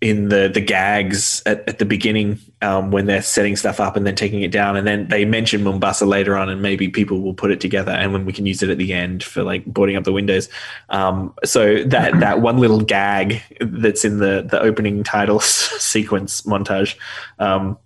[0.00, 4.06] in the the gags at, at the beginning um, when they're setting stuff up and
[4.06, 7.34] then taking it down, and then they mention Mombasa later on, and maybe people will
[7.34, 9.96] put it together, and when we can use it at the end for like boarding
[9.96, 10.48] up the windows.
[10.88, 16.96] Um, so that that one little gag that's in the the opening title sequence montage,
[17.38, 17.76] um,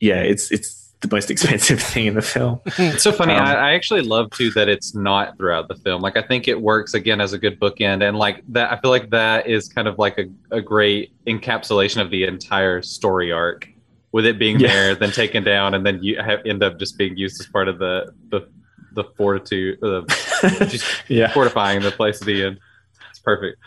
[0.00, 2.60] yeah, it's it's the most expensive thing in the film.
[2.78, 3.34] It's so funny.
[3.34, 6.02] Um, I, I actually love too that it's not throughout the film.
[6.02, 8.90] Like I think it works again as a good bookend, and like that, I feel
[8.90, 13.68] like that is kind of like a, a great encapsulation of the entire story arc,
[14.12, 14.68] with it being Yeah.
[14.68, 17.68] there, then taken down, and then you have, end up just being used as part
[17.68, 18.48] of the the
[18.92, 21.32] the fortitude, uh, the just yeah.
[21.32, 22.58] fortifying the place to be in.
[23.10, 23.58] It's perfect.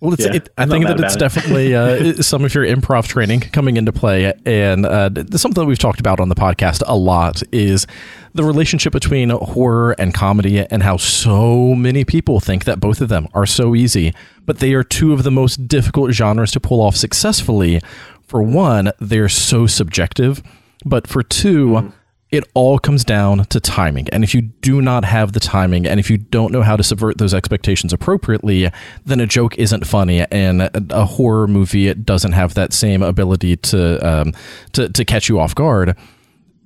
[0.00, 1.18] Well, it's, Yeah, it, I think that it's it.
[1.18, 5.78] definitely uh, some of your improv training coming into play, and uh, something that we've
[5.78, 7.84] talked about on the podcast a lot is
[8.32, 13.08] the relationship between horror and comedy, and how so many people think that both of
[13.08, 14.14] them are so easy,
[14.46, 17.80] but they are two of the most difficult genres to pull off successfully.
[18.26, 20.42] For one, they're so subjective,
[20.84, 21.92] but for two
[22.30, 24.08] it all comes down to timing.
[24.10, 26.82] And if you do not have the timing and if you don't know how to
[26.82, 28.70] subvert those expectations appropriately,
[29.04, 33.98] then a joke isn't funny and a, horror movie doesn't have that same ability to
[34.06, 34.34] um,
[34.72, 35.96] to to catch you off guard.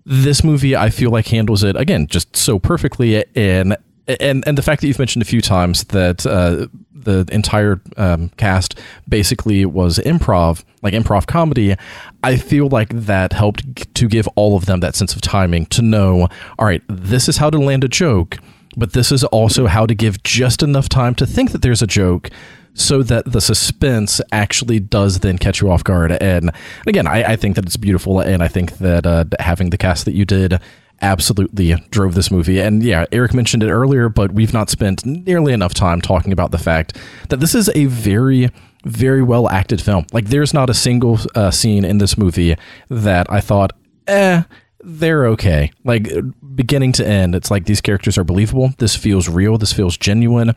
[0.05, 3.77] This movie I feel like handles it again just so perfectly and
[4.07, 8.31] and and the fact that you've mentioned a few times that uh, the entire um,
[8.37, 11.77] cast basically was improv, like improv comedy,
[12.23, 15.83] I feel like that helped to give all of them that sense of timing to
[15.83, 18.39] know, all right, this is how to land a joke,
[18.77, 21.87] but this is also how to give just enough time to think that there's a
[21.87, 22.31] joke
[22.75, 26.13] so that the suspense actually does then catch you off guard.
[26.13, 26.51] And
[26.87, 30.07] again, I, I think that it's beautiful, and I think that uh, having the cast
[30.07, 30.59] that you did
[31.03, 32.61] absolutely drove this movie.
[32.61, 36.53] And yeah, Eric mentioned it earlier, but we've not spent nearly enough time talking about
[36.53, 36.97] the fact
[37.29, 38.51] that this is a very
[38.85, 40.07] very well acted film.
[40.13, 42.57] Like there's not a single uh, scene in this movie
[42.89, 43.73] that I thought,
[44.07, 44.43] eh,
[44.81, 45.71] they're okay.
[45.85, 46.11] Like
[46.55, 48.73] beginning to end, it's like these characters are believable.
[48.79, 49.59] This feels real.
[49.59, 50.55] This feels genuine.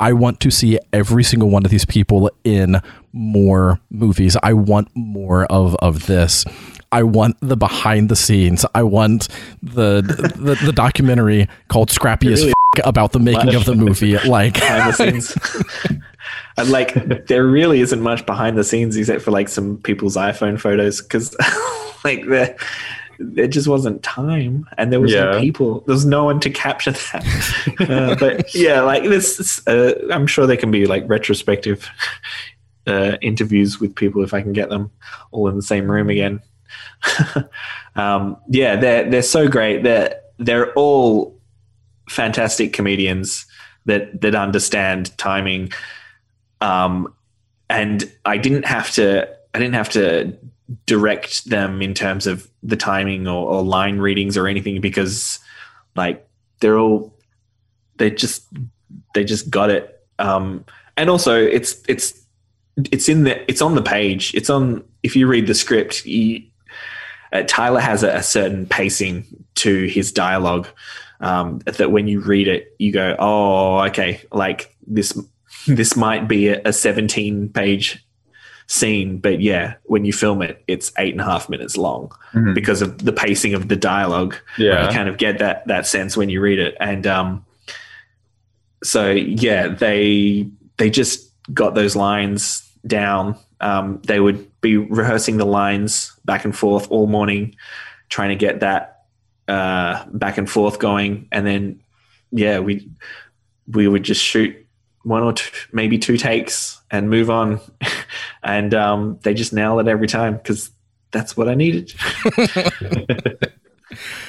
[0.00, 2.80] I want to see every single one of these people in
[3.12, 4.36] more movies.
[4.42, 6.44] I want more of of this.
[6.92, 8.64] I want the behind the scenes.
[8.74, 9.28] I want
[9.62, 10.02] the
[10.36, 12.52] the, the documentary called Scrappy as Really?
[12.78, 14.18] F- about the making of the movie.
[14.18, 15.36] Like behind the scenes.
[16.56, 20.60] and like, there really isn't much behind the scenes except for like some people's iPhone
[20.60, 21.36] photos because,
[22.04, 22.56] like, there
[23.18, 25.80] there just wasn't time and there was no people.
[25.80, 27.86] There was no one to capture that.
[27.88, 31.88] uh, but yeah, like this, uh, I'm sure there can be like retrospective
[32.86, 34.90] uh, interviews with people if I can get them
[35.30, 36.40] all in the same room again.
[37.96, 39.82] um, yeah, they're they're so great.
[39.82, 41.38] They're they're all
[42.08, 43.46] fantastic comedians
[43.86, 45.72] that that understand timing.
[46.60, 47.12] Um,
[47.68, 50.36] and I didn't have to I didn't have to
[50.86, 55.38] direct them in terms of the timing or, or line readings or anything because
[55.96, 56.26] like
[56.60, 57.14] they're all
[57.96, 58.44] they just
[59.14, 60.00] they just got it.
[60.18, 60.64] Um,
[60.96, 62.22] and also it's it's
[62.90, 64.34] it's in the it's on the page.
[64.34, 66.06] It's on if you read the script.
[66.06, 66.42] You,
[67.32, 69.24] uh, Tyler has a, a certain pacing
[69.56, 70.66] to his dialogue
[71.20, 75.18] um, that when you read it, you go, "Oh, okay." Like this,
[75.66, 78.04] this might be a, a 17 page
[78.66, 82.54] scene, but yeah, when you film it, it's eight and a half minutes long Mhm.
[82.54, 84.34] because of the pacing of the dialogue.
[84.56, 84.86] Yeah.
[84.86, 87.44] you kind of get that that sense when you read it, and um,
[88.82, 90.48] so yeah, they
[90.78, 93.36] they just got those lines down.
[93.60, 97.54] Um, they would be rehearsing the lines back and forth all morning,
[98.08, 99.02] trying to get that
[99.48, 101.82] uh, back and forth going, and then
[102.30, 102.88] yeah, we
[103.68, 104.56] we would just shoot
[105.02, 107.60] one or two, maybe two takes and move on,
[108.42, 110.70] and um, they just nail it every time because
[111.10, 111.92] that's what I needed.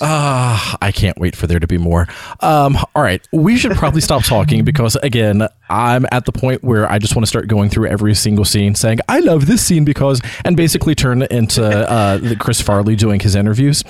[0.00, 2.06] Ah, I can't wait for there to be more.
[2.40, 6.90] Um, all right, we should probably stop talking because again, I'm at the point where
[6.90, 9.84] I just want to start going through every single scene, saying I love this scene
[9.84, 13.82] because, and basically turn it into uh, the Chris Farley doing his interviews.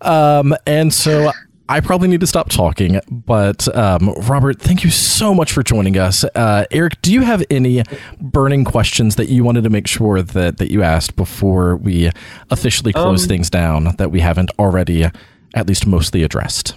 [0.00, 1.32] Um, and so
[1.70, 3.00] I probably need to stop talking.
[3.10, 6.24] But um, Robert, thank you so much for joining us.
[6.24, 7.82] Uh, Eric, do you have any
[8.20, 12.10] burning questions that you wanted to make sure that that you asked before we
[12.50, 15.10] officially close Um, things down that we haven't already
[15.54, 16.74] at least mostly addressed?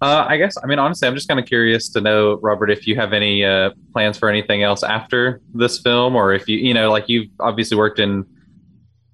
[0.00, 0.56] Uh, I guess.
[0.62, 3.44] I mean, honestly, I'm just kind of curious to know, Robert, if you have any
[3.44, 7.28] uh, plans for anything else after this film, or if you, you know, like you've
[7.38, 8.24] obviously worked in,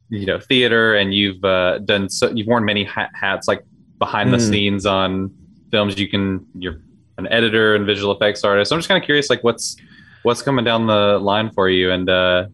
[0.09, 3.63] you know, theater, and you've uh, done, so you've worn many hat, hats, like
[3.99, 4.49] behind the Mm.
[4.51, 5.31] scenes on
[5.71, 5.99] films.
[5.99, 6.81] You can, you're
[7.19, 8.71] an editor and visual effects artist.
[8.71, 9.77] So I'm just kind of curious, like what's
[10.23, 12.47] what's coming down the line for you, and uh,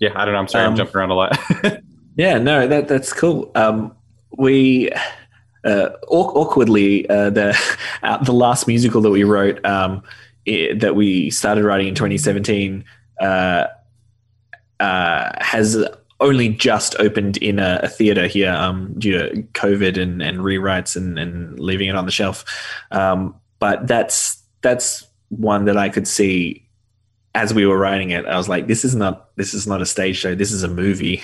[0.00, 0.40] yeah, I don't know.
[0.40, 1.38] I'm sorry, I'm Um, jumping around a lot.
[2.14, 3.50] Yeah, no, that that's cool.
[3.54, 3.96] Um,
[4.36, 4.90] we
[5.64, 7.58] uh, aw- awkwardly uh, the
[8.02, 10.02] uh, the last musical that we wrote um,
[10.48, 12.84] i that we started writing in 2017
[13.20, 13.66] uh,
[14.80, 15.76] uh, has
[16.22, 20.96] only just opened in a, a theater here um, due to COVID and, and rewrites
[20.96, 22.44] and, and leaving it on the shelf.
[22.90, 26.61] Um, but that's that's one that I could see
[27.34, 28.26] as we were writing it.
[28.26, 30.34] I was like, this is not this is not a stage show.
[30.34, 31.22] This is a movie.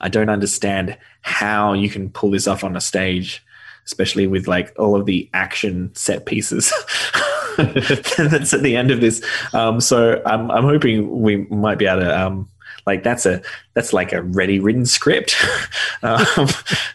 [0.00, 3.44] I don't understand how you can pull this off on a stage,
[3.86, 6.72] especially with like all of the action set pieces.
[7.58, 9.22] that's at the end of this.
[9.52, 12.48] Um, so I'm, I'm hoping we might be able to um,
[12.86, 13.42] like that's a
[13.74, 15.36] that's like a ready written script
[16.02, 16.48] um,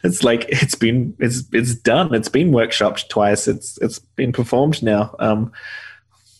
[0.03, 4.83] it's like it's been it's it's done it's been workshopped twice it's it's been performed
[4.83, 5.51] now um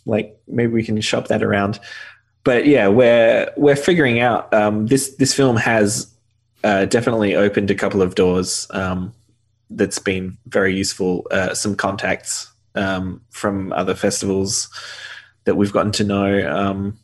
[0.07, 1.79] like maybe we can shop that around
[2.43, 6.11] but yeah we're we're figuring out um this this film has
[6.63, 9.13] uh, definitely opened a couple of doors um
[9.69, 14.69] that's been very useful uh, some contacts um, from other festivals
[15.45, 16.97] that we've gotten to know um,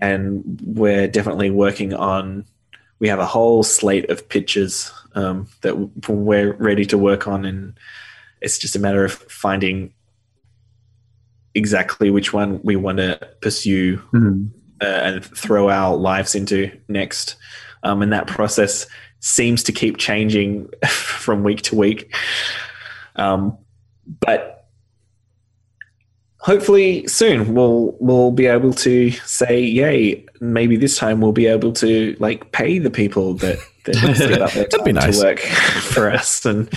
[0.00, 2.44] and we're definitely working on.
[2.98, 5.76] We have a whole slate of pitches um, that
[6.08, 7.78] we're ready to work on, and
[8.40, 9.92] it's just a matter of finding
[11.54, 14.46] exactly which one we want to pursue mm-hmm.
[14.80, 17.36] uh, and throw our lives into next.
[17.82, 18.86] Um, and that process
[19.20, 22.14] seems to keep changing from week to week.
[23.16, 23.56] Um,
[24.20, 24.60] but
[26.40, 31.70] hopefully soon we'll we'll be able to say yay maybe this time we'll be able
[31.70, 35.18] to like pay the people that that set up their be nice.
[35.18, 35.38] to work
[35.92, 36.68] for us and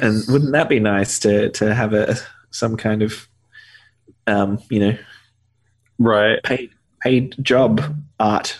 [0.00, 2.16] and wouldn't that be nice to to have a
[2.50, 3.28] some kind of
[4.26, 4.98] um you know
[5.98, 6.70] right paid
[7.02, 8.58] paid job art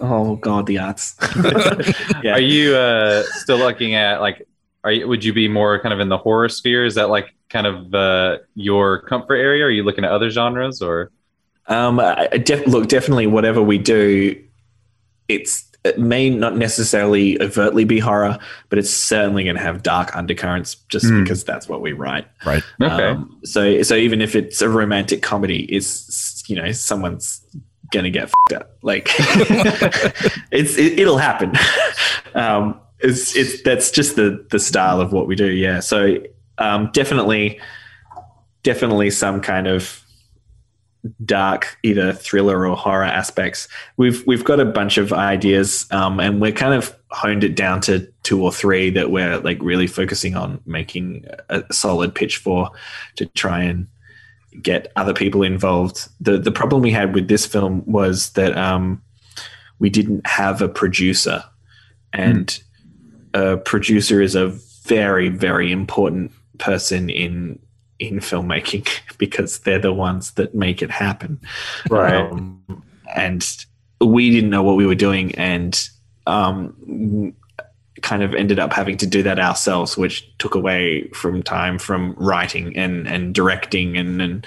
[0.00, 1.16] oh god the arts
[2.22, 2.32] yeah.
[2.32, 4.46] are you uh still looking at like
[4.84, 7.34] are you would you be more kind of in the horror sphere is that like
[7.52, 9.64] kind of uh, your comfort area?
[9.64, 11.12] Are you looking at other genres or?
[11.68, 14.42] Um, I def- look, definitely whatever we do,
[15.28, 18.38] it's it may not necessarily overtly be horror,
[18.68, 21.22] but it's certainly going to have dark undercurrents just mm.
[21.22, 22.26] because that's what we write.
[22.46, 22.62] Right.
[22.80, 23.08] Okay.
[23.08, 27.40] Um, so, so even if it's a romantic comedy, it's you know someone's
[27.90, 28.76] going to get fed up.
[28.82, 29.08] Like
[30.50, 31.52] it's it, will happen.
[32.34, 35.50] Um, it's it's that's just the the style of what we do.
[35.50, 35.80] Yeah.
[35.80, 36.16] So
[36.56, 37.60] um, definitely,
[38.62, 40.01] definitely some kind of
[41.24, 43.68] dark either thriller or horror aspects.
[43.96, 47.80] We've we've got a bunch of ideas, um, and we're kind of honed it down
[47.82, 52.70] to two or three that we're like really focusing on making a solid pitch for
[53.16, 53.88] to try and
[54.60, 56.08] get other people involved.
[56.20, 59.02] the The problem we had with this film was that um,
[59.78, 61.42] we didn't have a producer,
[62.12, 62.46] and
[63.32, 63.54] mm.
[63.54, 64.48] a producer is a
[64.84, 67.58] very very important person in
[68.08, 68.88] in filmmaking
[69.18, 71.40] because they're the ones that make it happen.
[71.90, 72.14] Right.
[72.14, 72.84] Um,
[73.14, 73.46] and
[74.00, 75.88] we didn't know what we were doing and
[76.26, 77.34] um,
[78.02, 82.14] kind of ended up having to do that ourselves, which took away from time from
[82.14, 84.46] writing and, and directing and, and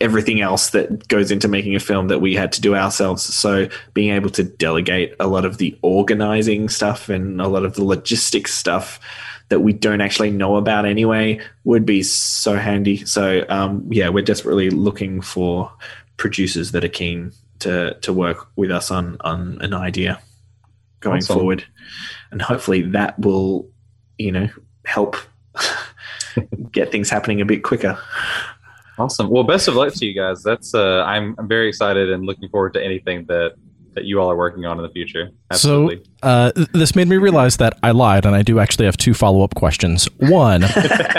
[0.00, 3.22] everything else that goes into making a film that we had to do ourselves.
[3.22, 7.74] So being able to delegate a lot of the organizing stuff and a lot of
[7.74, 8.98] the logistics stuff
[9.52, 13.04] that we don't actually know about anyway would be so handy.
[13.04, 15.70] So um, yeah, we're desperately looking for
[16.16, 20.18] producers that are keen to to work with us on on an idea
[21.00, 21.36] going awesome.
[21.36, 21.64] forward,
[22.30, 23.68] and hopefully that will
[24.16, 24.48] you know
[24.86, 25.16] help
[26.72, 27.98] get things happening a bit quicker.
[28.98, 29.28] Awesome.
[29.28, 30.42] Well, best of luck to you guys.
[30.42, 33.52] That's uh, I'm I'm very excited and looking forward to anything that
[33.94, 35.30] that you all are working on in the future.
[35.50, 36.04] Absolutely.
[36.04, 39.14] So uh, this made me realize that I lied, and I do actually have two
[39.14, 40.06] follow up questions.
[40.18, 40.64] One,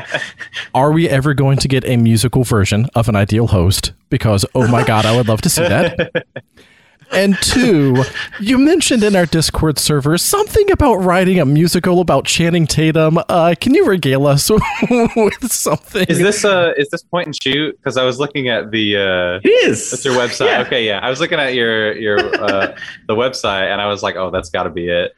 [0.73, 3.93] are we ever going to get a musical version of an ideal host?
[4.09, 6.25] Because oh my god, I would love to see that.
[7.11, 8.03] And two,
[8.39, 13.19] you mentioned in our Discord server something about writing a musical about Channing Tatum.
[13.29, 14.49] Uh, can you regale us
[14.89, 16.05] with something?
[16.07, 17.77] Is this uh is this point and shoot?
[17.77, 19.91] Because I was looking at the uh It is.
[19.91, 20.47] That's your website.
[20.47, 20.61] Yeah.
[20.61, 20.99] Okay, yeah.
[20.99, 22.75] I was looking at your your uh
[23.07, 25.15] the website and I was like, oh, that's gotta be it.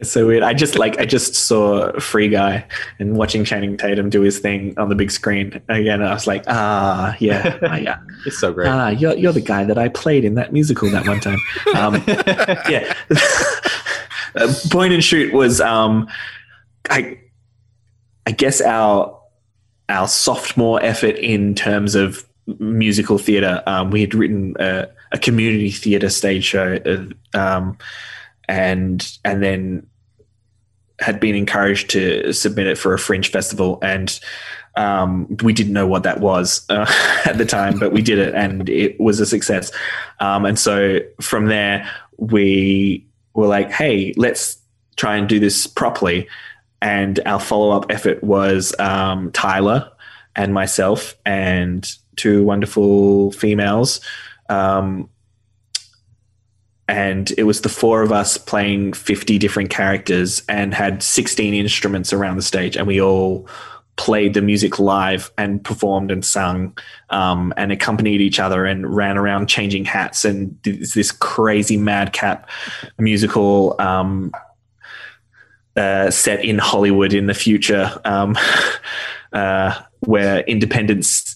[0.00, 0.44] It's so weird.
[0.44, 2.64] I just like I just saw Free Guy
[3.00, 6.02] and watching Channing Tatum do his thing on the big screen again.
[6.02, 7.98] I was like, ah, yeah, ah, yeah.
[8.24, 8.68] it's so great.
[8.68, 11.40] Ah, you're you're the guy that I played in that musical that one time.
[11.74, 12.04] Um,
[12.68, 12.94] yeah.
[14.70, 16.08] Point and shoot was, um,
[16.90, 17.18] I,
[18.24, 19.20] I guess our
[19.88, 22.24] our sophomore effort in terms of
[22.58, 23.62] musical theatre.
[23.66, 26.78] Um, we had written a, a community theatre stage show.
[26.86, 27.78] Uh, um,
[28.48, 29.86] and and then
[31.00, 34.18] had been encouraged to submit it for a fringe festival and
[34.78, 36.86] um, we didn't know what that was uh,
[37.24, 39.72] at the time, but we did it and it was a success.
[40.20, 43.04] Um, and so from there, we
[43.34, 44.56] were like, "Hey, let's
[44.96, 46.28] try and do this properly."
[46.80, 49.90] And our follow up effort was um, Tyler
[50.36, 54.00] and myself and two wonderful females.
[56.88, 62.12] And it was the four of us playing 50 different characters and had 16 instruments
[62.12, 63.46] around the stage and we all
[63.98, 66.76] played the music live and performed and sung
[67.10, 72.48] um, and accompanied each other and ran around changing hats and this crazy madcap
[72.96, 74.32] musical um,
[75.76, 78.38] uh, set in Hollywood in the future um,
[79.32, 81.27] uh, where independence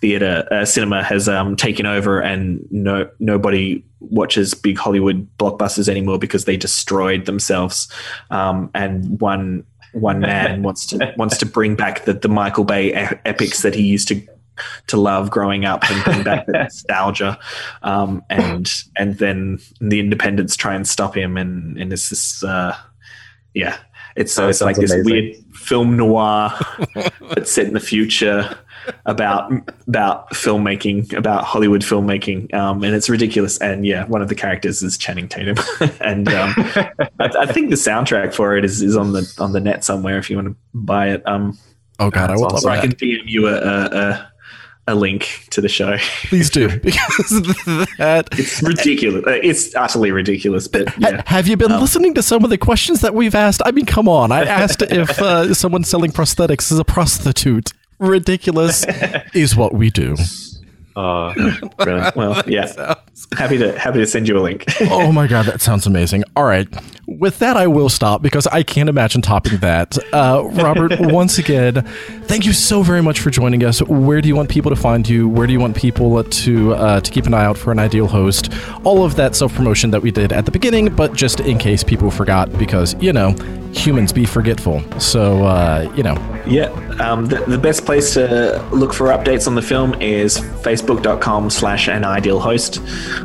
[0.00, 6.18] theater uh, cinema has um, taken over and no nobody watches big Hollywood blockbusters anymore
[6.18, 7.88] because they destroyed themselves.
[8.30, 12.92] Um, and one one man wants to wants to bring back the, the Michael Bay
[13.24, 14.22] epics that he used to
[14.88, 17.38] to love growing up and bring back the nostalgia.
[17.82, 22.76] Um, and and then the independents try and stop him and and it's this uh,
[23.54, 23.76] yeah
[24.16, 25.12] it's so That it's like this amazing.
[25.12, 26.52] weird film noir
[27.34, 28.58] that's set in the future
[29.06, 29.52] about
[29.86, 33.58] about filmmaking, about Hollywood filmmaking, um, and it's ridiculous.
[33.58, 35.56] And yeah, one of the characters is Channing Tatum,
[36.00, 39.60] and um, I, I think the soundtrack for it is, is on the on the
[39.60, 41.26] net somewhere if you want to buy it.
[41.26, 41.58] Um,
[41.98, 44.30] Oh God, I would love so I can DM you a, a, a
[44.86, 45.96] a link to the show.
[46.24, 47.42] Please do because
[47.98, 48.28] that.
[48.32, 49.24] It's ridiculous.
[49.26, 51.22] Uh, It's utterly ridiculous, but yeah.
[51.26, 53.60] Have you been listening to some of the questions that we've asked?
[53.64, 54.32] I mean, come on.
[54.32, 57.72] I asked if uh, someone selling prosthetics is a prostitute.
[58.00, 58.86] Ridiculous
[59.34, 60.16] is what we do.
[61.00, 61.32] Uh,
[61.84, 62.16] Brilliant.
[62.20, 62.94] Well, yeah.
[63.36, 64.64] Happy to happy to send you a link.
[64.90, 66.24] Oh my god, that sounds amazing.
[66.36, 66.66] All right.
[67.06, 69.96] With that, I will stop because I can't imagine topping that.
[70.12, 71.82] Uh, Robert, once again,
[72.24, 73.82] thank you so very much for joining us.
[73.82, 75.28] Where do you want people to find you?
[75.28, 78.06] Where do you want people to uh, to keep an eye out for an ideal
[78.06, 78.52] host?
[78.84, 81.82] All of that self promotion that we did at the beginning, but just in case
[81.84, 83.34] people forgot, because you know
[83.72, 84.82] humans be forgetful.
[85.00, 86.14] So uh, you know,
[86.46, 86.68] Yeah,
[87.00, 90.40] um, the, the best place to look for updates on the film is
[90.90, 92.80] facebook.com slash an ideal host.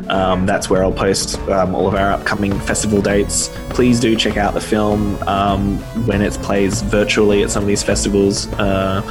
[0.10, 3.50] Um, that's where I'll post um, all of our upcoming festival dates.
[3.70, 7.84] Please do check out the film um, when it plays virtually at some of these
[7.84, 8.52] festivals.
[8.54, 9.02] Uh,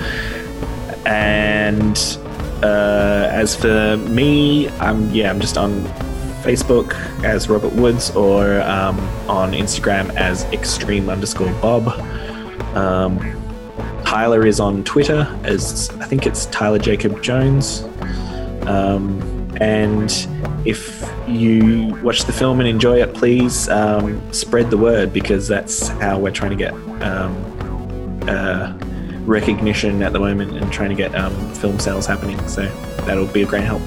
[1.07, 2.19] and
[2.63, 5.83] uh, as for me, I'm yeah, I'm just on
[6.43, 6.95] Facebook
[7.25, 8.99] as Robert Woods or um,
[9.29, 11.89] on Instagram as extreme underscore Bob.
[12.77, 13.19] Um,
[14.05, 17.85] Tyler is on Twitter as I think it's Tyler Jacob Jones.
[18.67, 19.21] Um,
[19.61, 20.11] and
[20.65, 25.89] if you watch the film and enjoy it, please um, spread the word because that's
[25.89, 26.73] how we're trying to get
[27.03, 28.77] um, uh,
[29.25, 32.47] recognition at the moment and trying to get um, film sales happening.
[32.49, 32.63] So
[33.07, 33.83] that'll be a great help.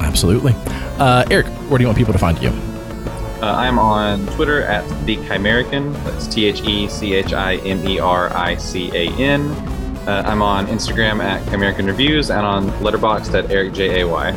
[0.00, 0.54] absolutely.
[0.98, 2.50] Uh, Eric, where do you want people to find you?
[3.42, 5.92] uh, I'm on Twitter at the Chimerican.
[6.04, 9.40] That's T H E C H I M E R I C A N.
[10.06, 14.30] Uh, I'm on Instagram at Chimerican Reviews and on Letterboxd at Eric J A Y.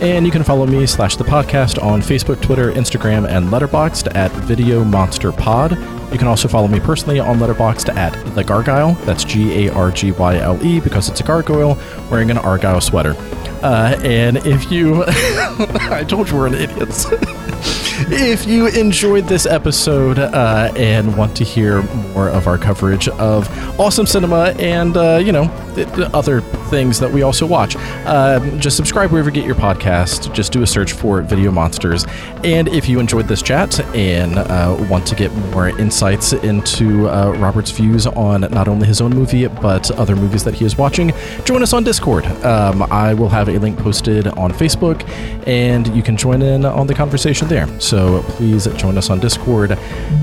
[0.00, 4.30] And you can follow me slash the podcast on Facebook, Twitter, Instagram, and Letterboxd at
[4.32, 5.72] Video Monster Pod.
[6.12, 8.94] You can also follow me personally on Letterboxd at the Gargyle.
[9.04, 11.78] That's G A R G Y L E because it's a gargoyle
[12.10, 13.14] wearing an Argyle sweater.
[13.62, 17.06] Uh, and if you, I told you we're an idiots.
[18.08, 23.48] if you enjoyed this episode uh, and want to hear more of our coverage of
[23.80, 25.44] awesome cinema and uh, you know
[25.74, 26.40] th- th- other
[26.70, 30.32] things that we also watch, um, just subscribe wherever you get your podcast.
[30.34, 32.04] Just do a search for Video Monsters.
[32.44, 37.32] And if you enjoyed this chat and uh, want to get more insights into uh,
[37.38, 41.12] Robert's views on not only his own movie but other movies that he is watching,
[41.44, 42.26] join us on Discord.
[42.44, 45.06] Um, I will have a link posted on Facebook,
[45.46, 47.66] and you can join in on the conversation there.
[47.86, 49.72] So please join us on Discord,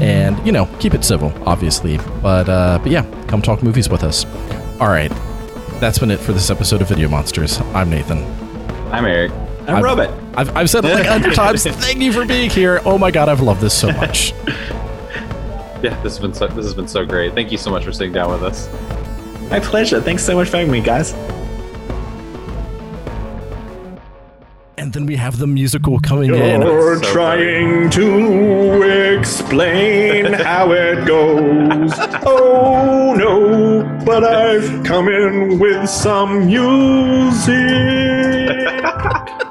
[0.01, 1.97] and you know keep it civil, obviously.
[2.21, 4.25] But uh, but yeah, come talk movies with us.
[4.81, 5.11] All right,
[5.79, 7.59] that's been it for this episode of Video Monsters.
[7.73, 8.19] I'm Nathan.
[8.91, 9.31] I'm Eric.
[9.61, 10.09] I'm I've- Robert.
[10.35, 11.63] I've, I've said it like a hundred times.
[11.63, 12.81] Thank you for being here.
[12.83, 14.33] Oh my god, I've loved this so much.
[15.83, 17.33] Yeah, this has been so, this has been so great.
[17.33, 18.69] Thank you so much for sitting down with us.
[19.49, 19.99] My pleasure.
[19.99, 21.11] Thanks so much for having me, guys.
[24.83, 26.61] And then we have the musical coming in.
[26.61, 31.93] You're So trying to explain how it goes.
[32.25, 37.53] Oh no, but I've come in with some music.